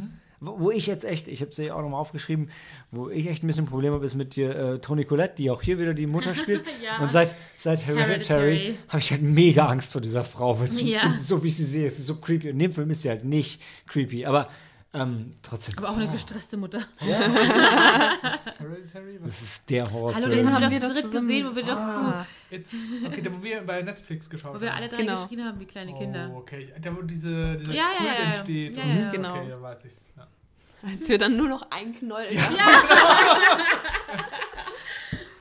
wo 0.45 0.71
ich 0.71 0.87
jetzt 0.87 1.05
echt, 1.05 1.27
ich 1.27 1.41
habe 1.41 1.51
es 1.51 1.57
ja 1.57 1.73
auch 1.73 1.81
nochmal 1.81 1.99
aufgeschrieben, 2.01 2.49
wo 2.91 3.09
ich 3.09 3.27
echt 3.27 3.43
ein 3.43 3.47
bisschen 3.47 3.65
Probleme 3.65 3.95
habe, 3.95 4.05
ist 4.05 4.15
mit 4.15 4.35
dir, 4.35 4.55
äh, 4.55 4.79
Toni 4.79 5.05
Collette, 5.05 5.35
die 5.37 5.49
auch 5.49 5.61
hier 5.61 5.79
wieder 5.79 5.93
die 5.93 6.07
Mutter 6.07 6.35
spielt. 6.35 6.63
Ja. 6.83 7.01
Und 7.01 7.11
seit, 7.11 7.35
seit 7.57 7.85
Hereditary 7.87 8.75
habe 8.89 8.99
ich 8.99 9.11
halt 9.11 9.21
mega 9.21 9.67
Angst 9.67 9.93
vor 9.93 10.01
dieser 10.01 10.23
Frau. 10.23 10.59
Weil 10.59 10.67
sie, 10.67 10.91
Ja. 10.91 11.13
so 11.13 11.41
wie 11.43 11.47
ich 11.47 11.55
sie 11.55 11.63
sehe, 11.63 11.87
es 11.87 11.97
ist 11.97 12.07
so 12.07 12.15
creepy. 12.15 12.47
Und 12.47 12.53
in 12.53 12.59
dem 12.59 12.73
Film 12.73 12.89
ist 12.89 13.03
sie 13.03 13.09
halt 13.09 13.23
nicht 13.23 13.61
creepy. 13.87 14.25
Aber 14.25 14.49
ähm, 14.93 15.33
trotzdem, 15.41 15.77
Aber 15.79 15.89
auch 15.89 15.97
eine 15.97 16.07
gestresste 16.09 16.55
Mutter. 16.57 16.79
Was? 16.99 18.55
das 19.25 19.41
ist 19.41 19.69
der 19.69 19.83
Horrorfilm. 19.91 20.23
Hallo, 20.25 20.35
den 20.35 20.51
haben 20.53 20.69
wir 20.71 20.79
doch 20.79 20.87
zu 20.87 20.93
dritt 20.93 21.03
zusammen- 21.05 21.27
gesehen, 21.27 21.47
wo 21.49 21.55
wir 21.55 21.63
doch 21.63 21.77
Ah. 21.77 22.25
Jetzt, 22.51 22.73
okay, 23.05 23.21
da 23.21 23.31
wo 23.33 23.43
wir 23.43 23.61
bei 23.65 23.81
Netflix 23.81 24.29
geschaut 24.29 24.51
zu, 24.53 24.57
wo 24.57 24.61
wir 24.61 24.69
haben. 24.69 24.77
alle 24.77 24.89
drei 24.89 24.97
Genau. 24.97 25.21
geschrien 25.21 25.43
haben 25.45 25.59
wie 25.59 25.65
kleine 25.65 25.93
Kinder. 25.93 26.29
Oh, 26.33 26.37
okay. 26.37 26.71
Da 26.81 26.95
wo 26.95 27.01
diese, 27.01 27.55
dieser 27.57 27.73
Ja, 27.73 27.83
ja, 27.83 27.97
Kult 27.97 28.09
ja, 28.09 28.13
ja. 28.13 28.19
entsteht. 28.27 28.77
Ja, 28.77 28.83
und- 28.83 28.99
ja. 28.99 29.09
Genau. 29.09 29.35
Okay, 29.37 29.49
da 29.49 29.61
weiß 29.61 29.85
ich's. 29.85 30.13
Ja. 30.15 30.27
Als 30.85 31.07
wir 31.09 31.17
dann 31.17 31.37
nur 31.37 31.47
noch 31.47 31.65
ein 31.71 31.93
Knoll 31.97 32.25
Ah, 32.37 32.37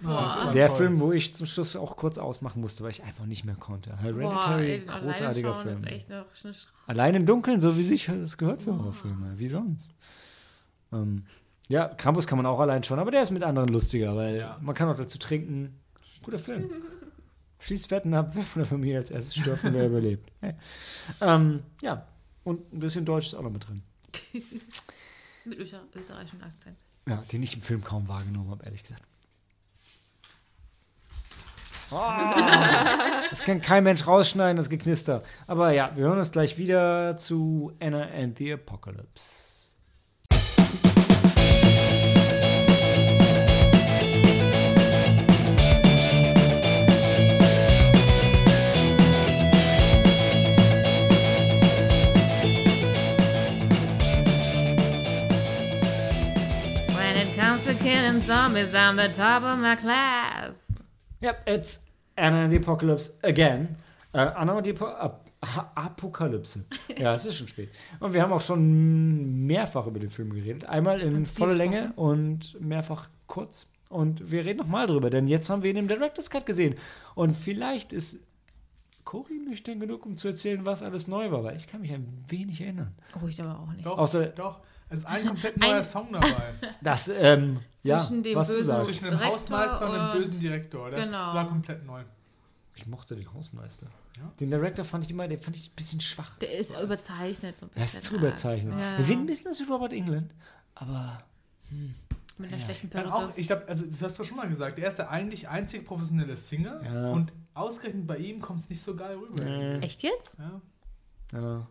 war 0.05 0.53
der 0.53 0.69
toll. 0.69 0.77
Film, 0.77 1.01
wo 1.01 1.13
ich 1.13 1.35
zum 1.35 1.47
Schluss 1.47 1.77
auch 1.77 1.97
kurz 1.97 2.19
ausmachen 2.19 2.61
musste, 2.61 2.83
weil 2.85 2.91
ich 2.91 3.03
einfach 3.03 3.27
nicht 3.27 3.45
mehr 3.45 3.57
konnte. 3.57 3.97
Hereditary, 3.99 4.71
ey, 4.73 4.89
alleine 4.89 5.07
großartiger 5.07 5.55
Film. 5.55 5.75
ist 5.75 5.87
echt 5.87 6.09
noch 6.11 6.25
eine 6.45 6.55
Allein 6.87 7.15
im 7.15 7.27
Dunkeln, 7.27 7.61
so 7.61 7.77
wie 7.77 7.83
sich 7.83 8.07
das 8.07 8.39
gehört 8.39 8.63
für 8.63 8.77
Horrorfilme. 8.77 9.39
Wie 9.39 9.49
sonst? 9.49 9.93
Ähm, 10.93 11.25
ja, 11.69 11.89
Krampus 11.89 12.27
kann 12.27 12.37
man 12.39 12.47
auch 12.47 12.61
allein 12.61 12.83
schauen, 12.85 12.99
aber 12.99 13.11
der 13.11 13.23
ist 13.23 13.31
mit 13.31 13.43
anderen 13.43 13.69
lustiger, 13.69 14.15
weil 14.17 14.37
Ja. 14.39 14.59
man 14.61 14.75
kann 14.75 14.89
auch 14.89 14.97
dazu 14.97 15.19
trinken. 15.19 15.79
Guter 16.23 16.39
Film. 16.39 16.71
Schießt 17.61 17.91
Wetten 17.93 18.13
ab, 18.15 18.33
wer 18.35 18.45
von 18.45 18.61
der 18.63 18.67
Familie 18.69 18.99
als 18.99 19.11
erstes 19.11 19.37
stirbt 19.37 19.63
und 19.65 19.75
wer 19.75 19.87
überlebt. 19.87 20.31
Hey. 20.41 20.55
Ähm, 21.21 21.61
ja, 21.81 22.07
und 22.45 22.73
ein 22.73 22.81
bisschen 22.81 23.05
Deutsch 23.05 23.29
ist 23.29 23.35
auch 23.35 23.43
noch 23.43 23.53
mit 23.53 23.67
drin. 23.69 23.83
mit 25.45 25.59
öster 25.59 25.83
österreichischem 25.95 26.43
Akzent. 26.43 26.79
Ja, 27.09 27.23
den 27.33 27.43
ich 27.43 27.55
im 27.55 27.63
Film 27.63 27.83
kaum 27.85 28.09
wahrgenommen 28.09 28.51
habe, 28.51 28.65
ehrlich 28.65 28.83
gesagt. 28.83 29.03
Ah, 31.95 33.25
das 33.29 33.43
kann 33.43 33.61
kein 33.61 33.85
Mensch 33.85 34.07
rausschneiden, 34.07 34.57
das 34.57 34.71
Geknister. 34.71 35.23
Aber 35.47 35.73
ja, 35.73 35.91
wir 35.95 36.05
hören 36.05 36.19
uns 36.19 36.33
gleich 36.33 36.57
wieder 36.57 37.17
zu 37.19 37.73
Anna 37.81 38.09
and 38.19 38.39
the 38.39 38.55
Apocalypse. 38.55 39.77
When 56.97 57.17
it 57.17 57.37
comes 57.39 57.65
to 57.65 57.75
killing 57.75 58.23
zombies, 58.23 58.75
I'm 58.75 58.97
the 58.97 59.09
top 59.13 59.43
of 59.43 59.59
my 59.59 59.77
class. 59.77 60.72
Yep, 61.23 61.49
it's 61.49 61.81
Anna 62.17 62.45
and 62.45 62.53
the 62.53 62.59
Apocalypse 62.59 63.15
again. 63.23 63.77
Äh, 64.13 64.19
Anna 64.19 64.53
und 64.55 64.67
die 64.67 64.73
Apo 64.73 64.87
Ap 64.87 65.21
Ha- 65.45 65.73
Apokalypse. 65.75 66.65
Ja, 66.99 67.15
es 67.15 67.27
ist 67.27 67.37
schon 67.37 67.49
spät. 67.49 67.71
Und 67.99 68.13
wir 68.15 68.23
haben 68.23 68.33
auch 68.33 68.41
schon 68.41 69.45
mehrfach 69.47 69.87
über 69.89 69.99
den 69.99 70.11
Film 70.11 70.33
geredet. 70.33 70.65
Einmal 70.67 71.01
in 71.01 71.27
voller 71.27 71.55
Länge 71.55 71.93
und 71.97 72.61
mehrfach 72.61 73.09
kurz. 73.27 73.69
Und 73.89 74.31
wir 74.31 74.45
reden 74.45 74.59
nochmal 74.61 74.87
drüber, 74.87 75.11
denn 75.11 75.27
jetzt 75.27 75.51
haben 75.51 75.63
wir 75.65 75.71
ihn 75.71 75.77
im 75.79 75.89
Director's 75.89 76.31
Cut 76.31 76.47
gesehen. 76.47 76.77
Und 77.17 77.35
vielleicht 77.37 77.93
ist 77.93 78.21
Cory 79.05 79.41
nüchtern 79.45 79.81
genug, 79.81 80.07
um 80.07 80.17
zu 80.17 80.29
erzählen, 80.29 80.65
was 80.65 80.83
alles 80.85 81.09
neu 81.09 81.31
war, 81.33 81.43
weil 81.43 81.57
ich 81.57 81.67
kann 81.67 81.81
mich 81.81 81.93
ein 81.93 82.25
wenig 82.29 82.61
erinnern. 82.61 82.95
Oh, 83.21 83.27
ich 83.27 83.43
aber 83.43 83.59
auch 83.59 83.73
nicht. 83.73 83.85
Doch, 83.85 83.99
Außer- 83.99 84.27
doch. 84.29 84.61
Es 84.93 85.01
ist 85.01 85.07
ein 85.07 85.27
komplett 85.27 85.57
neuer 85.57 85.77
Ein- 85.77 85.85
Song 85.85 86.13
dabei. 86.13 86.29
Das, 86.83 87.09
ähm, 87.09 87.61
ja, 87.83 87.99
Zwischen 88.01 88.23
dem 88.23 88.37
was 88.37 88.49
bösen. 88.49 88.81
Zwischen 88.81 89.05
dem 89.05 89.19
Direktor 89.19 89.35
Hausmeister 89.35 89.87
und 89.87 89.95
dem 89.95 90.03
und- 90.05 90.13
bösen 90.13 90.41
Direktor. 90.41 90.91
Das 90.91 91.07
Genau. 91.07 91.35
war 91.35 91.49
komplett 91.49 91.85
neu. 91.87 92.03
Ich 92.75 92.87
mochte 92.87 93.17
den 93.17 93.33
Hausmeister. 93.33 93.87
Ja. 94.19 94.31
Den 94.41 94.51
Director 94.51 94.85
fand 94.85 95.05
ich 95.05 95.11
immer, 95.11 95.27
den 95.29 95.41
fand 95.41 95.57
ich 95.57 95.69
ein 95.71 95.75
bisschen 95.75 96.01
schwach. 96.01 96.37
Der 96.39 96.57
ist 96.59 96.71
überzeichnet 96.79 97.59
so 97.59 97.67
ein 97.67 97.71
Er 97.75 97.83
bisschen. 97.83 97.99
ist 98.01 98.05
zu 98.07 98.17
überzeichnet. 98.17 98.79
Ja. 98.79 98.97
Er 98.97 99.03
sieht 99.03 99.19
ein 99.19 99.27
bisschen 99.27 99.51
aus 99.51 99.61
wie 99.61 99.65
Robert 99.71 99.93
England, 99.93 100.35
aber 100.75 101.23
Mit 102.39 102.53
einer 102.53 102.61
schlechten 102.63 102.91
Dann 102.91 103.05
Perücke. 103.05 103.17
auch, 103.31 103.37
ich 103.37 103.47
glaube, 103.47 103.65
also 103.69 103.85
das 103.87 104.03
hast 104.03 104.19
du 104.19 104.25
schon 104.25 104.37
mal 104.37 104.49
gesagt, 104.49 104.79
er 104.79 104.89
ist 104.89 104.97
der 104.97 105.11
eigentlich 105.11 105.49
einzig 105.49 105.85
professionelle 105.87 106.37
Singer 106.37 106.83
Ja. 106.85 107.11
und 107.13 107.33
ausgerechnet 107.55 108.07
bei 108.07 108.17
ihm 108.19 108.41
kommt 108.41 108.61
es 108.61 108.69
nicht 108.71 108.83
so 108.83 108.97
geil 108.97 109.17
rüber. 109.17 109.45
Nee. 109.45 109.79
Echt 109.79 110.03
jetzt? 110.03 110.37
Ja. 110.39 110.61
Ja. 111.41 111.67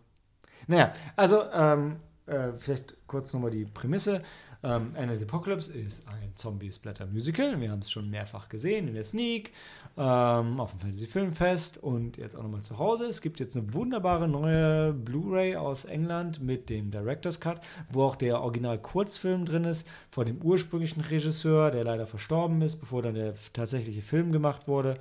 Naja, 0.67 0.93
also 1.15 1.43
ähm, 1.51 1.97
äh, 2.32 2.54
vielleicht 2.58 2.96
kurz 3.08 3.34
nochmal 3.34 3.52
die 3.52 3.66
Prämisse. 3.66 4.22
Ähm, 4.64 4.94
Anna 4.96 5.18
the 5.18 5.24
Apocalypse 5.24 5.74
ist 5.74 6.08
ein 6.08 6.34
Zombie-Splatter-Musical. 6.36 7.60
Wir 7.60 7.72
haben 7.72 7.80
es 7.80 7.90
schon 7.90 8.12
mehrfach 8.12 8.48
gesehen 8.48 8.88
in 8.88 8.94
der 8.94 9.04
Sneak, 9.04 9.54
ähm, 9.98 10.60
auf 10.60 10.72
dem 10.72 10.80
Fantasy 10.82 11.08
Filmfest 11.08 11.80
und 11.82 12.18
jetzt 12.18 12.36
auch 12.36 12.44
nochmal 12.44 12.62
zu 12.62 12.78
Hause. 12.78 13.06
Es 13.06 13.22
gibt 13.22 13.40
jetzt 13.40 13.58
eine 13.58 13.74
wunderbare 13.74 14.28
neue 14.28 14.94
Blu-ray 14.94 15.56
aus 15.56 15.86
England 15.86 16.44
mit 16.44 16.70
dem 16.70 16.92
Director's 16.92 17.40
Cut, 17.40 17.60
wo 17.90 18.04
auch 18.04 18.16
der 18.16 18.42
Original-Kurzfilm 18.42 19.46
drin 19.46 19.64
ist, 19.64 19.88
von 20.12 20.28
dem 20.28 20.40
ursprünglichen 20.44 21.02
Regisseur, 21.02 21.72
der 21.72 21.84
leider 21.84 22.06
verstorben 22.06 22.62
ist, 22.62 22.76
bevor 22.76 23.02
dann 23.02 23.16
der 23.16 23.34
tatsächliche 23.54 24.04
Film 24.04 24.32
gemacht 24.32 24.68
wurde. 24.68 24.94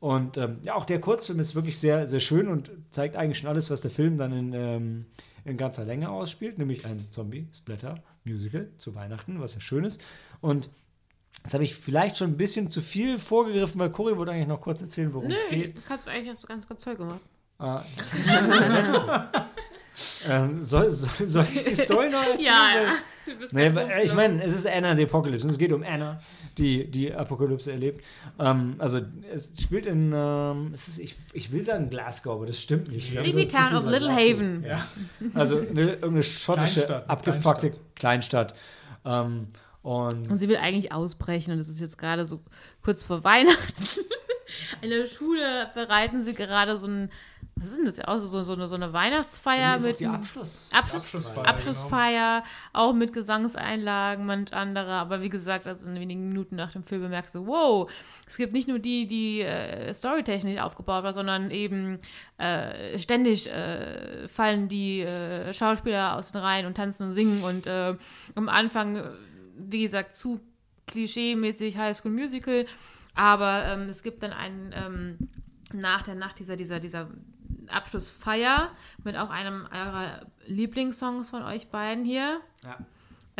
Und 0.00 0.36
ähm, 0.36 0.58
ja, 0.62 0.74
auch 0.74 0.84
der 0.84 1.00
Kurzfilm 1.00 1.40
ist 1.40 1.54
wirklich 1.54 1.78
sehr, 1.78 2.06
sehr 2.06 2.20
schön 2.20 2.46
und 2.46 2.70
zeigt 2.90 3.16
eigentlich 3.16 3.38
schon 3.38 3.48
alles, 3.48 3.70
was 3.70 3.80
der 3.80 3.90
Film 3.90 4.16
dann 4.16 4.32
in, 4.32 4.52
ähm, 4.52 5.06
in 5.48 5.56
ganzer 5.56 5.84
Länge 5.84 6.10
ausspielt, 6.10 6.58
nämlich 6.58 6.84
ein 6.86 6.98
Zombie-Splatter-Musical 6.98 8.70
zu 8.76 8.94
Weihnachten, 8.94 9.40
was 9.40 9.54
ja 9.54 9.60
schön 9.60 9.84
ist. 9.84 10.00
Und 10.40 10.68
jetzt 11.44 11.54
habe 11.54 11.64
ich 11.64 11.74
vielleicht 11.74 12.16
schon 12.16 12.30
ein 12.30 12.36
bisschen 12.36 12.70
zu 12.70 12.80
viel 12.82 13.18
vorgegriffen, 13.18 13.80
weil 13.80 13.90
Cory 13.90 14.16
wollte 14.16 14.32
eigentlich 14.32 14.48
noch 14.48 14.60
kurz 14.60 14.82
erzählen, 14.82 15.12
worum 15.12 15.28
Nö, 15.28 15.34
es 15.34 15.48
geht. 15.50 15.86
kannst 15.86 16.06
du 16.06 16.10
eigentlich 16.10 16.30
hast 16.30 16.44
du 16.44 16.48
ganz, 16.48 16.68
ganz 16.68 16.84
toll 16.84 16.96
gemacht. 16.96 17.20
Ah. 17.58 17.82
ähm, 20.28 20.62
soll, 20.62 20.90
soll, 20.90 21.26
soll 21.26 21.44
ich 21.52 21.64
die 21.64 21.74
Story 21.74 22.10
noch 22.10 22.22
erzählen? 22.26 22.86
Du 22.86 22.92
bist 22.92 23.04
Nee, 23.52 23.66
äh, 23.66 24.04
ich 24.04 24.14
meine, 24.14 24.42
es 24.42 24.54
ist 24.54 24.66
Anna 24.66 24.96
the 24.96 25.04
Apocalypse 25.04 25.46
und 25.46 25.50
es 25.50 25.58
geht 25.58 25.72
um 25.72 25.82
Anna, 25.82 26.18
die 26.56 26.90
die 26.90 27.12
Apokalypse 27.12 27.72
erlebt. 27.72 28.04
Ähm, 28.38 28.74
also 28.78 29.00
es 29.32 29.52
spielt 29.60 29.86
in, 29.86 30.12
ähm, 30.14 30.70
es 30.74 30.88
ist, 30.88 30.98
ich, 30.98 31.16
ich 31.32 31.52
will 31.52 31.62
sagen 31.64 31.90
Glasgow, 31.90 32.34
aber 32.34 32.46
das 32.46 32.60
stimmt 32.60 32.88
nicht. 32.88 33.10
Sleepy 33.12 33.48
Town 33.48 33.74
of 33.74 33.84
Little 33.84 34.08
Glasgow. 34.08 34.34
Haven. 34.34 34.64
Ja. 34.64 34.86
Also 35.34 35.58
eine, 35.58 35.92
irgendeine 35.92 36.22
schottische, 36.22 36.80
Kleinstadt, 36.80 37.10
abgefuckte 37.10 37.72
Kleinstadt. 37.94 38.54
Ähm, 39.04 39.48
und 39.82 40.28
Und 40.30 40.36
sie 40.36 40.48
will 40.48 40.56
eigentlich 40.56 40.92
ausbrechen 40.92 41.52
und 41.52 41.58
es 41.58 41.68
ist 41.68 41.80
jetzt 41.80 41.98
gerade 41.98 42.26
so 42.26 42.40
kurz 42.82 43.04
vor 43.04 43.24
Weihnachten. 43.24 43.84
In 44.82 44.90
der 44.90 45.06
Schule 45.06 45.70
bereiten 45.74 46.22
sie 46.22 46.34
gerade 46.34 46.78
so 46.78 46.86
ein, 46.86 47.10
was 47.60 47.68
ist 47.68 47.78
denn 47.78 47.84
das 47.86 47.96
ja 47.96 48.08
auch, 48.08 48.18
so, 48.18 48.42
so, 48.42 48.52
eine, 48.52 48.68
so 48.68 48.74
eine 48.74 48.92
Weihnachtsfeier 48.92 49.80
mit 49.80 50.02
Abschluss. 50.04 50.70
Abschluss, 50.72 50.72
Abschlussfeier, 50.72 51.46
Abschlussfeier, 51.46 52.44
auch 52.72 52.92
mit 52.92 53.12
Gesangseinlagen, 53.12 54.26
manch 54.26 54.52
andere. 54.52 54.92
Aber 54.92 55.22
wie 55.22 55.28
gesagt, 55.28 55.66
also 55.66 55.88
in 55.88 55.98
wenigen 55.98 56.28
Minuten 56.28 56.56
nach 56.56 56.72
dem 56.72 56.84
Film 56.84 57.02
bemerkst 57.02 57.34
du, 57.34 57.46
wow, 57.46 57.90
es 58.26 58.36
gibt 58.36 58.52
nicht 58.52 58.68
nur 58.68 58.78
die, 58.78 59.06
die 59.06 59.40
äh, 59.40 59.92
storytechnisch 59.92 60.60
aufgebaut 60.60 61.02
war, 61.02 61.12
sondern 61.12 61.50
eben 61.50 61.98
äh, 62.38 62.98
ständig 62.98 63.50
äh, 63.50 64.28
fallen 64.28 64.68
die 64.68 65.00
äh, 65.00 65.52
Schauspieler 65.52 66.16
aus 66.16 66.32
den 66.32 66.40
Reihen 66.40 66.66
und 66.66 66.76
tanzen 66.76 67.08
und 67.08 67.12
singen. 67.12 67.42
Und 67.42 67.66
äh, 67.66 67.96
am 68.34 68.48
Anfang, 68.48 68.96
äh, 68.96 69.10
wie 69.56 69.82
gesagt, 69.82 70.14
zu 70.14 70.40
klischee-mäßig 70.86 71.76
High 71.76 71.96
School 71.96 72.12
Musical. 72.12 72.66
Aber 73.14 73.64
ähm, 73.64 73.88
es 73.88 74.04
gibt 74.04 74.22
dann 74.22 74.32
einen 74.32 74.72
ähm, 74.72 75.28
nach 75.72 76.02
der 76.02 76.14
Nacht 76.14 76.38
dieser, 76.38 76.56
dieser, 76.56 76.80
dieser 76.80 77.08
Abschlussfeier 77.72 78.70
mit 79.04 79.16
auch 79.16 79.30
einem 79.30 79.66
eurer 79.72 80.20
Lieblingssongs 80.46 81.30
von 81.30 81.42
euch 81.42 81.68
beiden 81.68 82.04
hier, 82.04 82.40
Ja. 82.64 82.76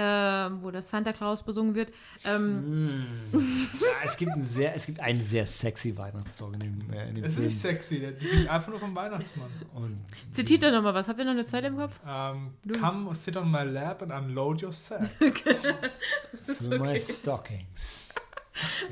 ähm, 0.00 0.62
wo 0.62 0.70
das 0.70 0.90
Santa 0.90 1.12
Claus 1.12 1.42
besungen 1.44 1.74
wird. 1.74 1.92
Ähm, 2.24 3.04
Ja, 3.32 3.88
es, 4.04 4.16
gibt 4.16 4.30
einen 4.32 4.42
sehr, 4.42 4.74
es 4.74 4.86
gibt 4.86 5.00
einen 5.00 5.22
sehr 5.22 5.44
sexy 5.46 5.96
Weihnachtssong 5.96 6.54
in 6.54 6.60
dem, 6.60 6.92
äh, 6.92 7.08
in 7.08 7.14
dem 7.16 7.24
Es 7.24 7.30
ist 7.30 7.34
Film. 7.36 7.46
nicht 7.46 7.58
sexy, 7.60 7.98
der- 8.00 8.12
die 8.12 8.26
sind 8.26 8.46
einfach 8.48 8.68
nur 8.68 8.78
vom 8.78 8.94
Weihnachtsmann. 8.94 9.50
Und 9.74 9.98
Zitiert 10.32 10.62
doch 10.62 10.70
nochmal 10.70 10.94
was. 10.94 11.08
Habt 11.08 11.18
ihr 11.18 11.24
noch 11.24 11.32
eine 11.32 11.46
Zeit 11.46 11.64
im 11.64 11.76
Kopf? 11.76 11.98
Ähm, 12.06 12.52
Du- 12.64 12.78
come 12.78 13.12
sit 13.14 13.36
on 13.36 13.50
my 13.50 13.62
lap 13.64 14.02
and 14.02 14.12
unload 14.12 14.64
your 14.64 14.72
sack. 14.72 15.08
für 16.46 16.78
my 16.78 16.98
stockings. 17.00 18.04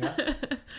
Ja, 0.00 0.14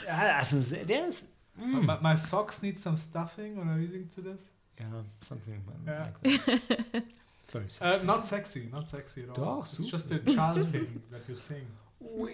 ja 0.07 0.39
das 0.39 0.53
ist, 0.53 0.71
der 0.89 1.07
ist, 1.09 1.25
my, 1.57 1.97
my 2.01 2.15
socks 2.15 2.61
need 2.61 2.77
some 2.77 2.95
stuffing, 2.97 3.57
oder 3.57 3.77
wie 3.77 3.87
singt 3.87 4.11
sie 4.11 4.21
das? 4.23 4.51
ja, 4.79 4.85
something 5.23 5.61
Ja. 5.85 6.05
like 6.23 6.45
that. 6.45 7.03
Very 7.51 7.65
Uh, 7.81 8.03
not 8.03 8.25
sexy, 8.25 8.67
not 8.71 8.87
sexy 8.89 9.23
at 9.23 9.29
all. 9.29 9.35
Doch, 9.35 9.63
It's 9.63 9.77
super. 9.77 9.89
just 9.89 10.11
a 10.11 10.19
child 10.19 10.63
thing 10.71 11.01
that 11.11 11.21
you 11.27 11.33
sing. 11.35 11.65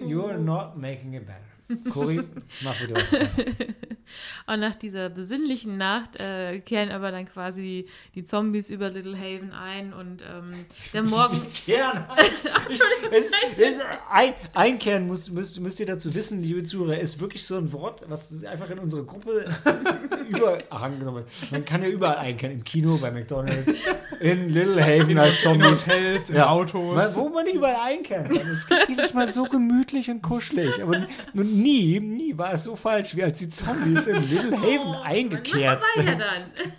You're 0.01 0.37
not 0.39 0.75
making 0.77 1.13
it 1.13 1.25
better. 1.25 1.89
Cory, 1.91 2.19
mach 2.63 2.79
bitte 2.79 2.95
weiter. 2.95 3.75
Und 4.47 4.59
nach 4.59 4.75
dieser 4.75 5.09
besinnlichen 5.09 5.77
Nacht 5.77 6.19
äh, 6.19 6.59
kehren 6.59 6.91
aber 6.91 7.11
dann 7.11 7.25
quasi 7.25 7.87
die 8.15 8.23
Zombies 8.23 8.69
über 8.69 8.89
Little 8.89 9.17
Haven 9.17 9.51
ein 9.53 9.93
und 9.93 10.21
ähm, 10.21 10.53
der 10.93 11.03
Morgen. 11.03 11.39
Kern. 11.65 12.05
Ich, 12.69 12.79
es, 13.11 13.31
es, 13.59 13.79
ein, 14.09 14.33
einkehren 14.53 15.05
muss, 15.07 15.29
müsst, 15.29 15.59
müsst 15.59 15.79
ihr 15.79 15.85
dazu 15.85 16.13
wissen, 16.15 16.41
liebe 16.41 16.63
Zuhörer, 16.63 16.97
ist 16.97 17.19
wirklich 17.19 17.45
so 17.45 17.57
ein 17.57 17.71
Wort, 17.73 18.03
was 18.07 18.43
einfach 18.45 18.69
in 18.69 18.79
unsere 18.79 19.03
Gruppe 19.03 19.45
überhang 20.29 20.99
genommen 20.99 21.25
wird. 21.25 21.51
Man 21.51 21.65
kann 21.65 21.81
ja 21.81 21.89
überall 21.89 22.17
einkehren. 22.17 22.53
Im 22.53 22.63
Kino, 22.63 22.97
bei 22.97 23.11
McDonalds, 23.11 23.73
in 24.19 24.49
Little 24.49 24.81
Haven 24.83 25.17
als 25.17 25.43
In 25.43 25.59
Zombies. 25.59 25.87
Hotels, 25.87 26.29
in 26.29 26.35
Ja. 26.37 26.49
Autos. 26.49 26.95
Weil, 26.95 27.15
wo 27.15 27.29
man 27.29 27.45
nicht 27.45 27.55
überall 27.55 27.91
einkehren 27.91 28.29
kann. 28.29 28.47
Es 28.47 28.65
klingt 28.65 28.89
jedes 28.89 29.13
Mal 29.13 29.29
so 29.31 29.43
gemütlich 29.43 30.09
und 30.09 30.21
kuschelig. 30.21 30.81
Aber 30.81 30.97
nie, 31.33 31.99
nie 31.99 32.37
war 32.37 32.53
es 32.53 32.63
so 32.63 32.75
falsch, 32.75 33.15
wie 33.15 33.23
als 33.23 33.39
die 33.39 33.49
Zombies 33.49 33.92
in 34.07 34.29
Little 34.29 34.57
Haven 34.57 34.95
eingekehrt 35.03 35.81
Mach 35.81 36.03
weiter 36.03 36.09
sind. 36.09 36.19
dann. 36.21 36.71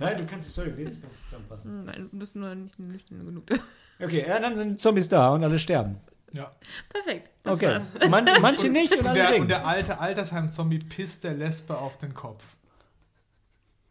Nein, 0.00 0.16
du 0.18 0.26
kannst 0.26 0.46
die 0.48 0.50
Story 0.52 0.76
wesentlich 0.76 1.00
besser 1.00 1.18
zusammenfassen. 1.24 1.84
Nein, 1.84 2.08
du 2.10 2.18
bist 2.18 2.36
nur 2.36 2.54
nicht 2.54 2.78
nüchtern 2.78 3.24
genug. 3.24 3.44
Okay, 4.02 4.24
ja, 4.26 4.38
dann 4.40 4.56
sind 4.56 4.80
Zombies 4.80 5.08
da 5.08 5.34
und 5.34 5.44
alle 5.44 5.58
sterben. 5.58 5.98
ja. 6.32 6.50
Perfekt. 6.88 7.30
Das 7.42 7.54
Okay. 7.54 7.80
Man, 8.08 8.24
manche 8.40 8.68
nicht 8.68 8.92
und 8.94 9.00
Und 9.00 9.06
alle 9.08 9.18
der, 9.18 9.28
singen. 9.28 9.42
und 9.42 9.48
der 9.48 9.66
alte 9.66 9.98
Altersheim-Zombie 9.98 10.78
pisst 10.78 11.24
der 11.24 11.34
Lesbe 11.34 11.76
auf 11.76 11.98
den 11.98 12.14
Kopf. 12.14 12.42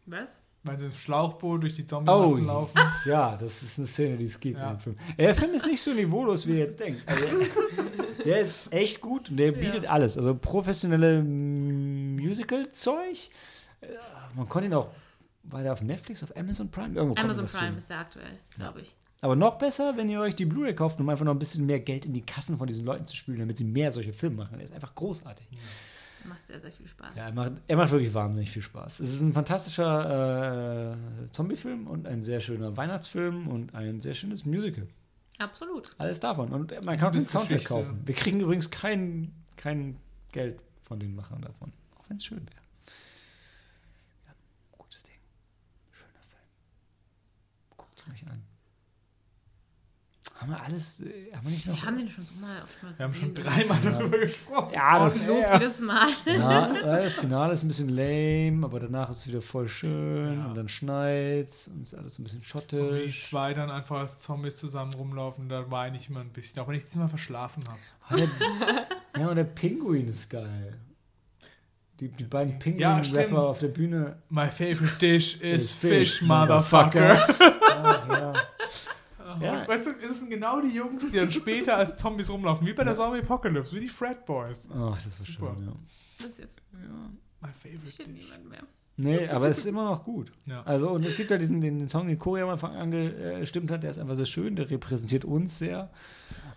Was? 0.06 0.42
Weil 0.62 0.78
sie 0.78 0.86
im 0.86 0.92
Schlauchboot 0.92 1.62
durch 1.62 1.74
die 1.74 1.86
Zombie-Massen 1.86 2.42
Oh. 2.42 2.46
laufen. 2.46 2.78
Ja, 3.06 3.36
das 3.36 3.62
ist 3.62 3.78
eine 3.78 3.86
Szene, 3.86 4.16
die 4.16 4.24
es 4.24 4.38
gibt 4.40 4.58
Ja. 4.58 4.64
in 4.70 4.76
dem 4.76 4.80
Film. 4.80 4.96
Der 5.18 5.34
Film 5.34 5.54
ist 5.54 5.64
nicht 5.66 5.80
so 5.82 5.92
niveaulos, 5.94 6.46
wie 6.46 6.52
ihr 6.52 6.58
jetzt 6.58 6.78
denkt. 6.80 7.02
Also, 7.06 7.24
der 8.24 8.40
ist 8.40 8.70
echt 8.72 9.00
gut 9.00 9.30
und 9.30 9.36
der 9.38 9.52
bietet 9.52 9.86
alles. 9.86 10.18
Also 10.18 10.34
professionelle 10.34 11.22
Musical-Zeug. 12.20 13.30
Äh, 13.80 13.86
Man 14.36 14.48
konnte 14.48 14.66
ihn 14.68 14.74
auch 14.74 14.90
weiter 15.44 15.72
auf 15.72 15.82
Netflix, 15.82 16.22
auf 16.22 16.36
Amazon 16.36 16.70
Prime. 16.70 16.94
Irgendwo 16.94 17.18
Amazon 17.20 17.46
Prime 17.46 17.68
sehen. 17.68 17.78
ist 17.78 17.90
der 17.90 17.98
aktuell, 17.98 18.38
glaube 18.56 18.82
ich. 18.82 18.96
Aber 19.22 19.36
noch 19.36 19.58
besser, 19.58 19.96
wenn 19.96 20.08
ihr 20.08 20.20
euch 20.20 20.34
die 20.34 20.46
Blu-ray 20.46 20.74
kauft, 20.74 20.98
um 21.00 21.08
einfach 21.08 21.24
noch 21.24 21.32
ein 21.34 21.38
bisschen 21.38 21.66
mehr 21.66 21.80
Geld 21.80 22.06
in 22.06 22.12
die 22.14 22.22
Kassen 22.22 22.56
von 22.56 22.66
diesen 22.66 22.86
Leuten 22.86 23.06
zu 23.06 23.14
spülen, 23.14 23.38
damit 23.40 23.58
sie 23.58 23.64
mehr 23.64 23.90
solche 23.92 24.12
Filme 24.14 24.36
machen. 24.36 24.56
Der 24.56 24.64
ist 24.64 24.72
einfach 24.74 24.94
großartig. 24.94 25.46
Macht 26.28 26.46
sehr, 26.46 26.60
sehr 26.60 26.70
viel 26.70 26.86
Spaß. 26.86 27.16
Ja, 27.16 27.26
er 27.26 27.32
macht, 27.32 27.52
er 27.66 27.76
macht 27.76 27.90
wirklich 27.90 28.12
wahnsinnig 28.12 28.50
viel 28.50 28.62
Spaß. 28.62 29.00
Es 29.00 29.10
ist 29.14 29.20
ein 29.22 29.32
fantastischer 29.32 30.92
äh, 30.92 30.96
Zombie-Film 31.32 31.86
und 31.86 32.06
ein 32.06 32.22
sehr 32.22 32.40
schöner 32.40 32.76
Weihnachtsfilm 32.76 33.48
und 33.48 33.74
ein 33.74 34.00
sehr 34.00 34.14
schönes 34.14 34.44
Musical. 34.44 34.86
Absolut. 35.38 35.90
Alles 35.96 36.20
davon. 36.20 36.52
Und 36.52 36.84
man 36.84 36.98
kann 36.98 37.08
auch 37.08 37.12
den 37.12 37.22
Soundtrack 37.22 37.64
kaufen. 37.64 38.02
Wir 38.04 38.14
kriegen 38.14 38.40
übrigens 38.40 38.70
kein, 38.70 39.32
kein 39.56 39.96
Geld 40.32 40.60
von 40.82 41.00
den 41.00 41.14
Machern 41.14 41.40
davon. 41.40 41.72
Wenn 42.10 42.16
es 42.16 42.24
schön 42.24 42.38
wäre. 42.44 42.60
Ja, 44.26 44.32
gutes 44.76 45.04
Ding. 45.04 45.14
Schöner 45.92 46.20
Film. 46.28 46.42
Guckt 47.76 48.04
euch 48.12 48.26
an. 48.28 48.42
Haben 50.34 50.50
wir 50.52 50.60
alles, 50.62 51.00
äh, 51.02 51.30
haben 51.34 51.44
wir 51.44 51.50
nicht 51.52 51.66
noch? 51.68 51.76
Wir 51.76 51.82
haben 51.84 51.98
den 51.98 52.08
schon 52.08 52.24
so 52.26 52.32
mal 52.34 52.62
oftmals 52.64 52.98
Wir 52.98 53.04
haben 53.04 53.14
schon 53.14 53.32
dreimal 53.34 53.78
darüber 53.80 54.18
gesprochen. 54.18 54.72
Ja, 54.74 54.98
das 54.98 55.18
Und- 55.20 55.26
Lob 55.28 55.44
jedes 55.52 55.80
Mal. 55.82 56.08
Ja, 56.24 56.74
äh, 56.98 57.04
das 57.04 57.14
Finale 57.14 57.52
ist 57.54 57.62
ein 57.62 57.68
bisschen 57.68 57.90
lame, 57.90 58.64
aber 58.66 58.80
danach 58.80 59.10
ist 59.10 59.18
es 59.18 59.26
wieder 59.28 59.42
voll 59.42 59.68
schön 59.68 60.38
Ja. 60.38 60.46
und 60.46 60.54
dann 60.56 60.68
schneit's 60.68 61.68
und 61.68 61.82
ist 61.82 61.94
alles 61.94 62.18
ein 62.18 62.24
bisschen 62.24 62.38
Und 62.40 62.44
wie 62.44 62.48
schottisch. 62.48 63.22
zwei 63.28 63.54
dann 63.54 63.70
einfach 63.70 63.98
als 64.00 64.18
Zombies 64.18 64.56
zusammen 64.56 64.94
rumlaufen, 64.94 65.48
da 65.48 65.70
weine 65.70 65.96
ich 65.96 66.08
immer 66.08 66.20
ein 66.20 66.32
bisschen, 66.32 66.60
auch 66.60 66.66
wenn 66.66 66.74
ich 66.74 66.82
es 66.84 66.96
immer 66.96 67.08
verschlafen 67.08 67.62
habe. 67.68 67.78
Ah, 68.08 68.16
ja, 69.20 69.28
und 69.28 69.36
der 69.36 69.44
Pinguin 69.44 70.08
ist 70.08 70.28
geil. 70.28 70.76
Die, 72.00 72.08
die 72.08 72.24
beiden 72.24 72.52
Ja, 72.78 72.98
Pinguin-Rapper 72.98 73.48
auf 73.48 73.58
der 73.58 73.68
Bühne. 73.68 74.16
My 74.30 74.48
favorite 74.48 74.96
dish 75.00 75.36
is 75.36 75.64
Is 75.64 75.72
fish, 75.72 75.90
fish, 76.18 76.22
motherfucker. 76.22 77.26
Ach, 77.38 78.08
ja. 78.08 78.32
Ja. 79.40 79.68
Weißt 79.68 79.86
du, 79.86 79.90
es 80.02 80.18
sind 80.18 80.30
genau 80.30 80.60
die 80.60 80.74
Jungs, 80.74 81.10
die 81.10 81.16
dann 81.16 81.30
später 81.30 81.76
als 81.76 81.96
Zombies 81.96 82.28
rumlaufen, 82.30 82.66
wie 82.66 82.72
bei 82.72 82.84
der 82.84 82.94
Zombie 82.94 83.20
Apocalypse, 83.20 83.74
wie 83.76 83.80
die 83.80 83.88
Frat 83.88 84.26
Boys. 84.26 84.68
Ach, 84.74 84.94
das 84.96 85.06
ist 85.06 85.24
Super. 85.24 85.54
schön, 85.56 85.66
ja. 85.66 85.72
Das 86.18 86.26
ist 86.26 86.38
jetzt 86.38 86.60
My 87.40 87.48
favorite 87.62 87.90
steht 87.90 88.08
dish. 88.08 88.24
niemand 88.24 88.48
mehr. 88.50 88.62
Nee, 88.96 89.28
aber 89.28 89.48
es 89.48 89.58
ist 89.58 89.66
immer 89.66 89.84
noch 89.84 90.04
gut. 90.04 90.30
Ja. 90.44 90.62
Also, 90.64 90.90
und 90.90 91.06
es 91.06 91.16
gibt 91.16 91.30
ja 91.30 91.38
diesen 91.38 91.62
den 91.62 91.88
Song, 91.88 92.06
den 92.06 92.18
Cory 92.18 92.42
am 92.42 92.50
Anfang 92.50 92.74
angestimmt 92.76 93.70
hat, 93.70 93.82
der 93.82 93.92
ist 93.92 93.98
einfach 93.98 94.14
sehr 94.16 94.26
schön, 94.26 94.56
der 94.56 94.68
repräsentiert 94.68 95.24
uns 95.24 95.58
sehr. 95.58 95.90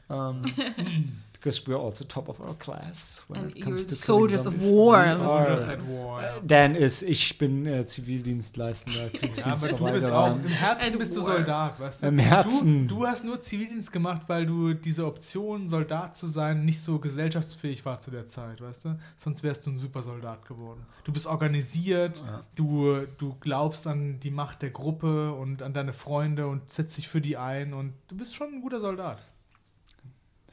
Ähm, 0.09 0.41
because 1.43 1.67
we're 1.67 1.75
also 1.77 2.05
top 2.05 2.29
of 2.29 2.39
our 2.39 2.55
class 2.57 3.23
when 3.27 3.41
And 3.41 3.57
it 3.57 3.61
comes 3.63 3.85
to 3.87 3.95
soldiers 3.95 4.45
of 4.45 4.53
war. 4.63 5.03
Soldiers 5.03 5.67
at 5.67 5.85
War. 5.87 6.21
Ja. 6.21 6.39
Dan 6.41 6.75
ist, 6.75 7.01
ich 7.03 7.37
bin 7.37 7.65
äh, 7.65 7.85
Zivildienstleistender 7.85 9.11
Ja, 9.35 9.53
aber 9.53 9.67
du 9.67 9.91
bist 9.91 10.11
auch, 10.11 10.35
im 10.35 10.47
Herzen 10.47 10.85
And 10.87 10.97
bist 10.97 11.15
du. 11.17 11.21
Soldat, 11.21 11.79
weißt 11.79 12.03
du? 12.03 12.07
Im 12.07 12.19
Herzen. 12.19 12.87
Du, 12.87 12.99
du 12.99 13.07
hast 13.07 13.25
nur 13.25 13.41
Zivildienst 13.41 13.91
gemacht, 13.91 14.21
weil 14.27 14.45
du 14.45 14.73
diese 14.73 15.05
Option, 15.05 15.67
Soldat 15.67 16.15
zu 16.15 16.27
sein, 16.27 16.63
nicht 16.63 16.79
so 16.81 16.99
gesellschaftsfähig 16.99 17.85
war 17.85 17.99
zu 17.99 18.09
der 18.11 18.25
Zeit, 18.25 18.61
weißt 18.61 18.85
du? 18.85 18.99
Sonst 19.17 19.43
wärst 19.43 19.65
du 19.65 19.71
ein 19.71 19.77
super 19.77 20.01
Soldat 20.01 20.45
geworden. 20.45 20.85
Du 21.03 21.11
bist 21.11 21.27
organisiert, 21.27 22.23
Ja. 22.25 22.41
du, 22.55 22.99
du 23.17 23.35
glaubst 23.41 23.85
an 23.87 24.19
die 24.21 24.31
Macht 24.31 24.61
der 24.61 24.69
Gruppe 24.69 25.33
und 25.33 25.61
an 25.61 25.73
deine 25.73 25.91
Freunde 25.93 26.47
und 26.47 26.71
setzt 26.71 26.97
dich 26.97 27.07
für 27.09 27.19
die 27.21 27.35
ein 27.37 27.73
und 27.73 27.93
du 28.07 28.15
bist 28.15 28.35
schon 28.35 28.47
ein 28.53 28.61
guter 28.61 28.79
Soldat. 28.79 29.21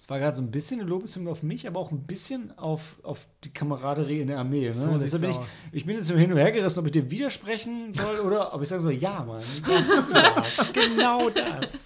Es 0.01 0.09
war 0.09 0.18
gerade 0.18 0.34
so 0.34 0.40
ein 0.40 0.51
bisschen 0.51 0.80
eine 0.80 0.88
Lobeshymne 0.88 1.28
auf 1.28 1.42
mich, 1.42 1.66
aber 1.66 1.78
auch 1.78 1.92
ein 1.92 2.05
bisschen 2.05 2.57
auf, 2.57 2.96
auf 3.03 3.26
die 3.44 3.53
Kameraderie 3.53 4.22
in 4.22 4.28
der 4.28 4.38
Armee. 4.38 4.66
Ne? 4.66 4.72
So 4.72 4.96
Deshalb 4.96 5.20
bin 5.20 5.30
ich, 5.30 5.38
ich 5.72 5.84
bin 5.84 5.94
jetzt 5.94 6.07
so 6.07 6.14
hin 6.14 6.32
und 6.32 6.38
her 6.38 6.53
gerissen, 6.53 6.78
ob 6.78 6.86
ich 6.86 6.92
dir 6.92 7.11
widersprechen 7.11 7.92
soll 7.92 8.18
oder 8.20 8.55
ob 8.55 8.62
ich 8.62 8.68
sage 8.70 8.80
so, 8.80 8.88
ja, 8.88 9.22
Mann, 9.22 9.42
das 9.66 9.88
du 9.88 10.11
sagst, 10.11 10.72
genau 10.72 11.28
das. 11.28 11.84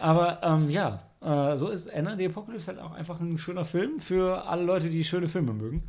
Aber 0.00 0.38
ähm, 0.42 0.68
ja, 0.68 1.02
äh, 1.22 1.56
so 1.56 1.70
ist 1.70 1.90
Anna 1.90 2.14
the 2.14 2.26
Apocalypse 2.26 2.66
halt 2.66 2.78
auch 2.78 2.92
einfach 2.92 3.20
ein 3.20 3.38
schöner 3.38 3.64
Film 3.64 4.00
für 4.00 4.46
alle 4.46 4.62
Leute, 4.62 4.90
die 4.90 5.02
schöne 5.02 5.26
Filme 5.26 5.54
mögen. 5.54 5.84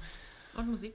Und 0.55 0.69
Musik. 0.69 0.93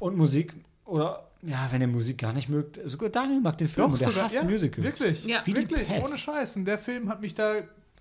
Und 0.00 0.18
Musik. 0.18 0.54
Oder, 0.84 1.30
ja, 1.40 1.66
wenn 1.70 1.80
ihr 1.80 1.88
Musik 1.88 2.18
gar 2.18 2.34
nicht 2.34 2.50
mögt, 2.50 2.78
sogar 2.84 3.08
Daniel 3.08 3.40
mag 3.40 3.56
den 3.56 3.68
Film 3.68 3.90
und 3.90 3.98
der 3.98 4.14
hasst 4.16 4.34
ja, 4.34 4.44
Musicals. 4.44 5.00
Wirklich, 5.00 5.24
Ja. 5.24 5.40
Wie 5.46 5.54
die 5.54 5.62
wirklich, 5.62 5.88
Pest. 5.88 6.06
ohne 6.06 6.18
Scheiß. 6.18 6.56
Und 6.56 6.66
der 6.66 6.76
Film 6.76 7.08
hat 7.08 7.22
mich 7.22 7.32
da 7.32 7.54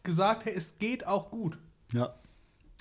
gesagt, 0.03 0.43
hey, 0.43 0.53
es 0.53 0.77
geht 0.79 1.07
auch 1.07 1.31
gut. 1.31 1.57
Ja. 1.93 2.13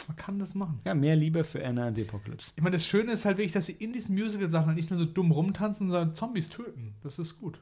Man 0.06 0.16
kann 0.16 0.38
das 0.38 0.54
machen. 0.54 0.80
ja, 0.84 0.94
mehr 0.94 1.16
Liebe 1.16 1.42
für 1.42 1.64
Anna 1.66 1.92
the 1.94 2.02
Apocalypse. 2.02 2.52
Ich 2.54 2.62
meine, 2.62 2.76
das 2.76 2.86
Schöne 2.86 3.12
ist 3.12 3.24
halt 3.24 3.36
wirklich, 3.38 3.52
dass 3.52 3.66
sie 3.66 3.72
in 3.72 3.92
diesen 3.92 4.14
Musical-Sachen 4.14 4.66
halt 4.66 4.76
nicht 4.76 4.90
nur 4.90 4.98
so 4.98 5.04
dumm 5.04 5.32
rumtanzen, 5.32 5.88
sondern 5.88 6.14
Zombies 6.14 6.48
töten. 6.48 6.94
Das 7.02 7.18
ist 7.18 7.38
gut. 7.38 7.60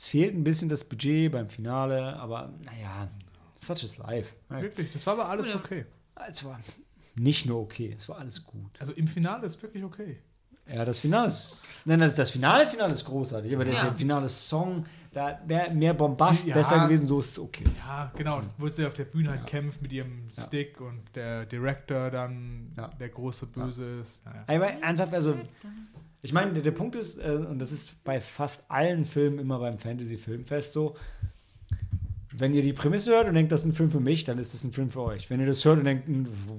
Es 0.00 0.06
fehlt 0.06 0.32
ein 0.32 0.44
bisschen 0.44 0.68
das 0.68 0.84
Budget 0.84 1.32
beim 1.32 1.48
Finale, 1.48 2.14
aber 2.20 2.54
naja, 2.64 3.08
such 3.56 3.82
is 3.82 3.98
life. 3.98 4.32
Ja. 4.48 4.62
Wirklich, 4.62 4.92
das 4.92 5.04
war 5.08 5.14
aber 5.14 5.28
alles 5.28 5.48
Ja. 5.48 5.56
okay. 5.56 5.86
Es 6.28 6.44
war 6.44 6.60
nicht 7.16 7.46
nur 7.46 7.58
okay, 7.60 7.96
es 7.98 8.08
war 8.08 8.18
alles 8.18 8.44
gut. 8.44 8.70
Also 8.78 8.92
im 8.92 9.08
Finale 9.08 9.44
ist 9.46 9.60
wirklich 9.60 9.82
okay. 9.82 10.20
Ja, 10.72 10.84
das 10.84 11.00
Finale 11.00 11.26
ist. 11.26 11.66
Nein, 11.84 11.98
das, 11.98 12.14
das 12.14 12.30
Finale, 12.30 12.68
Finale 12.68 12.92
ist 12.92 13.04
großartig, 13.06 13.52
aber 13.52 13.64
der, 13.64 13.74
Ja. 13.74 13.82
der 13.86 13.94
finale 13.96 14.28
Song, 14.28 14.86
da 15.12 15.40
wäre 15.46 15.72
mehr 15.74 15.94
Bombast 15.94 16.46
Ja. 16.46 16.54
besser 16.54 16.84
gewesen, 16.84 17.08
so 17.08 17.20
ist 17.20 17.32
es 17.32 17.38
okay. 17.38 17.64
Ja, 17.78 18.12
genau. 18.16 18.40
Wo 18.58 18.68
sie 18.68 18.86
auf 18.86 18.94
der 18.94 19.04
Bühne 19.04 19.30
halt 19.30 19.40
Ja. 19.40 19.46
kämpft 19.46 19.80
mit 19.82 19.92
ihrem 19.92 20.28
Ja. 20.36 20.44
Stick 20.44 20.80
und 20.80 21.02
der 21.14 21.46
Director 21.46 22.10
dann 22.10 22.72
der 23.00 23.08
große 23.08 23.46
Böse 23.46 24.00
ist. 24.02 24.22
Aber 24.46 24.66
ernsthaft, 24.70 25.14
also. 25.14 25.34
Ich 26.20 26.32
meine, 26.32 26.52
der, 26.52 26.62
der 26.62 26.72
Punkt 26.72 26.96
ist, 26.96 27.18
äh, 27.18 27.30
und 27.48 27.60
das 27.60 27.70
ist 27.70 28.02
bei 28.02 28.20
fast 28.20 28.64
allen 28.68 29.04
Filmen 29.04 29.38
immer 29.38 29.60
beim 29.60 29.78
Fantasy-Filmfest 29.78 30.72
so, 30.72 30.96
wenn 32.38 32.54
ihr 32.54 32.62
die 32.62 32.72
Prämisse 32.72 33.10
hört 33.10 33.26
und 33.26 33.34
denkt, 33.34 33.50
das 33.50 33.60
ist 33.60 33.66
ein 33.66 33.72
Film 33.72 33.90
für 33.90 34.00
mich, 34.00 34.24
dann 34.24 34.38
ist 34.38 34.54
es 34.54 34.62
ein 34.64 34.72
Film 34.72 34.90
für 34.90 35.02
euch. 35.02 35.28
Wenn 35.28 35.40
ihr 35.40 35.46
das 35.46 35.64
hört 35.64 35.78
und 35.78 35.84
denkt, 35.84 36.08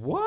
what? 0.02 0.20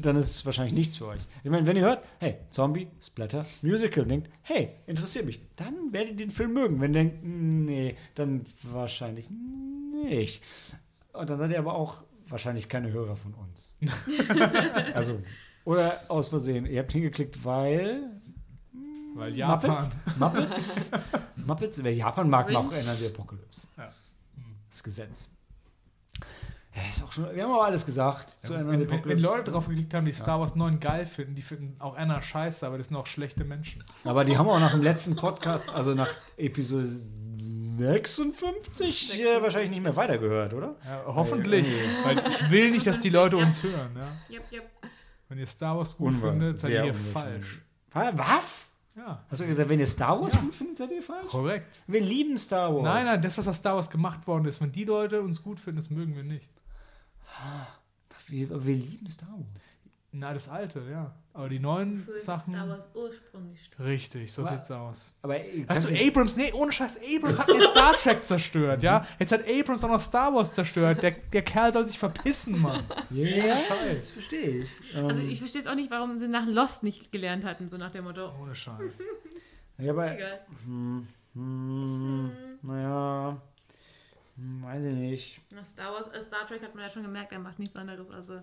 Dann 0.00 0.16
ist 0.16 0.30
es 0.30 0.46
wahrscheinlich 0.46 0.74
nichts 0.74 0.98
für 0.98 1.06
euch. 1.06 1.20
Ich 1.42 1.50
meine, 1.50 1.66
wenn 1.66 1.76
ihr 1.76 1.82
hört, 1.82 2.04
hey, 2.18 2.36
Zombie, 2.50 2.88
Splatter, 3.00 3.46
Musical 3.62 4.02
und 4.02 4.10
denkt, 4.10 4.30
hey, 4.42 4.70
interessiert 4.86 5.26
mich, 5.26 5.40
dann 5.56 5.92
werdet 5.92 6.12
ihr 6.12 6.26
den 6.26 6.30
Film 6.30 6.52
mögen. 6.52 6.80
Wenn 6.80 6.92
ihr 6.92 7.00
denkt, 7.00 7.18
nee, 7.22 7.96
dann 8.14 8.42
wahrscheinlich 8.62 9.28
nicht. 9.30 10.42
Und 11.12 11.30
dann 11.30 11.38
seid 11.38 11.50
ihr 11.52 11.58
aber 11.58 11.74
auch 11.74 12.04
wahrscheinlich 12.28 12.68
keine 12.68 12.92
Hörer 12.92 13.16
von 13.16 13.34
uns. 13.34 13.72
also, 14.94 15.20
oder 15.64 16.00
aus 16.08 16.28
Versehen. 16.28 16.66
Ihr 16.66 16.80
habt 16.80 16.92
hingeklickt, 16.92 17.44
weil 17.44 18.10
Weil 19.14 19.34
Japan. 19.34 19.70
Muppets, 19.70 19.90
Muppets, 20.18 20.90
Muppets, 21.46 21.82
wer 21.82 21.94
Japan 21.94 22.28
mag, 22.28 22.50
mag 22.50 22.72
the 22.72 23.06
Apocalypse. 23.06 23.68
Ja. 23.78 23.92
Das 24.74 24.82
Gesetz. 24.82 25.28
Ja, 26.74 26.82
ist 26.90 27.00
auch 27.04 27.12
schon, 27.12 27.32
wir 27.32 27.44
haben 27.44 27.52
aber 27.52 27.66
alles 27.66 27.86
gesagt 27.86 28.34
Ja, 28.42 28.50
wenn, 28.66 28.90
wenn, 28.90 29.04
wenn. 29.04 29.18
Leute 29.20 29.52
drauf 29.52 29.68
geklickt 29.68 29.94
haben, 29.94 30.04
die 30.04 30.12
Star 30.12 30.40
Wars 30.40 30.56
9 30.56 30.80
geil 30.80 31.06
finden, 31.06 31.36
die 31.36 31.42
finden 31.42 31.76
auch 31.80 31.96
Anna 31.96 32.20
scheiße, 32.20 32.66
aber 32.66 32.76
das 32.76 32.88
sind 32.88 32.96
auch 32.96 33.06
schlechte 33.06 33.44
Menschen. 33.44 33.84
Aber 34.02 34.24
die 34.24 34.36
haben 34.36 34.48
auch 34.48 34.58
nach 34.58 34.72
dem 34.72 34.82
letzten 34.82 35.14
Podcast, 35.14 35.68
also 35.68 35.94
nach 35.94 36.08
Episode 36.36 36.88
56, 37.78 39.20
äh, 39.22 39.40
wahrscheinlich 39.40 39.70
nicht 39.70 39.84
mehr 39.84 39.94
weitergehört, 39.94 40.54
oder? 40.54 40.74
Ja, 40.84 41.04
hoffentlich. 41.06 41.68
Nee. 41.68 42.04
Weil 42.04 42.18
ich 42.28 42.50
will 42.50 42.72
nicht, 42.72 42.86
dass 42.88 43.00
die 43.00 43.10
Leute 43.10 43.36
uns 43.36 43.62
hören. 43.62 43.92
Ja? 43.96 44.36
Yep, 44.36 44.52
yep. 44.52 44.70
Wenn 45.28 45.38
ihr 45.38 45.46
Star 45.46 45.76
Wars 45.78 45.96
gut 45.96 46.08
Unwahr. 46.14 46.32
findet, 46.32 46.58
seid 46.58 46.84
ihr 46.84 46.94
falsch. 46.94 47.62
Wa- 47.92 48.10
Was? 48.16 48.73
Ja, 48.96 49.24
Hast 49.28 49.40
du 49.40 49.46
gesagt, 49.46 49.68
wenn 49.68 49.80
ihr 49.80 49.86
Star 49.88 50.20
Wars 50.20 50.34
Ja. 50.34 50.40
gut 50.40 50.54
findet, 50.54 50.78
seid 50.78 50.92
ihr 50.92 51.02
falsch? 51.02 51.26
korrekt. 51.28 51.82
Wir 51.88 52.00
lieben 52.00 52.38
Star 52.38 52.72
Wars. 52.72 52.84
Nein, 52.84 53.04
nein, 53.04 53.22
das, 53.22 53.36
was 53.38 53.48
aus 53.48 53.56
Star 53.56 53.74
Wars 53.74 53.90
gemacht 53.90 54.26
worden 54.26 54.44
ist, 54.46 54.60
wenn 54.60 54.70
die 54.70 54.84
Leute 54.84 55.20
uns 55.20 55.42
gut 55.42 55.58
finden, 55.58 55.78
das 55.78 55.90
mögen 55.90 56.14
wir 56.14 56.22
nicht. 56.22 56.50
Wir, 58.28 58.48
wir 58.66 58.74
lieben 58.74 59.06
Star 59.08 59.28
Wars. 59.32 59.73
Na, 60.16 60.32
das 60.32 60.48
alte, 60.48 60.80
ja. 60.88 61.12
Aber 61.32 61.48
die 61.48 61.58
neuen 61.58 61.98
Für 61.98 62.20
Sachen. 62.20 62.54
Star 62.54 62.68
Wars 62.68 62.88
ursprünglich. 62.94 63.68
Richtig, 63.80 64.32
so 64.32 64.42
Aber- 64.42 64.56
sieht's 64.56 64.70
aus. 64.70 65.12
Aber 65.22 65.34
Weißt 65.34 65.66
kannst 65.66 65.90
du, 65.90 66.06
Abrams, 66.06 66.36
nee, 66.36 66.52
ohne 66.52 66.70
Scheiß, 66.70 67.00
Abrams 67.16 67.38
hat 67.40 67.48
mir 67.48 67.60
Star 67.72 67.92
Trek 67.94 68.24
zerstört, 68.24 68.84
ja? 68.84 69.04
Jetzt 69.18 69.32
hat 69.32 69.40
Abrams 69.48 69.82
auch 69.82 69.88
noch 69.88 70.00
Star 70.00 70.32
Wars 70.32 70.54
zerstört. 70.54 71.02
Der, 71.02 71.10
der 71.10 71.42
Kerl 71.42 71.72
soll 71.72 71.84
sich 71.88 71.98
verpissen, 71.98 72.62
Mann. 72.62 72.84
Ja, 73.10 73.56
Scheiß. 73.58 73.88
das 73.90 74.10
verstehe 74.12 74.62
ich. 74.62 74.70
Ähm, 74.94 75.06
Also 75.06 75.20
ich 75.22 75.38
verstehe 75.38 75.62
es 75.62 75.66
auch 75.66 75.74
nicht, 75.74 75.90
warum 75.90 76.16
sie 76.16 76.28
nach 76.28 76.46
Lost 76.46 76.84
nicht 76.84 77.10
gelernt 77.10 77.44
hatten, 77.44 77.66
so 77.66 77.76
nach 77.76 77.90
dem 77.90 78.04
Motto. 78.04 78.30
Ohne 78.40 78.54
Scheiß. 78.54 79.02
ja, 79.78 79.90
aber, 79.90 80.14
Egal. 80.14 80.40
hm, 80.64 81.08
hm, 81.32 82.30
naja, 82.62 83.42
hm, 84.36 84.62
weiß 84.62 84.84
ich 84.84 84.94
nicht. 84.94 85.40
Nach 85.52 85.64
Star 85.64 85.92
Wars, 85.92 86.06
äh, 86.08 86.20
Star 86.20 86.46
Trek 86.46 86.62
hat 86.62 86.72
man 86.76 86.84
ja 86.84 86.90
schon 86.90 87.02
gemerkt, 87.02 87.32
er 87.32 87.40
macht 87.40 87.58
nichts 87.58 87.74
anderes 87.74 88.08
als 88.12 88.28
äh, 88.30 88.40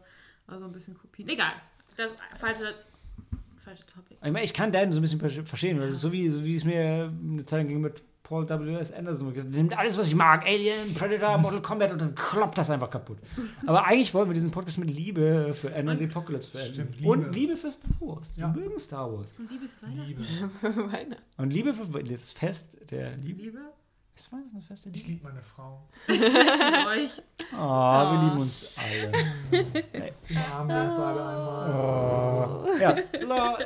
also 0.51 0.65
ein 0.65 0.71
bisschen 0.71 0.97
Kopien. 0.97 1.27
Egal. 1.29 1.53
Das 1.97 2.13
falsche, 2.37 2.73
falsche 3.63 3.85
Topic. 3.85 4.15
Ich, 4.15 4.31
meine, 4.31 4.43
ich 4.43 4.53
kann 4.53 4.71
Dan 4.71 4.91
so 4.91 4.99
ein 4.99 5.01
bisschen 5.01 5.19
ver- 5.19 5.45
verstehen, 5.45 5.79
weil 5.79 5.87
es 5.87 5.95
ist 5.95 6.01
so 6.01 6.11
wie, 6.11 6.27
so 6.29 6.43
wie 6.45 6.55
es 6.55 6.63
mir 6.65 7.11
eine 7.11 7.45
Zeit 7.45 7.59
lang 7.59 7.67
ging 7.67 7.81
mit 7.81 8.01
Paul 8.23 8.47
W.S. 8.47 8.93
Anderson. 8.93 9.35
Er 9.35 9.43
Nimmt 9.43 9.77
alles, 9.77 9.97
was 9.97 10.07
ich 10.07 10.15
mag, 10.15 10.45
Alien, 10.45 10.93
Predator, 10.93 11.37
Mortal 11.41 11.61
Kombat 11.61 11.91
und 11.91 11.99
dann 11.99 12.15
kloppt 12.15 12.57
das 12.57 12.69
einfach 12.69 12.89
kaputt. 12.89 13.17
Aber 13.65 13.85
eigentlich 13.85 14.13
wollen 14.13 14.29
wir 14.29 14.33
diesen 14.33 14.51
Podcast 14.51 14.77
mit 14.77 14.89
Liebe 14.89 15.53
für 15.53 15.73
Ender 15.73 15.97
the 15.97 16.05
Apocalypse 16.05 16.51
beenden. 16.53 16.73
Stimmt, 16.73 16.95
Liebe. 16.97 17.09
Und 17.09 17.33
Liebe 17.35 17.57
für 17.57 17.69
Star 17.71 17.91
Wars. 17.99 18.37
Wir 18.37 18.45
Ja. 18.47 18.53
mögen 18.53 18.79
Star 18.79 19.11
Wars. 19.11 19.37
Und 19.37 19.51
Liebe 19.51 19.65
für 19.67 19.85
Weihnachten. 19.85 20.23
Liebe. 21.09 21.15
Und 21.37 21.49
Liebe 21.51 21.73
für 21.73 22.03
das 22.03 22.31
Fest 22.31 22.77
der 22.89 23.17
Liebe. 23.17 23.41
Liebe 23.41 23.59
Ist 24.15 24.31
Weihnachten 24.31 24.55
das 24.57 24.65
Fest 24.67 24.85
der 24.85 24.93
Ich 24.93 25.07
Liebe? 25.07 25.11
liebe 25.13 25.27
meine 25.29 25.41
Frau. 25.41 25.87
für 26.05 26.13
euch. 26.13 27.21
Oh, 27.53 28.11
wir 28.11 28.19
lieben 28.23 28.37
uns 28.41 28.75
alle. 28.77 29.11
Sie 30.17 30.37
haben 30.37 30.69
wir 30.69 30.81
uns 30.83 30.97
alle 30.97 31.25
einmal. 31.25 32.65
Oh. 32.67 32.79
Ja, 32.79 32.95
la, 33.25 33.57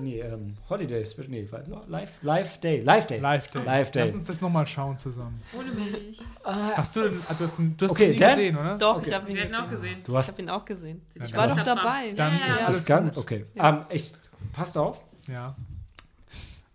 nee, 0.00 0.20
ähm, 0.20 0.56
Holidays, 0.68 1.16
nee, 1.28 1.48
Live, 1.88 2.10
Live 2.22 2.58
Day, 2.58 2.80
Live 2.82 3.06
Day. 3.06 3.18
Live 3.20 3.48
Day. 3.48 3.62
Live 3.64 3.90
Day. 3.92 4.02
Lass 4.02 4.12
uns 4.14 4.24
das 4.26 4.40
nochmal 4.40 4.66
schauen 4.66 4.98
zusammen. 4.98 5.40
Ohne 5.56 5.70
mich. 5.70 6.20
Hast 6.44 6.94
du, 6.96 7.02
den- 7.02 7.20
du 7.38 7.44
hast, 7.44 7.58
ihn- 7.58 7.76
du 7.76 7.84
hast 7.86 7.92
Okay, 7.92 8.12
ihn 8.12 8.18
gesehen, 8.18 8.56
oder? 8.58 8.76
Doch, 8.78 8.96
Okay. 8.98 9.08
ich 9.08 9.14
habe 9.14 9.30
ihn, 9.30 9.36
hätten 9.36 9.54
auch 9.54 9.68
gesehen. 9.68 10.02
Du 10.04 10.12
Ich 10.12 10.18
hast 10.18 10.28
habe 10.32 10.42
ihn 10.42 10.50
auch 10.50 10.64
gesehen. 10.64 11.02
Ja, 11.14 11.24
Ich 11.24 11.30
dann 11.32 11.40
war 11.40 11.56
doch 11.56 11.62
dabei. 11.62 12.12
Dann 12.12 12.32
Ja, 12.34 12.38
ja, 12.40 12.46
ist 12.46 12.60
ja. 12.60 12.66
das 12.66 12.86
ganz, 12.86 13.16
okay. 13.16 13.46
Ja. 13.54 13.68
Ähm, 13.70 13.84
ich, 13.90 14.12
passt 14.52 14.76
auf, 14.76 15.00
Ja. 15.28 15.54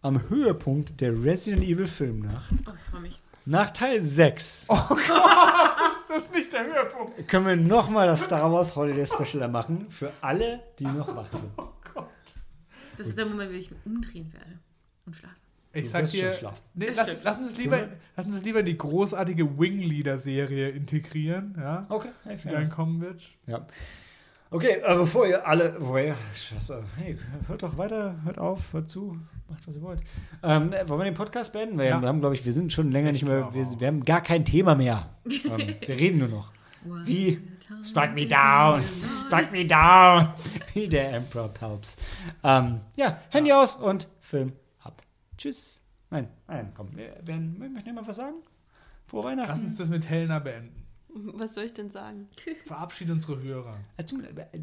Am 0.02 0.30
Höhepunkt 0.30 1.00
der 1.02 1.12
Resident 1.24 1.64
Evil 1.64 1.88
Filmnacht, 1.88 2.52
Oh, 2.68 2.72
ich 2.76 2.82
freue 2.90 3.02
mich. 3.02 3.20
nach 3.46 3.72
Teil 3.72 4.00
6, 4.00 4.68
Das 6.08 6.26
ist 6.26 6.34
nicht 6.36 6.52
der 6.54 6.66
Höhepunkt. 6.66 7.28
können 7.30 7.46
wir 7.46 7.56
nochmal 7.56 8.08
das 8.08 8.26
Star 8.26 8.52
Wars 8.52 8.76
Holiday 8.76 9.06
Special 9.06 9.48
machen, 9.48 9.90
für 9.90 10.12
alle, 10.22 10.62
die 10.80 10.86
noch 10.86 11.16
wach 11.16 11.28
sind. 11.32 11.52
Das 12.98 13.08
ist 13.08 13.18
der 13.18 13.26
Moment, 13.26 13.52
wo 13.52 13.56
ich 13.56 13.72
mich 13.72 13.80
umdrehen 13.86 14.32
werde 14.34 14.60
und 15.06 15.16
schlafen. 15.16 15.36
Ich 15.74 15.84
Du 15.84 15.90
sag 15.90 16.02
wirst 16.04 16.14
dir, 16.14 16.24
schon 16.34 16.34
schlafen. 16.34 16.62
nee, 16.74 16.88
Das 16.88 16.98
lass, 16.98 17.16
lass, 17.24 17.38
uns 17.38 17.52
es 17.52 17.58
lieber, 17.58 17.80
lass 18.18 18.26
uns 18.26 18.44
lieber 18.44 18.60
in 18.60 18.66
die 18.66 18.78
großartige 18.78 19.58
Wingleader-Serie 19.58 20.70
integrieren, 20.70 21.56
ja, 21.58 21.86
Okay, 21.88 22.10
hey, 22.26 22.38
die 22.44 22.50
dann 22.50 22.70
kommen 22.70 23.00
wird. 23.00 23.24
Ja. 23.48 23.66
Okay, 24.50 24.82
äh, 24.84 24.96
bevor 24.96 25.26
ihr 25.26 25.48
alle, 25.48 25.78
woher, 25.80 26.18
scheiße, 26.36 26.84
hey, 26.98 27.18
hört 27.48 27.64
doch 27.64 27.78
weiter, 27.78 28.18
hört 28.26 28.38
auf, 28.38 28.74
hört 28.74 28.90
zu, 28.90 29.18
macht 29.52 29.68
was 29.68 29.76
ihr 29.76 29.82
wollt. 29.82 30.02
Ähm, 30.44 30.74
äh, 30.74 30.88
wollen 30.90 31.02
wir 31.02 31.06
den 31.06 31.14
Podcast 31.14 31.54
beenden? 31.54 31.78
Weil 31.78 31.90
Ja. 31.90 32.02
wir 32.02 32.08
haben, 32.08 32.20
glaube 32.20 32.36
ich, 32.36 32.44
wir 32.46 32.52
sind 32.54 32.74
schon 32.74 32.92
länger 32.92 33.10
Ich 33.12 33.22
nicht 33.22 33.26
mehr, 33.28 33.54
wir, 33.54 33.80
wir 33.80 33.88
haben 33.88 34.04
gar 34.06 34.22
kein 34.22 34.44
Thema 34.46 34.76
mehr. 34.76 35.10
ähm, 35.26 35.76
wir 35.86 35.96
reden 36.00 36.20
nur 36.20 36.28
noch. 36.30 36.52
Wie 37.06 37.40
Strike 37.84 38.14
me 38.14 38.26
down, 38.28 38.82
strike 39.26 39.52
me 39.52 39.66
down, 39.66 40.28
wie 40.74 40.90
der 40.90 41.14
Emperor 41.14 41.48
Palps. 41.48 41.96
Ähm, 42.44 42.82
ja, 42.98 43.18
Handy 43.30 43.54
aus 43.54 43.76
und 43.78 44.10
Film 44.20 44.52
ab. 44.84 45.02
Tschüss. 45.38 45.82
Nein, 46.10 46.28
nein, 46.48 46.72
komm, 46.76 46.90
wir, 46.98 47.16
wir, 47.24 47.36
wir 47.36 47.70
möchten 47.70 47.88
jemand 47.88 48.08
was 48.10 48.18
sagen? 48.18 48.36
Frohe 49.06 49.24
Weihnachten. 49.24 49.50
Lass 49.52 49.62
uns 49.62 49.78
das 49.78 49.90
mit 49.90 50.10
Helena 50.10 50.40
beenden. 50.40 50.81
Was 51.14 51.56
soll 51.56 51.66
ich 51.66 51.74
denn 51.74 51.90
sagen? 51.92 52.30
Verabschiede 52.66 53.12
unsere 53.14 53.42
Hörer. 53.42 53.78
Leid, 53.98 54.14
äh, 54.54 54.60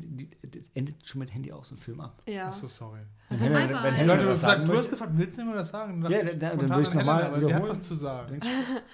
Das 0.48 0.70
endet 0.74 1.06
schon 1.06 1.18
mit 1.18 1.32
Handy 1.34 1.52
aus 1.52 1.72
und 1.72 1.80
Film 1.80 2.00
ab. 2.00 2.22
Ja. 2.26 2.48
Achso, 2.48 2.68
sorry. 2.68 3.00
Wenn 3.28 3.52
bye. 3.52 3.68
wenn 3.68 3.92
Ich 3.94 4.00
Henry 4.00 4.06
Leute, 4.24 4.36
sagen 4.36 4.64
du 4.64 4.76
hast 4.76 4.90
gefragt, 4.90 5.12
willst 5.14 5.38
du 5.38 5.44
mir 5.44 5.54
das 5.54 5.68
sagen? 5.68 6.00
Ja, 6.02 6.08
dann- 6.22 6.38
dann 6.38 6.48
spontan 6.50 6.70
will 6.76 6.82
ich's 6.82 6.90
an 6.92 6.96
noch 6.98 7.04
mal 7.04 7.16
Helena, 7.22 7.32
weil 7.32 7.44
sie 7.44 7.54
hat 7.54 7.60
wiederholen. 7.62 7.78
was 7.80 7.86
zu 7.86 7.94
sagen. 7.94 8.40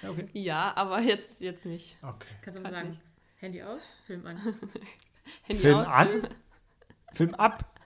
Ja, 0.01 0.09
okay. 0.09 0.25
Ja, 0.33 0.73
aber 0.75 0.99
jetzt, 1.01 1.39
jetzt 1.41 1.65
nicht. 1.65 1.97
Okay. 2.01 2.27
Kannst 2.41 2.59
du 2.59 2.63
mal 2.63 2.71
sagen, 2.71 2.89
nicht. 2.89 3.01
Handy 3.37 3.61
aus, 3.63 3.81
Film 4.05 4.25
an. 4.25 4.37
Handy 5.43 5.61
Film 5.61 5.75
aus. 5.77 5.87
an, 5.87 6.09
Film 7.13 7.33
ab. 7.35 7.79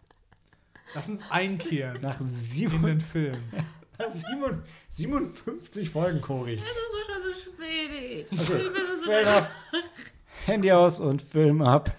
Lass 0.95 1.07
uns 1.09 1.29
einkehren 1.29 2.01
Nach, 2.01 2.19
in 2.19 2.25
sieben, 2.27 2.81
den 2.81 3.01
Film. 3.01 3.37
sieben, 4.09 4.63
57 4.89 5.89
Folgen, 5.89 6.21
Cory. 6.21 6.55
Es 6.55 8.31
ist 8.31 8.45
schon 8.45 8.47
so 8.47 8.53
spät. 8.53 9.21
Enough. 9.27 9.49
Handy 10.45 10.71
aus 10.71 10.99
und 10.99 11.21
Film 11.21 11.61
ab. 11.61 11.91